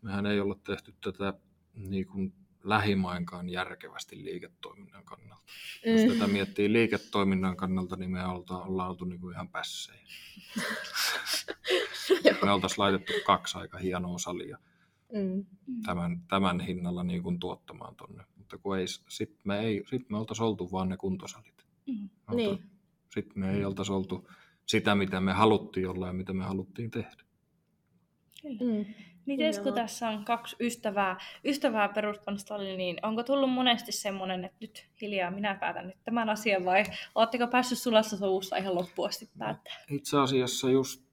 mehän 0.01 0.26
ei 0.26 0.39
olla 0.39 0.55
tehty 0.64 0.93
tätä 1.03 1.34
niin 1.76 2.08
kuin 2.08 2.34
lähimainkaan 2.64 3.49
järkevästi 3.49 4.24
liiketoiminnan 4.24 5.03
kannalta. 5.03 5.43
Mm. 5.86 5.91
Jos 5.91 6.14
tätä 6.14 6.28
miettii 6.28 6.74
liiketoiminnan 6.74 7.58
kannalta, 7.58 7.95
niin 7.95 8.12
me 8.12 8.26
ollaan, 8.26 8.68
ollaan 8.68 8.89
oltu 8.89 9.05
niin 9.05 9.22
kuin 9.22 9.34
ihan 9.34 9.49
pässejä. 9.49 10.08
me 12.43 12.51
oltaisiin 12.51 12.80
laitettu 12.84 13.14
kaksi 13.26 13.58
aika 13.58 13.78
hienoa 13.78 14.18
salia 14.18 14.58
Mm. 15.14 15.45
tämän, 15.86 16.22
tämän 16.28 16.60
hinnalla 16.60 17.03
niin 17.03 17.24
kuin 17.24 17.39
tuottamaan 17.39 17.95
tonne. 17.95 18.24
Kun 18.68 18.80
ei, 18.80 18.86
sit 18.88 19.36
me, 19.43 19.59
ei, 19.59 19.84
sit 19.89 20.09
me 20.09 20.18
oltaisiin 20.18 20.45
oltu 20.45 20.72
vaan 20.72 20.89
ne 20.89 20.97
kuntosalit. 20.97 21.65
Mm. 21.86 22.09
Niin. 22.36 22.63
Sitten 23.09 23.39
me 23.39 23.53
ei 23.53 23.65
oltaisi 23.65 23.91
oltu 23.91 24.30
sitä, 24.65 24.95
mitä 24.95 25.22
me 25.22 25.34
haluttiin 25.34 25.89
olla 25.89 26.07
ja 26.07 26.13
mitä 26.13 26.34
me 26.34 26.43
haluttiin 26.43 26.91
tehdä. 26.91 27.24
Kyllä. 28.41 28.59
Mm. 28.59 28.86
Mites 29.26 29.59
kun 29.59 29.74
tässä 29.74 30.09
on 30.09 30.26
kaksi 30.26 30.55
ystävää, 30.59 31.18
ystävää 31.45 31.89
perustanut 31.89 32.39
stallin, 32.39 32.78
niin 32.78 32.97
onko 33.01 33.24
tullut 33.24 33.49
monesti 33.49 33.91
semmoinen, 33.91 34.45
että 34.45 34.57
nyt 34.61 34.88
hiljaa 35.01 35.32
minä 35.32 35.55
päätän 35.55 35.88
nyt 35.88 35.97
tämän 36.03 36.30
asian 36.30 36.65
vai 36.65 36.84
oletteko 37.15 37.47
päässyt 37.47 37.80
sulassa 37.80 38.18
sovussa 38.18 38.57
ihan 38.57 38.76
loppuun 38.76 39.07
asti 39.07 39.30
päättää? 39.38 39.74
Itse 39.89 40.18
asiassa 40.18 40.70
just 40.70 41.03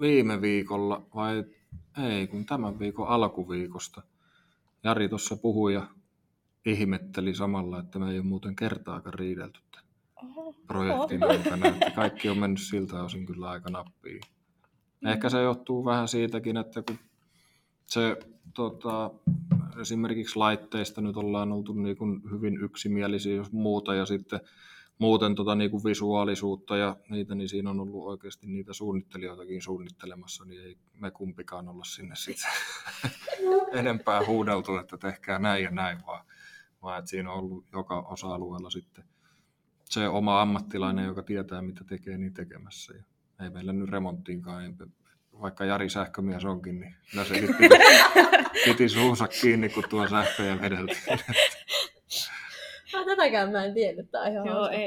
viime 0.00 0.40
viikolla, 0.40 1.06
vai 1.14 1.44
ei, 2.10 2.26
kun 2.26 2.46
tämän 2.46 2.78
viikon 2.78 3.08
alkuviikosta, 3.08 4.02
Jari 4.84 5.08
tuossa 5.08 5.36
puhui 5.36 5.74
ja 5.74 5.86
ihmetteli 6.64 7.34
samalla, 7.34 7.80
että 7.80 7.98
me 7.98 8.10
ei 8.10 8.18
ole 8.18 8.26
muuten 8.26 8.56
kertaakaan 8.56 9.14
riidelty 9.14 9.60
tämän 9.72 9.86
Oho. 10.16 10.54
projektin 10.66 11.24
aikana, 11.24 11.68
että 11.68 11.90
kaikki 11.90 12.28
on 12.28 12.38
mennyt 12.38 12.60
siltä 12.60 13.02
osin 13.02 13.26
kyllä 13.26 13.50
aika 13.50 13.70
nappiin. 13.70 14.20
Ehkä 15.06 15.28
se 15.28 15.42
johtuu 15.42 15.84
vähän 15.84 16.08
siitäkin, 16.08 16.56
että 16.56 16.82
kun 16.82 16.98
se 17.86 18.16
tota, 18.54 19.10
esimerkiksi 19.80 20.36
laitteista 20.36 21.00
nyt 21.00 21.16
ollaan 21.16 21.52
oltu 21.52 21.72
niin 21.72 21.96
kuin 21.96 22.22
hyvin 22.30 22.56
yksimielisiä 22.62 23.34
jos 23.34 23.52
muuta 23.52 23.94
ja 23.94 24.06
sitten 24.06 24.40
muuten 24.98 25.34
tota 25.34 25.54
niin 25.54 25.70
kuin 25.70 25.84
visuaalisuutta 25.84 26.76
ja 26.76 26.96
niitä, 27.08 27.34
niin 27.34 27.48
siinä 27.48 27.70
on 27.70 27.80
ollut 27.80 28.06
oikeasti 28.06 28.46
niitä 28.46 28.72
suunnittelijoitakin 28.72 29.62
suunnittelemassa, 29.62 30.44
niin 30.44 30.62
ei 30.62 30.76
me 30.94 31.10
kumpikaan 31.10 31.68
olla 31.68 31.84
sinne 31.84 32.16
sitten 32.16 32.50
enempää 33.80 34.26
huudeltu, 34.26 34.76
että 34.76 34.98
tehkää 34.98 35.38
näin 35.38 35.64
ja 35.64 35.70
näin, 35.70 35.98
vaan, 36.06 36.24
vaan 36.82 36.98
että 36.98 37.10
siinä 37.10 37.32
on 37.32 37.38
ollut 37.38 37.64
joka 37.72 38.00
osa-alueella 38.00 38.70
sitten 38.70 39.04
se 39.84 40.08
oma 40.08 40.42
ammattilainen, 40.42 41.04
joka 41.04 41.22
tietää 41.22 41.62
mitä 41.62 41.84
tekee, 41.84 42.18
niin 42.18 42.34
tekemässä. 42.34 42.94
Ja 42.94 43.02
ei 43.44 43.50
meillä 43.50 43.72
nyt 43.72 43.90
remonttiinkaan, 43.90 44.64
ei, 44.64 44.70
vaikka 45.40 45.64
Jari 45.64 45.90
sähkömies 45.90 46.44
onkin, 46.44 46.80
niin 46.80 46.94
kyllä 47.10 47.24
se 47.24 47.34
piti, 47.34 47.54
piti 48.64 48.88
suunsa 48.88 49.28
kiinni, 49.28 49.68
kun 49.68 49.84
tuo 49.90 50.08
sähköjä 50.08 50.60
vedeltiin. 50.60 51.18
Ah, 52.94 53.06
tätäkään 53.06 53.50
mä 53.52 53.64
en 53.64 53.74
tiennyt. 53.74 54.10
Tää 54.10 54.20
on 54.20 54.32
ihan 54.32 54.46
Joo, 54.46 54.68
ei. 54.68 54.86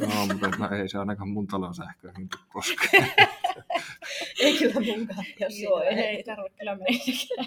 No, 0.00 0.26
mutta 0.26 0.48
no, 0.58 0.76
ei 0.76 0.88
se 0.88 0.98
ainakaan 0.98 1.28
mun 1.28 1.46
talon 1.46 1.74
sähköihin 1.74 2.28
tule 2.28 2.42
koskaan. 2.48 3.06
Ei 4.40 4.58
kyllä 4.58 4.74
munkaan. 4.74 5.24
Jos 5.40 5.60
Joo, 5.60 5.80
siitä 5.80 6.00
ei 6.00 6.22
tarvitse 6.22 6.58
kyllä 6.58 6.76
meidänkään. 6.76 7.46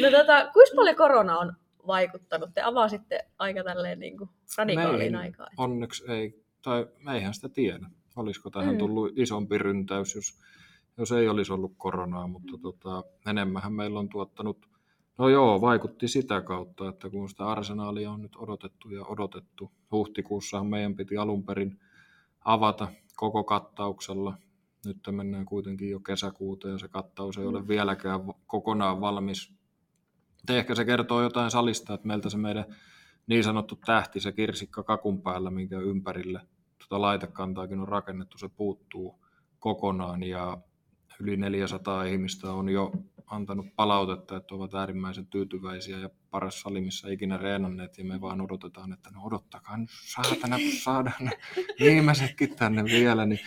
No 0.00 0.18
tota, 0.18 0.50
kuinka 0.52 0.76
paljon 0.76 0.96
korona 0.96 1.38
on 1.38 1.56
vaikuttanut? 1.86 2.50
Te 2.54 2.62
avasitte 2.62 3.26
aika 3.38 3.64
tälleen 3.64 3.98
niin 3.98 4.18
kuin 4.18 4.30
radikaaliin 4.58 5.16
aikaan. 5.16 5.48
Onneksi 5.56 6.04
ei, 6.12 6.44
tai 6.62 6.86
me 6.98 7.14
eihän 7.14 7.34
sitä 7.34 7.48
tiedä. 7.48 7.86
Olisiko 8.16 8.50
tähän 8.50 8.74
Mm. 8.74 8.78
tullut 8.78 9.12
isompi 9.16 9.58
ryntäys, 9.58 10.14
jos, 10.14 10.40
jos 10.96 11.12
ei 11.12 11.28
olisi 11.28 11.52
ollut 11.52 11.72
koronaa, 11.76 12.26
mutta 12.26 12.52
tota, 12.62 13.04
enemmänhän 13.26 13.72
meillä 13.72 13.98
on 13.98 14.08
tuottanut, 14.08 14.66
no 15.18 15.28
joo, 15.28 15.60
vaikutti 15.60 16.08
sitä 16.08 16.40
kautta, 16.40 16.88
että 16.88 17.10
kun 17.10 17.28
sitä 17.28 17.46
arsenaalia 17.46 18.10
on 18.10 18.22
nyt 18.22 18.36
odotettu 18.36 18.90
ja 18.90 19.04
odotettu. 19.04 19.70
Huhtikuussahan 19.92 20.66
meidän 20.66 20.94
piti 20.96 21.16
alun 21.16 21.44
perin 21.44 21.80
avata 22.44 22.88
koko 23.16 23.44
kattauksella. 23.44 24.34
Nyt 24.86 24.96
mennään 25.10 25.44
kuitenkin 25.46 25.90
jo 25.90 26.00
kesäkuuta 26.00 26.68
ja 26.68 26.78
se 26.78 26.88
kattaus 26.88 27.38
ei 27.38 27.46
ole 27.46 27.68
vieläkään 27.68 28.26
va- 28.26 28.34
kokonaan 28.46 29.00
valmis. 29.00 29.52
Mutta 30.40 30.56
ehkä 30.56 30.74
se 30.74 30.84
kertoo 30.84 31.22
jotain 31.22 31.50
salista, 31.50 31.94
että 31.94 32.06
meiltä 32.06 32.30
se 32.30 32.36
meidän 32.36 32.64
niin 33.26 33.44
sanottu 33.44 33.78
tähti, 33.86 34.20
se 34.20 34.32
kirsikka 34.32 34.82
kakun 34.82 35.22
päällä, 35.22 35.50
minkä 35.50 35.78
ympärille 35.78 36.40
tuota 36.78 37.00
laitekantaakin 37.00 37.80
on 37.80 37.88
rakennettu, 37.88 38.38
se 38.38 38.48
puuttuu 38.48 39.24
kokonaan. 39.58 40.22
Ja 40.22 40.58
yli 41.20 41.36
400 41.36 42.04
ihmistä 42.04 42.52
on 42.52 42.68
jo 42.68 42.92
antanut 43.26 43.66
palautetta, 43.76 44.36
että 44.36 44.54
ovat 44.54 44.74
äärimmäisen 44.74 45.26
tyytyväisiä 45.26 45.98
ja 45.98 46.10
paras 46.30 46.60
sali, 46.60 46.80
missä 46.80 47.08
ikinä 47.08 47.36
reenanneet. 47.36 47.98
Ja 47.98 48.04
me 48.04 48.20
vaan 48.20 48.40
odotetaan, 48.40 48.92
että 48.92 49.10
no 49.10 49.22
odottakaa 49.22 49.76
nyt 49.76 49.90
saatana, 49.90 50.56
kun 50.56 50.72
saadaan 50.82 51.24
ne 51.24 51.30
viimeisetkin 51.80 52.56
tänne 52.56 52.84
vielä, 52.84 53.26
niin 53.26 53.40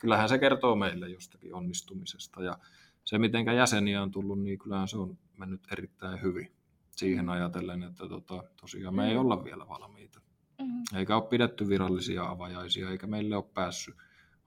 kyllähän 0.00 0.28
se 0.28 0.38
kertoo 0.38 0.76
meille 0.76 1.08
jostakin 1.08 1.54
onnistumisesta. 1.54 2.42
Ja 2.42 2.58
se, 3.04 3.18
miten 3.18 3.46
jäseniä 3.56 4.02
on 4.02 4.10
tullut, 4.10 4.42
niin 4.42 4.58
kyllähän 4.58 4.88
se 4.88 4.98
on 4.98 5.18
mennyt 5.38 5.72
erittäin 5.72 6.22
hyvin 6.22 6.52
siihen 6.90 7.28
ajatellen, 7.28 7.82
että 7.82 8.08
tota, 8.08 8.44
tosiaan 8.60 8.94
me 8.94 9.10
ei 9.10 9.16
olla 9.16 9.44
vielä 9.44 9.68
valmiita. 9.68 10.20
Mm. 10.58 10.98
Eikä 10.98 11.16
ole 11.16 11.28
pidetty 11.28 11.68
virallisia 11.68 12.24
avajaisia, 12.24 12.90
eikä 12.90 13.06
meille 13.06 13.36
ole 13.36 13.44
päässyt 13.54 13.94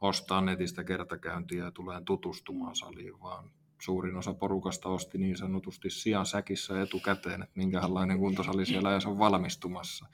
ostamaan 0.01 0.45
netistä 0.45 0.83
kertakäyntiä 0.83 1.63
ja 1.63 1.71
tulee 1.71 2.01
tutustumaan 2.05 2.75
saliin, 2.75 3.19
vaan 3.19 3.51
suurin 3.81 4.15
osa 4.15 4.33
porukasta 4.33 4.89
osti 4.89 5.17
niin 5.17 5.37
sanotusti 5.37 5.89
sijan 5.89 6.25
säkissä 6.25 6.81
etukäteen, 6.81 7.43
että 7.43 7.59
minkälainen 7.59 8.19
kuntosali 8.19 8.65
siellä 8.65 8.91
edes 8.91 9.05
on 9.05 9.19
valmistumassa. 9.19 10.05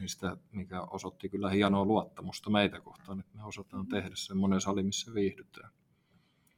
Mistä, 0.00 0.36
mikä 0.52 0.82
osoitti 0.82 1.28
kyllä 1.28 1.50
hienoa 1.50 1.84
luottamusta 1.84 2.50
meitä 2.50 2.80
kohtaan, 2.80 3.20
että 3.20 3.36
me 3.36 3.44
osataan 3.44 3.86
tehdä 3.86 4.10
semmoinen 4.14 4.60
sali, 4.60 4.82
missä 4.82 5.14
viihdytään. 5.14 5.70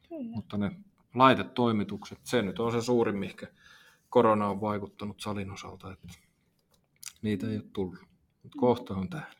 Kyllä. 0.08 0.30
Mutta 0.30 0.58
ne 0.58 0.70
laitetoimitukset, 1.14 2.18
se 2.22 2.42
nyt 2.42 2.58
on 2.58 2.72
se 2.72 2.82
suurin, 2.82 3.18
mikä 3.18 3.46
korona 4.08 4.48
on 4.48 4.60
vaikuttanut 4.60 5.20
salin 5.20 5.50
osalta, 5.50 5.92
että 5.92 6.08
niitä 7.22 7.46
ei 7.46 7.56
ole 7.56 7.64
tullut. 7.72 7.98
Mutta 8.42 8.58
kohta 8.58 8.94
on 8.94 9.08
täällä. 9.08 9.38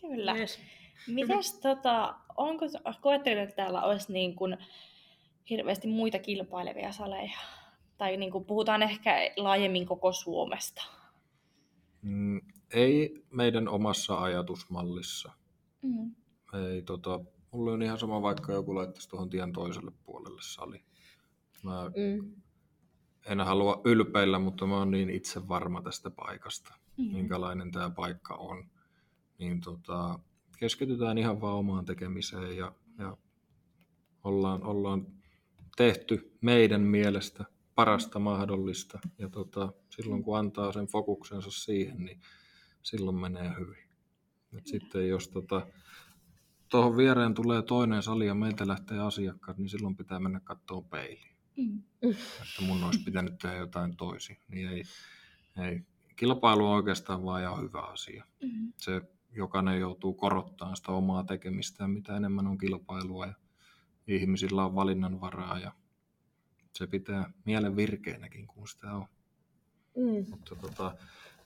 Kyllä. 0.00 0.34
Yes. 0.34 0.60
Mites 1.06 1.58
tota, 1.58 2.14
onko, 2.36 2.66
koetteko, 3.00 3.40
että 3.40 3.56
täällä 3.56 3.82
olisi 3.82 4.12
niin 4.12 4.36
kuin 4.36 4.56
hirveästi 5.50 5.88
muita 5.88 6.18
kilpailevia 6.18 6.92
saleja? 6.92 7.38
Tai 7.98 8.16
niin 8.16 8.32
kuin 8.32 8.44
puhutaan 8.44 8.82
ehkä 8.82 9.16
laajemmin 9.36 9.86
koko 9.86 10.12
Suomesta. 10.12 10.82
Mm, 12.02 12.40
ei 12.74 13.24
meidän 13.30 13.68
omassa 13.68 14.18
ajatusmallissa. 14.18 15.32
Mm. 15.82 16.14
Ei, 16.68 16.82
tota, 16.82 17.20
mulle 17.52 17.72
on 17.72 17.82
ihan 17.82 17.98
sama, 17.98 18.22
vaikka 18.22 18.52
joku 18.52 18.74
laittaisi 18.74 19.08
tuohon 19.08 19.28
tien 19.30 19.52
toiselle 19.52 19.92
puolelle 20.04 20.40
sali. 20.44 20.84
Mä 21.62 21.90
Mm. 21.96 22.32
en 23.26 23.40
halua 23.40 23.80
ylpeillä, 23.84 24.38
mutta 24.38 24.66
mä 24.66 24.76
oon 24.78 24.90
niin 24.90 25.10
itse 25.10 25.48
varma 25.48 25.82
tästä 25.82 26.10
paikasta, 26.10 26.74
Mm. 26.96 27.04
minkälainen 27.12 27.70
tämä 27.72 27.90
paikka 27.90 28.34
on. 28.34 28.64
Niin 29.38 29.60
tota, 29.60 30.18
keskitytään 30.58 31.18
ihan 31.18 31.40
vaan 31.40 31.56
omaan 31.56 31.84
tekemiseen 31.84 32.56
ja, 32.56 32.72
ja 32.98 33.16
ollaan, 34.24 34.62
ollaan 34.64 35.06
tehty 35.76 36.36
meidän 36.40 36.80
mielestä 36.80 37.44
parasta 37.74 38.18
mahdollista. 38.18 38.98
Ja 39.18 39.28
tota, 39.28 39.72
silloin 39.90 40.22
kun 40.22 40.38
antaa 40.38 40.72
sen 40.72 40.86
fokuksensa 40.86 41.50
siihen, 41.50 42.04
niin 42.04 42.20
silloin 42.82 43.16
menee 43.16 43.52
hyvin. 43.58 43.84
Et 44.58 44.66
sitten 44.66 45.08
jos 45.08 45.28
tota, 45.28 45.66
tuohon 46.72 46.96
viereen 46.96 47.34
tulee 47.34 47.62
toinen 47.62 48.02
sali 48.02 48.26
ja 48.26 48.34
meiltä 48.34 48.66
lähtee 48.66 48.98
asiakkaat, 48.98 49.58
niin 49.58 49.68
silloin 49.68 49.96
pitää 49.96 50.20
mennä 50.20 50.40
katsomaan 50.40 50.84
peiliin. 50.84 51.36
Mm. 51.56 51.82
Että 52.02 52.62
mun 52.66 52.84
olisi 52.84 53.02
pitänyt 53.04 53.38
tehdä 53.38 53.56
jotain 53.56 53.96
toisin. 53.96 54.36
Niin 54.48 54.68
ei, 54.68 54.82
ei. 55.58 55.82
Kilpailu 56.16 56.66
on 56.66 56.76
oikeastaan 56.76 57.24
vaan 57.24 57.42
ihan 57.42 57.60
hyvä 57.60 57.80
asia. 57.80 58.24
Mm. 58.42 58.72
Se 58.76 59.02
jokainen 59.32 59.80
joutuu 59.80 60.14
korottamaan 60.14 60.76
sitä 60.76 60.92
omaa 60.92 61.24
tekemistään, 61.24 61.90
mitä 61.90 62.16
enemmän 62.16 62.46
on 62.46 62.58
kilpailua 62.58 63.26
ja 63.26 63.34
ihmisillä 64.06 64.64
on 64.64 64.74
valinnanvaraa 64.74 65.58
ja 65.58 65.72
se 66.72 66.86
pitää 66.86 67.32
mielen 67.44 67.76
virkeänäkin, 67.76 68.46
kun 68.46 68.68
sitä 68.68 68.92
on. 68.92 69.06
Mm. 69.96 70.30
Mutta 70.30 70.56
tota, 70.56 70.94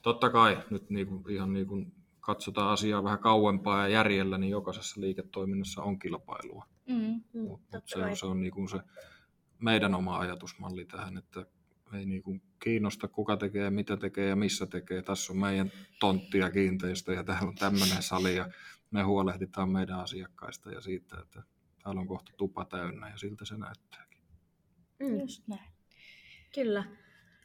totta 0.01 0.29
kai 0.29 0.63
nyt 0.69 0.89
niinku, 0.89 1.29
ihan 1.29 1.53
niin 1.53 1.67
kuin 1.67 1.93
katsotaan 2.27 2.69
asiaa 2.71 3.03
vähän 3.03 3.19
kauempaa 3.19 3.81
ja 3.81 3.87
järjellä, 3.87 4.37
niin 4.37 4.49
jokaisessa 4.51 5.01
liiketoiminnassa 5.01 5.81
on 5.83 5.99
kilpailua. 5.99 6.65
Mm. 6.89 7.21
Mm, 7.33 7.41
Mutta 7.41 7.81
se, 7.85 7.99
on- 8.05 8.17
se 8.17 8.25
on 8.25 8.39
niin 8.41 8.51
kuin 8.51 8.69
se 8.69 8.79
meidän 9.59 9.95
oma 9.95 10.19
ajatusmalli 10.19 10.85
tähän, 10.85 11.17
että 11.17 11.45
ei 11.93 12.05
niin 12.05 12.23
kuin 12.23 12.41
kiinnosta 12.59 13.07
kuka 13.07 13.37
tekee, 13.37 13.69
mitä 13.69 13.97
tekee 13.97 14.29
ja 14.29 14.35
missä 14.35 14.65
tekee. 14.65 15.01
Tässä 15.01 15.33
on 15.33 15.39
meidän 15.39 15.71
tonttia 15.99 16.45
ja 16.45 16.51
kiinteistö 16.51 17.13
ja 17.13 17.23
täällä 17.23 17.47
on 17.47 17.55
tämmöinen 17.55 18.03
sali 18.03 18.35
ja 18.35 18.49
me 18.91 19.03
huolehditaan 19.03 19.69
meidän 19.69 19.99
asiakkaista 19.99 20.71
ja 20.71 20.81
siitä, 20.81 21.17
että 21.19 21.43
täällä 21.83 22.01
on 22.01 22.07
kohta 22.07 22.31
tupa 22.37 22.65
täynnä 22.65 23.09
ja 23.09 23.17
siltä 23.17 23.45
se 23.45 23.57
näyttääkin. 23.57 24.21
Mm. 24.99 25.19
Just 25.19 25.47
näin. 25.47 25.71
Kyllä. 26.55 26.83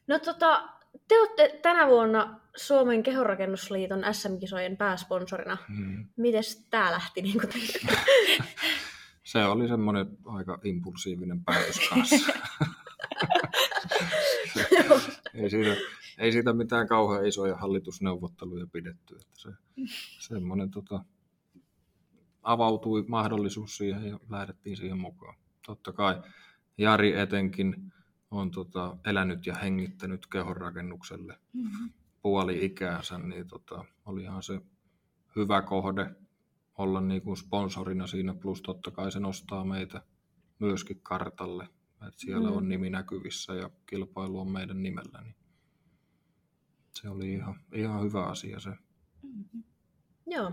No 0.07 0.19
tota, 0.19 0.69
te 1.13 1.19
olette 1.19 1.59
tänä 1.63 1.87
vuonna 1.87 2.41
Suomen 2.57 3.03
kehonrakennusliiton 3.03 4.05
SM-kisojen 4.13 4.77
pääsponsorina. 4.77 5.59
Mm. 5.69 6.07
Mites 6.17 6.67
tää 6.71 6.93
lähti 6.93 7.23
niin 7.23 7.41
teille? 7.53 7.97
Se 9.25 9.45
oli 9.45 9.69
semmoinen 9.69 10.07
aika 10.25 10.59
impulsiivinen 10.65 11.45
päätös 11.45 11.89
kanssa. 11.89 12.33
ei, 15.35 15.51
siitä, 15.51 15.77
ei 16.19 16.33
siitä 16.33 16.53
mitään 16.53 16.89
kauhean 16.89 17.27
isoja 17.27 17.57
hallitusneuvotteluja 17.57 18.67
pidetty. 18.73 19.15
Että 19.15 19.41
se, 19.41 19.51
semmoinen 20.19 20.71
tota, 20.71 21.05
avautui 22.43 23.05
mahdollisuus 23.09 23.77
siihen 23.77 24.05
ja 24.05 24.19
lähdettiin 24.31 24.77
siihen 24.77 24.99
mukaan. 24.99 25.37
Totta 25.67 25.93
kai 25.93 26.23
Jari 26.79 27.19
etenkin 27.19 27.93
on 28.33 28.51
tota, 28.51 28.97
elänyt 29.05 29.47
ja 29.47 29.55
hengittänyt 29.55 30.27
kehonrakennukselle 30.27 31.39
Mm. 31.53 31.91
puoli 32.23 32.65
ikäänsä, 32.65 33.19
niin 33.19 33.49
tota, 33.49 33.85
olihan 34.05 34.43
se 34.43 34.61
hyvä 35.37 35.63
kohde 35.63 36.11
olla 36.79 37.01
niin 37.01 37.23
kuin 37.23 37.37
sponsorina 37.37 38.07
siinä, 38.07 38.35
plus 38.35 38.63
totta 38.63 38.91
kai 38.91 39.13
se 39.13 39.21
nostaa 39.21 39.65
meitä 39.65 40.03
myöskin 40.59 41.01
kartalle. 41.03 41.69
Et 42.09 42.15
siellä 42.19 42.51
Mm. 42.51 42.57
on 42.57 42.69
nimi 42.69 42.91
näkyvissä 42.91 43.55
ja 43.55 43.71
kilpailu 43.87 44.41
on 44.41 44.51
meidän 44.51 44.83
nimellä, 44.83 45.21
niin 45.23 45.35
se 46.95 47.09
oli 47.09 47.33
ihan, 47.33 47.61
ihan 47.75 48.03
hyvä 48.03 48.25
asia 48.25 48.61
se. 48.61 48.71
Mm. 49.23 49.63
Joo. 50.27 50.53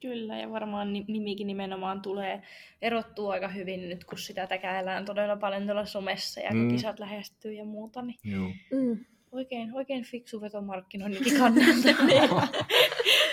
Kyllä, 0.00 0.38
ja 0.38 0.50
varmaan 0.50 0.92
ni- 0.92 1.04
nimikin 1.08 1.46
nimenomaan 1.46 2.02
tulee 2.02 2.42
erottua 2.82 3.32
aika 3.32 3.48
hyvin 3.48 3.88
nyt, 3.88 4.04
kun 4.04 4.18
sitä 4.18 4.46
täkäillään 4.46 5.04
todella 5.04 5.36
paljon 5.36 5.64
tuolla 5.64 5.84
somessa 5.86 6.40
ja 6.40 6.48
kun 6.48 6.58
Mm. 6.58 6.68
kisat 6.68 6.98
lähestyy 6.98 7.52
ja 7.52 7.64
muuta, 7.64 8.02
niin 8.02 8.18
Joo. 8.24 8.48
Mm. 8.72 9.04
oikein, 9.32 9.74
oikein 9.74 10.04
fiksu 10.04 10.40
veto 10.40 10.60
markkinoinninkin 10.62 11.38
kannalta. 11.38 11.88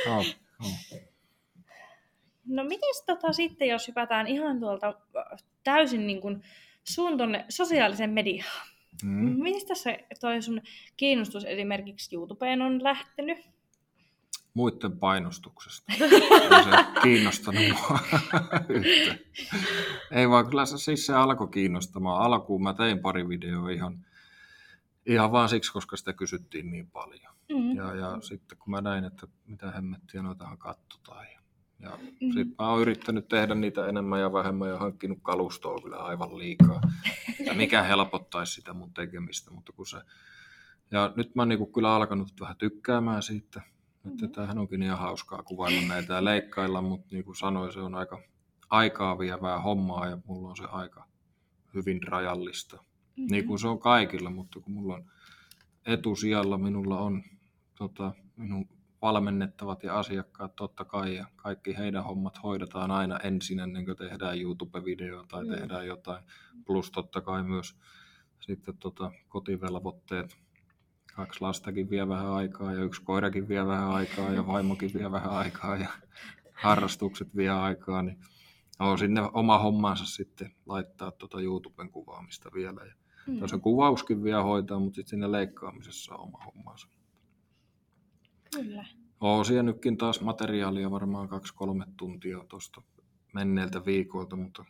Oh, 0.10 0.26
oh. 0.62 1.00
No 2.46 2.64
mites 2.64 3.04
tota 3.06 3.34
sitten, 3.34 3.68
jos 3.68 3.88
hypätään 3.88 4.28
ihan 4.28 4.60
tuolta 4.60 4.88
äh, 4.88 5.40
täysin 5.64 6.08
niin 6.08 6.22
kuin 6.22 6.42
sun 6.84 7.18
tonne 7.18 7.46
sosiaalisen 7.50 8.10
mediaan? 8.10 8.68
Mm. 9.04 9.44
Mistä 9.44 9.76
se 9.76 10.06
toi 10.22 10.42
sun 10.42 10.62
kiinnostus 10.98 11.46
esimerkiksi 11.46 12.16
YouTubeen 12.16 12.62
on 12.62 12.84
lähtenyt? 12.84 13.38
Muiden 14.56 15.00
painostuksesta. 15.00 15.94
Ei 16.02 16.64
se 16.64 17.02
kiinnostanut 17.04 17.64
mua 17.70 18.00
yhtään. 18.70 19.20
Ei 20.12 20.30
vaan 20.30 20.48
kyllä 20.50 20.66
se, 20.66 20.78
siis 20.78 21.06
se 21.06 21.14
alkoi 21.14 21.48
kiinnostamaan. 21.48 22.22
Alkuun 22.22 22.64
mä 22.64 22.74
tein 22.74 23.00
pari 23.00 23.30
videoa 23.30 23.70
ihan, 23.70 24.06
ihan 25.06 25.32
vaan 25.32 25.50
siksi, 25.50 25.74
koska 25.74 25.98
sitä 25.98 26.14
kysyttiin 26.14 26.72
niin 26.72 26.88
paljon. 26.92 27.36
Mm. 27.50 27.76
Ja, 27.76 27.96
ja 27.96 28.22
sitten 28.22 28.58
kun 28.58 28.72
mä 28.72 28.82
näin, 28.82 29.04
että 29.04 29.28
mitä 29.46 29.72
hemmettiä 29.72 30.22
noitahan 30.22 30.58
katsotaan. 30.58 31.26
Ja, 31.26 31.40
ja 31.80 31.98
Mm. 32.22 32.28
sitten 32.34 32.56
mä 32.60 32.70
oon 32.70 32.82
yrittänyt 32.82 33.28
tehdä 33.28 33.56
niitä 33.56 33.88
enemmän 33.88 34.20
ja 34.22 34.34
vähemmän 34.34 34.70
ja 34.70 34.78
hankkinut 34.78 35.20
kalustoa 35.24 35.82
kyllä 35.82 35.98
aivan 35.98 36.38
liikaa. 36.38 36.82
Ja 37.46 37.54
mikä 37.54 37.84
helpottaisi 37.84 38.54
sitä 38.54 38.74
mun 38.74 38.94
tekemistä, 38.94 39.52
mutta 39.52 39.72
kun 39.72 39.88
se... 39.88 39.98
Ja 40.92 41.14
nyt 41.16 41.36
mä 41.36 41.42
oon 41.42 41.50
niinku 41.50 41.66
kyllä 41.66 41.96
alkanut 41.96 42.28
vähän 42.40 42.56
tykkäämään 42.58 43.24
siitä. 43.24 43.62
Että 44.08 44.26
Mhm. 44.26 44.32
tämähän 44.34 44.58
onkin 44.58 44.84
ihan 44.84 45.00
hauskaa 45.00 45.44
kuvailla 45.44 45.82
näitä 45.88 46.14
ja 46.14 46.24
leikkailla, 46.26 46.82
mutta 46.82 47.08
niin 47.12 47.26
kuin 47.26 47.36
sanoin, 47.36 47.74
se 47.74 47.80
on 47.80 47.96
aika 47.96 48.22
aikaa 48.70 49.20
vievää 49.20 49.60
hommaa 49.62 50.08
ja 50.08 50.18
mulla 50.26 50.50
on 50.50 50.58
se 50.58 50.64
aika 50.66 51.06
hyvin 51.74 52.04
rajallista 52.04 52.78
Mm-hmm. 53.18 53.32
niin 53.32 53.48
kuin 53.48 53.60
se 53.60 53.68
on 53.68 53.80
kaikilla, 53.80 54.30
mutta 54.30 54.60
kun 54.60 54.74
mulla 54.74 54.96
on 54.96 55.06
etusijalla, 55.86 56.58
minulla 56.58 57.00
on 57.00 57.24
tota, 57.78 58.12
minun 58.36 58.68
valmennettavat 59.02 59.84
ja 59.84 60.00
asiakkaat 60.00 60.56
totta 60.56 60.86
kai, 60.86 61.16
ja 61.16 61.26
kaikki 61.36 61.78
heidän 61.78 62.04
hommat 62.04 62.44
hoidetaan 62.44 62.92
aina 62.92 63.20
ensin 63.20 63.60
ennen 63.60 63.86
kuin 63.86 63.98
tehdään 63.98 64.42
YouTube-videoa 64.42 65.26
tai 65.28 65.46
mm. 65.46 65.52
tehdään 65.52 65.88
jotain. 65.88 66.24
Plus 66.66 66.92
totta 66.92 67.22
kai 67.22 67.44
myös 67.44 67.76
sitten 68.40 68.78
tota, 68.78 69.12
kotivelvoitteet. 69.30 70.38
Kaksi 71.16 71.42
lastakin 71.42 71.90
vie 71.90 72.08
vähän 72.08 72.32
aikaa 72.32 72.74
ja 72.74 72.84
yksi 72.84 73.02
koirakin 73.02 73.48
vie 73.48 73.66
vähän 73.66 73.90
aikaa 73.90 74.30
ja 74.30 74.48
vaimokin 74.48 74.92
vie 74.94 75.12
vähän 75.12 75.32
aikaa 75.32 75.78
ja 75.78 75.88
harrastukset 76.54 77.36
vie 77.36 77.50
aikaa, 77.50 78.02
niin 78.02 78.18
on 78.80 78.98
sinne 78.98 79.22
oma 79.34 79.58
hommansa 79.58 80.06
sitten 80.06 80.52
laittaa 80.66 81.12
tuota 81.12 81.42
YouTuben 81.42 81.90
kuvaamista 81.90 82.50
vielä. 82.54 82.86
Ja 82.86 82.94
Mm. 83.28 83.48
Se 83.48 83.58
kuvauskin 83.58 84.24
vielä 84.24 84.44
hoitaa, 84.44 84.80
mutta 84.80 84.96
sitten 84.96 85.10
siinä 85.10 85.32
leikkaamisessa 85.32 86.16
on 86.16 86.22
oma 86.22 86.44
hommansa. 86.46 86.88
Kyllä. 88.56 88.86
Oon 89.22 89.46
siellä 89.46 89.64
nytkin 89.64 89.98
taas 89.98 90.22
materiaalia 90.22 90.92
varmaan 90.92 91.28
kaksi-kolme 91.28 91.86
tuntia 91.98 92.46
tuosta 92.50 92.82
menneiltä 93.34 93.86
viikoilta, 93.86 94.36
mutta 94.36 94.66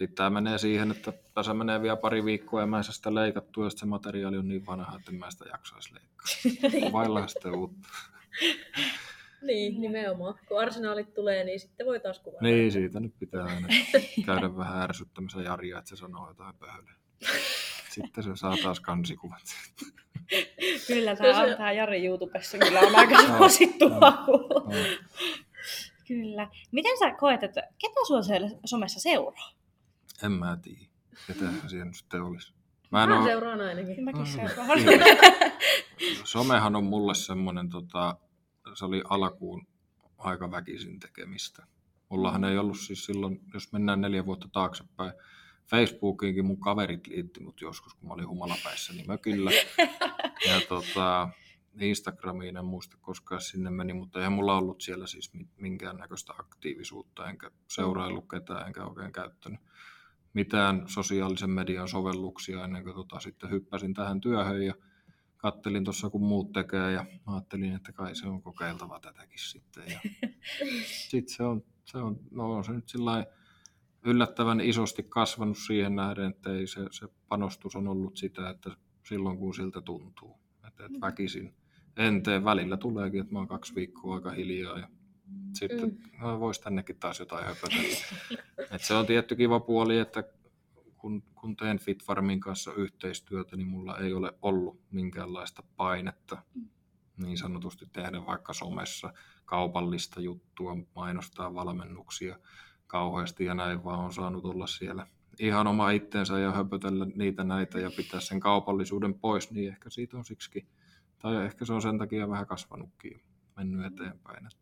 sitten 0.00 0.16
tämä 0.16 0.30
menee 0.30 0.58
siihen, 0.58 0.90
että 0.90 1.12
tässä 1.34 1.54
menee 1.54 1.82
vielä 1.82 1.96
pari 1.96 2.24
viikkoa 2.24 2.60
ja 2.60 2.66
mä 2.66 2.78
en 2.78 2.84
saa 2.84 2.92
sitä 2.92 3.14
leikattua, 3.14 3.66
ja 3.66 3.70
se 3.70 3.86
materiaali 3.86 4.36
on 4.36 4.48
niin 4.48 4.66
vanha, 4.66 4.96
että 4.98 5.12
mä 5.12 5.30
sitä 5.30 5.44
jaksaisi 5.52 5.94
leikkaa. 5.94 6.92
Vaillaan 6.98 7.28
sitten 7.28 7.54
uutta. 7.54 7.88
Niin, 9.42 9.80
nimenomaan. 9.80 10.34
Kun 10.48 10.60
arsenaalit 10.60 11.14
tulee, 11.14 11.44
niin 11.44 11.60
sitten 11.60 11.86
voi 11.86 12.00
taas 12.00 12.18
kuvata. 12.18 12.44
Niin, 12.44 12.72
siitä 12.72 13.00
nyt 13.00 13.14
pitää 13.18 13.44
aina 13.44 13.68
käydä 14.26 14.56
vähän 14.56 14.82
ärsyttämässä 14.82 15.42
Jaria, 15.42 15.78
että 15.78 15.88
se 15.88 15.96
sanoo 15.96 16.28
jotain 16.28 16.54
pöhöä. 16.58 16.94
Sitten 17.90 18.24
se 18.24 18.30
saa 18.34 18.56
taas 18.62 18.80
kansikuvat. 18.80 19.42
Kyllä, 20.86 21.14
Se- 21.14 21.22
tämä, 21.22 21.46
se- 21.48 21.56
tämä 21.56 21.72
Jari 21.72 22.06
YouTubessa 22.06 22.58
kyllä 22.58 22.80
on 22.80 22.96
aika 22.96 23.22
suosittua. 23.26 24.12
Kyllä. 26.08 26.48
Miten 26.72 26.98
sä 26.98 27.10
koet, 27.20 27.42
että 27.42 27.60
ketä 27.78 28.00
sua 28.06 28.22
siellä 28.22 28.48
somessa 28.64 29.00
seuraa? 29.00 29.59
En 30.22 30.32
mä 30.32 30.56
tiedä, 30.62 30.80
ketä 31.26 31.44
siellä 31.68 31.84
nyt 31.84 31.94
sitten 31.96 32.22
olisi. 32.22 32.52
Mä 32.92 33.02
en 33.02 33.08
Mä 33.08 33.18
oo, 33.18 33.24
seuraan 33.24 33.60
ainakin. 33.60 34.04
Mäkin 34.04 34.20
Mm. 34.20 34.26
seuraan. 34.26 34.78
Somehan 36.24 36.76
on 36.76 36.84
mulle 36.84 37.14
semmoinen, 37.14 37.68
tota, 37.68 38.16
se 38.74 38.84
oli 38.84 39.02
alkuun 39.08 39.66
aika 40.18 40.50
väkisin 40.50 41.00
tekemistä. 41.00 41.66
Mullahan 42.08 42.44
ei 42.44 42.58
ollut 42.58 42.78
siis 42.78 43.04
silloin, 43.04 43.40
jos 43.54 43.72
mennään 43.72 44.00
neljä 44.00 44.26
vuotta 44.26 44.48
taaksepäin, 44.52 45.12
Facebookiinkin 45.66 46.44
mun 46.46 46.60
kaverit 46.60 47.06
liitti 47.06 47.40
mut 47.40 47.60
joskus, 47.60 47.94
kun 47.94 48.08
mä 48.08 48.14
olin 48.14 48.28
humalapäissäni 48.28 49.04
mökillä. 49.06 49.50
Ja 50.48 50.60
tota, 50.68 51.28
Instagramiin 51.80 52.56
en 52.56 52.64
muista 52.64 52.96
koskaan 53.00 53.40
sinne 53.40 53.70
meni, 53.70 53.92
mutta 53.92 54.18
eihän 54.18 54.32
mulla 54.32 54.56
ollut 54.58 54.80
siellä 54.80 55.06
siis 55.06 55.34
mi- 55.34 55.48
minkäännäköistä 55.56 56.32
aktiivisuutta, 56.38 57.28
enkä 57.30 57.50
seuraillut 57.68 58.28
ketään, 58.30 58.66
enkä 58.66 58.84
oikein 58.84 59.12
käyttänyt 59.12 59.60
mitään 60.32 60.82
sosiaalisen 60.86 61.50
median 61.50 61.88
sovelluksia 61.88 62.64
ennen 62.64 62.84
kuin 62.84 62.94
tota, 62.94 63.20
sitten 63.20 63.50
hyppäsin 63.50 63.94
tähän 63.94 64.20
työhön 64.20 64.66
ja 64.66 64.74
kattelin 65.36 65.84
tuossa 65.84 66.10
kun 66.10 66.22
muut 66.22 66.52
tekee 66.52 66.92
ja 66.92 67.06
ajattelin, 67.26 67.74
että 67.74 67.92
kai 67.92 68.14
se 68.14 68.28
on 68.28 68.42
kokeiltava 68.42 69.00
tätäkin 69.00 69.38
sitten. 69.38 69.84
Ja 69.86 70.00
sitten 71.10 71.34
se 71.36 71.42
on, 71.42 71.62
se 71.84 71.98
on, 71.98 72.20
no 72.30 72.52
on 72.52 72.64
se 72.64 72.72
nyt 72.72 72.88
sillä 72.88 73.26
yllättävän 74.04 74.60
isosti 74.60 75.02
kasvanut 75.02 75.58
siihen 75.58 75.96
nähden, 75.96 76.30
että 76.30 76.52
ei 76.52 76.66
se, 76.66 76.80
se 76.90 77.08
panostus 77.28 77.76
on 77.76 77.88
ollut 77.88 78.16
sitä, 78.16 78.50
että 78.50 78.70
silloin 79.08 79.38
kun 79.38 79.54
siltä 79.54 79.80
tuntuu. 79.80 80.40
Että, 80.68 80.86
että 80.86 81.00
väkisin 81.00 81.54
en 81.96 82.22
tee. 82.22 82.44
Välillä 82.44 82.76
tuleekin, 82.76 83.20
että 83.20 83.32
mä 83.32 83.38
oon 83.38 83.48
kaksi 83.48 83.74
viikkoa 83.74 84.14
aika 84.14 84.30
hiljaa 84.30 84.78
ja 84.78 84.88
sitten 85.54 85.88
mm. 85.88 86.20
no, 86.20 86.40
voisi 86.40 86.62
tännekin 86.62 86.96
taas 86.96 87.18
jotain 87.20 87.46
höpötellä. 87.46 87.96
Et 88.74 88.84
se 88.84 88.94
on 88.94 89.06
tietty 89.06 89.36
kiva 89.36 89.60
puoli, 89.60 89.98
että 89.98 90.24
kun, 90.98 91.22
kun 91.34 91.56
teen 91.56 91.78
Fitfarmin 91.78 92.40
kanssa 92.40 92.72
yhteistyötä, 92.72 93.56
niin 93.56 93.68
mulla 93.68 93.98
ei 93.98 94.12
ole 94.12 94.32
ollut 94.42 94.80
minkäänlaista 94.90 95.62
painetta 95.76 96.42
niin 97.16 97.38
sanotusti 97.38 97.86
tehdä 97.92 98.26
vaikka 98.26 98.52
somessa 98.52 99.12
kaupallista 99.44 100.20
juttua, 100.20 100.76
mainostaa 100.96 101.54
valmennuksia 101.54 102.38
kauheasti 102.86 103.44
ja 103.44 103.54
näin, 103.54 103.84
vaan 103.84 103.98
on 103.98 104.12
saanut 104.12 104.44
olla 104.44 104.66
siellä 104.66 105.06
ihan 105.38 105.66
oma 105.66 105.90
itsensä 105.90 106.38
ja 106.38 106.52
höpötellä 106.52 107.06
niitä 107.14 107.44
näitä 107.44 107.78
ja 107.78 107.90
pitää 107.96 108.20
sen 108.20 108.40
kaupallisuuden 108.40 109.14
pois, 109.14 109.50
niin 109.50 109.68
ehkä 109.68 109.90
siitä 109.90 110.16
on 110.16 110.24
siksi, 110.24 110.66
tai 111.18 111.44
ehkä 111.44 111.64
se 111.64 111.72
on 111.72 111.82
sen 111.82 111.98
takia 111.98 112.28
vähän 112.28 112.46
kasvanutkin 112.46 113.22
mennyt 113.56 113.92
eteenpäin. 113.92 114.46
Että 114.46 114.59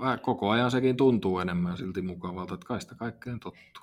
vähän 0.00 0.20
koko 0.20 0.50
ajan 0.50 0.70
sekin 0.70 0.96
tuntuu 0.96 1.38
enemmän 1.38 1.76
silti 1.76 2.02
mukavalta, 2.02 2.54
että 2.54 2.66
kai 2.66 2.80
sitä 2.80 2.94
kaikkeen 2.94 3.40
tottuu. 3.40 3.82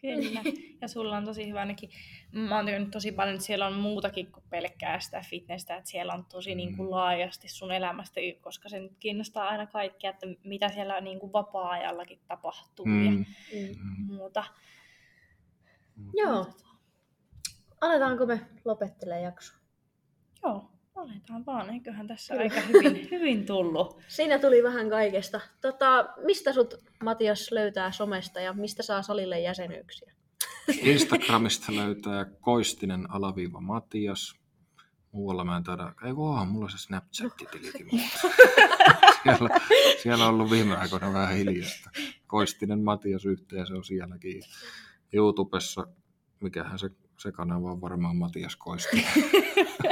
Kyllä. 0.00 0.40
Ja 0.80 0.88
sulla 0.88 1.16
on 1.16 1.24
tosi 1.24 1.48
hyvä 1.48 1.60
ainakin, 1.60 1.90
mä 2.32 2.56
oon 2.56 2.66
tykännyt 2.66 2.90
tosi 2.90 3.12
paljon, 3.12 3.34
että 3.34 3.46
siellä 3.46 3.66
on 3.66 3.74
muutakin 3.74 4.32
kuin 4.32 4.44
pelkkää 4.50 5.00
sitä 5.00 5.22
fitnessä, 5.30 5.76
että 5.76 5.90
siellä 5.90 6.12
on 6.12 6.24
tosi 6.24 6.54
niin 6.54 6.76
kuin 6.76 6.90
laajasti 6.90 7.48
sun 7.48 7.72
elämästä, 7.72 8.20
koska 8.40 8.68
se 8.68 8.80
nyt 8.80 8.92
kiinnostaa 8.98 9.48
aina 9.48 9.66
kaikkea, 9.66 10.10
että 10.10 10.26
mitä 10.44 10.68
siellä 10.68 11.00
niin 11.00 11.20
kuin 11.20 11.32
vapaa-ajallakin 11.32 12.20
tapahtuu 12.28 12.86
mm. 12.86 13.04
ja 13.04 13.10
Mm. 13.10 13.26
muuta. 14.06 14.44
Joo. 16.14 16.46
Aletaanko 17.80 18.26
me 18.26 18.40
lopettelee 18.64 19.20
jaksoa? 19.20 19.58
Joo, 20.42 20.70
aletaan 20.96 21.46
vaan, 21.46 21.70
eiköhän 21.70 22.06
tässä 22.06 22.34
Kyllä. 22.34 22.42
aika 22.42 22.60
hyvin, 22.60 23.08
hyvin 23.10 23.46
tullut. 23.46 24.00
Siinä 24.08 24.38
tuli 24.38 24.62
vähän 24.62 24.90
kaikesta. 24.90 25.40
Tota, 25.60 26.08
mistä 26.24 26.52
sut 26.52 26.74
Matias 27.04 27.52
löytää 27.52 27.92
somesta 27.92 28.40
ja 28.40 28.52
mistä 28.52 28.82
saa 28.82 29.02
salille 29.02 29.40
jäsenyyksiä? 29.40 30.12
Instagramista 30.68 31.76
löytää 31.76 32.24
Koistinen 32.40 33.10
alaviiva 33.10 33.60
Matias. 33.60 34.34
Muualla 35.12 35.44
mä 35.44 35.56
en 35.56 35.62
taida, 35.62 35.94
ei 36.04 36.12
onhan 36.16 36.48
mulla 36.48 36.68
se 36.68 36.78
Snapchat-tilikin 36.78 37.88
siellä, 39.22 39.60
siellä 40.02 40.26
on 40.26 40.34
ollut 40.34 40.50
viime 40.50 40.76
aikoina 40.76 41.12
vähän 41.12 41.36
hiljasta. 41.36 41.90
Koistinen 42.26 42.80
Matias 42.80 43.24
yhteen, 43.24 43.66
se 43.66 43.74
on 43.74 43.84
sielläkin. 43.84 44.42
YouTubessa, 45.12 45.86
mikähän 46.40 46.78
se, 46.78 46.90
se 47.18 47.32
kanava 47.32 47.72
on 47.72 47.80
varmaan 47.80 48.16
Matias 48.16 48.56
Koistinen. 48.56 49.06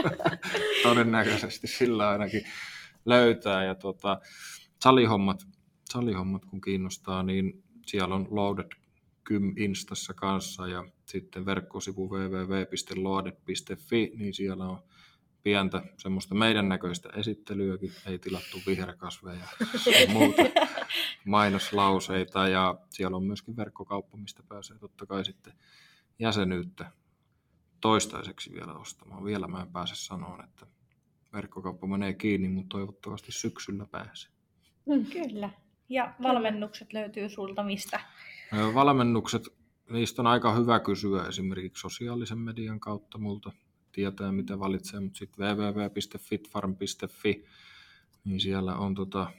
Todennäköisesti 0.83 1.67
sillä 1.67 2.11
ainakin 2.11 2.43
löytää. 3.05 3.65
Ja 3.65 3.75
tota, 3.75 4.21
salihommat, 4.83 5.47
salihommat 5.85 6.45
kun 6.45 6.61
kiinnostaa, 6.61 7.23
niin 7.23 7.63
siellä 7.87 8.15
on 8.15 8.27
Loaded 8.31 8.71
Kym 9.25 9.53
Instassa 9.57 10.15
kanssa 10.15 10.67
ja 10.67 10.85
sitten 11.07 11.47
verkkosivu 11.47 12.11
www.loaded.fi, 12.11 14.13
niin 14.17 14.35
siellä 14.35 14.65
on 14.65 14.83
pientä 15.43 15.83
semmoista 15.99 16.35
meidän 16.35 16.69
näköistä 16.69 17.09
esittelyäkin, 17.17 17.93
ei 18.07 18.19
tilattu 18.19 18.59
viherkasveja 18.67 19.47
ja 19.87 20.13
muuta 20.13 20.43
mainoslauseita 21.25 22.49
ja 22.49 22.75
siellä 22.91 23.17
on 23.17 23.25
myöskin 23.25 23.57
verkkokauppa, 23.57 24.17
mistä 24.17 24.43
pääsee 24.49 24.79
totta 24.79 25.07
kai 25.07 25.25
sitten 25.25 25.53
jäsenyyttä 26.19 26.91
toistaiseksi 27.85 28.53
vielä 28.53 28.73
ostamaan. 28.73 29.25
Vielä 29.25 29.49
mä 29.49 29.63
en 29.63 29.73
pääse 29.73 29.95
sanoa, 29.95 30.45
että 30.45 30.67
verkkokauppa 31.33 31.87
menee 31.87 32.13
kiinni, 32.13 32.49
mutta 32.49 32.75
toivottavasti 32.75 33.33
syksyllä 33.33 33.87
pääsee. 33.91 34.31
Kyllä. 35.13 35.51
Ja 35.89 36.15
valmennukset 36.23 36.93
löytyy 36.93 37.29
sulta 37.29 37.63
mistä? 37.63 38.01
Ö, 38.53 38.75
Valmennukset, 38.75 39.43
niistä 39.91 40.23
on 40.23 40.27
aika 40.27 40.55
hyvä 40.55 40.81
kysyä 40.81 41.25
esimerkiksi 41.25 41.81
sosiaalisen 41.81 42.39
median 42.39 42.81
kautta 42.81 43.19
multa. 43.19 43.53
Tietää, 43.93 44.33
mitä 44.33 44.59
valitsee, 44.59 45.01
mutta 45.01 45.19
sitten 45.19 45.47
www.fitfarm.fi, 45.47 47.45
niin 48.25 48.41
siellä 48.41 48.77
on 48.77 48.95
tota 48.95 49.31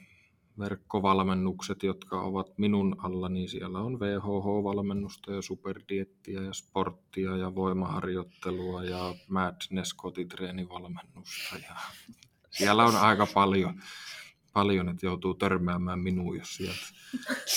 verkkovalmennukset, 0.58 1.82
jotka 1.82 2.20
ovat 2.20 2.58
minun 2.58 2.96
alla, 2.98 3.28
niin 3.28 3.48
siellä 3.48 3.78
on 3.78 4.00
VHH-valmennusta 4.00 5.32
ja 5.32 5.42
superdiettiä 5.42 6.42
ja 6.42 6.52
sporttia 6.52 7.36
ja 7.36 7.54
voimaharjoittelua 7.54 8.84
ja 8.84 9.14
Madness 9.28 9.94
kotitreenivalmennusta. 9.94 11.56
Ja 11.56 11.76
siellä 12.50 12.84
on 12.84 12.96
aika 12.96 13.26
paljon, 13.34 13.82
paljon, 14.52 14.88
että 14.88 15.06
joutuu 15.06 15.34
törmäämään 15.34 15.98
minuun, 15.98 16.38
jos 16.38 16.56
sieltä 16.56 16.86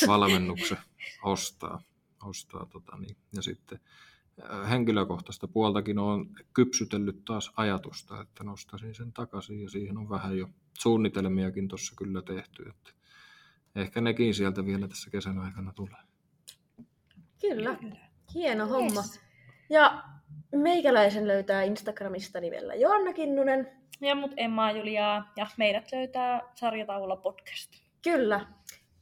valmennuksen 0.07 0.77
ostaa. 1.23 1.81
ostaa 2.23 2.65
tota 2.65 2.97
niin. 2.97 3.17
Ja 3.35 3.41
sitten 3.41 3.79
äh, 4.51 4.69
henkilökohtaista 4.69 5.47
puoltakin 5.47 5.99
on 5.99 6.29
kypsytellyt 6.53 7.25
taas 7.25 7.51
ajatusta, 7.55 8.21
että 8.21 8.43
nostaisin 8.43 8.95
sen 8.95 9.13
takaisin 9.13 9.61
ja 9.61 9.69
siihen 9.69 9.97
on 9.97 10.09
vähän 10.09 10.37
jo 10.37 10.49
suunnitelmiakin 10.81 11.67
tuossa 11.67 11.95
kyllä 11.97 12.21
tehty. 12.21 12.69
Että 12.69 12.91
ehkä 13.75 14.01
nekin 14.01 14.33
sieltä 14.33 14.65
vielä 14.65 14.87
tässä 14.87 15.09
kesän 15.09 15.39
aikana 15.39 15.73
tulee. 15.73 16.01
Kyllä. 17.41 17.77
Hieno 18.33 18.63
yes. 18.63 18.73
homma. 18.73 19.03
Ja 19.69 20.03
meikäläisen 20.55 21.27
löytää 21.27 21.63
Instagramista 21.63 22.39
nimellä 22.39 22.75
Joanna 22.75 23.13
Kinnunen. 23.13 23.79
Ja 24.01 24.15
mut 24.15 24.31
Emma 24.37 24.71
Juliaa 24.71 25.33
ja 25.35 25.47
meidät 25.57 25.91
löytää 25.91 26.41
sarjataululla 26.55 27.15
podcast. 27.15 27.71
Kyllä. 28.03 28.47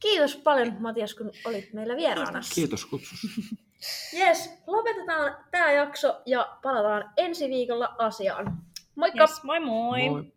Kiitos 0.00 0.36
paljon 0.36 0.76
Matias, 0.80 1.14
kun 1.14 1.30
olit 1.44 1.72
meillä 1.72 1.96
vieraana. 1.96 2.40
Kiitos 2.54 2.86
kutsusta. 2.86 3.26
Yes, 4.14 4.62
lopetetaan 4.66 5.44
tämä 5.50 5.72
jakso 5.72 6.22
ja 6.26 6.58
palataan 6.62 7.10
ensi 7.16 7.48
viikolla 7.48 7.94
asiaan. 7.98 8.62
Moikka! 8.94 9.20
Yes, 9.20 9.42
moi 9.42 9.60
moi! 9.60 10.08
Moi. 10.08 10.32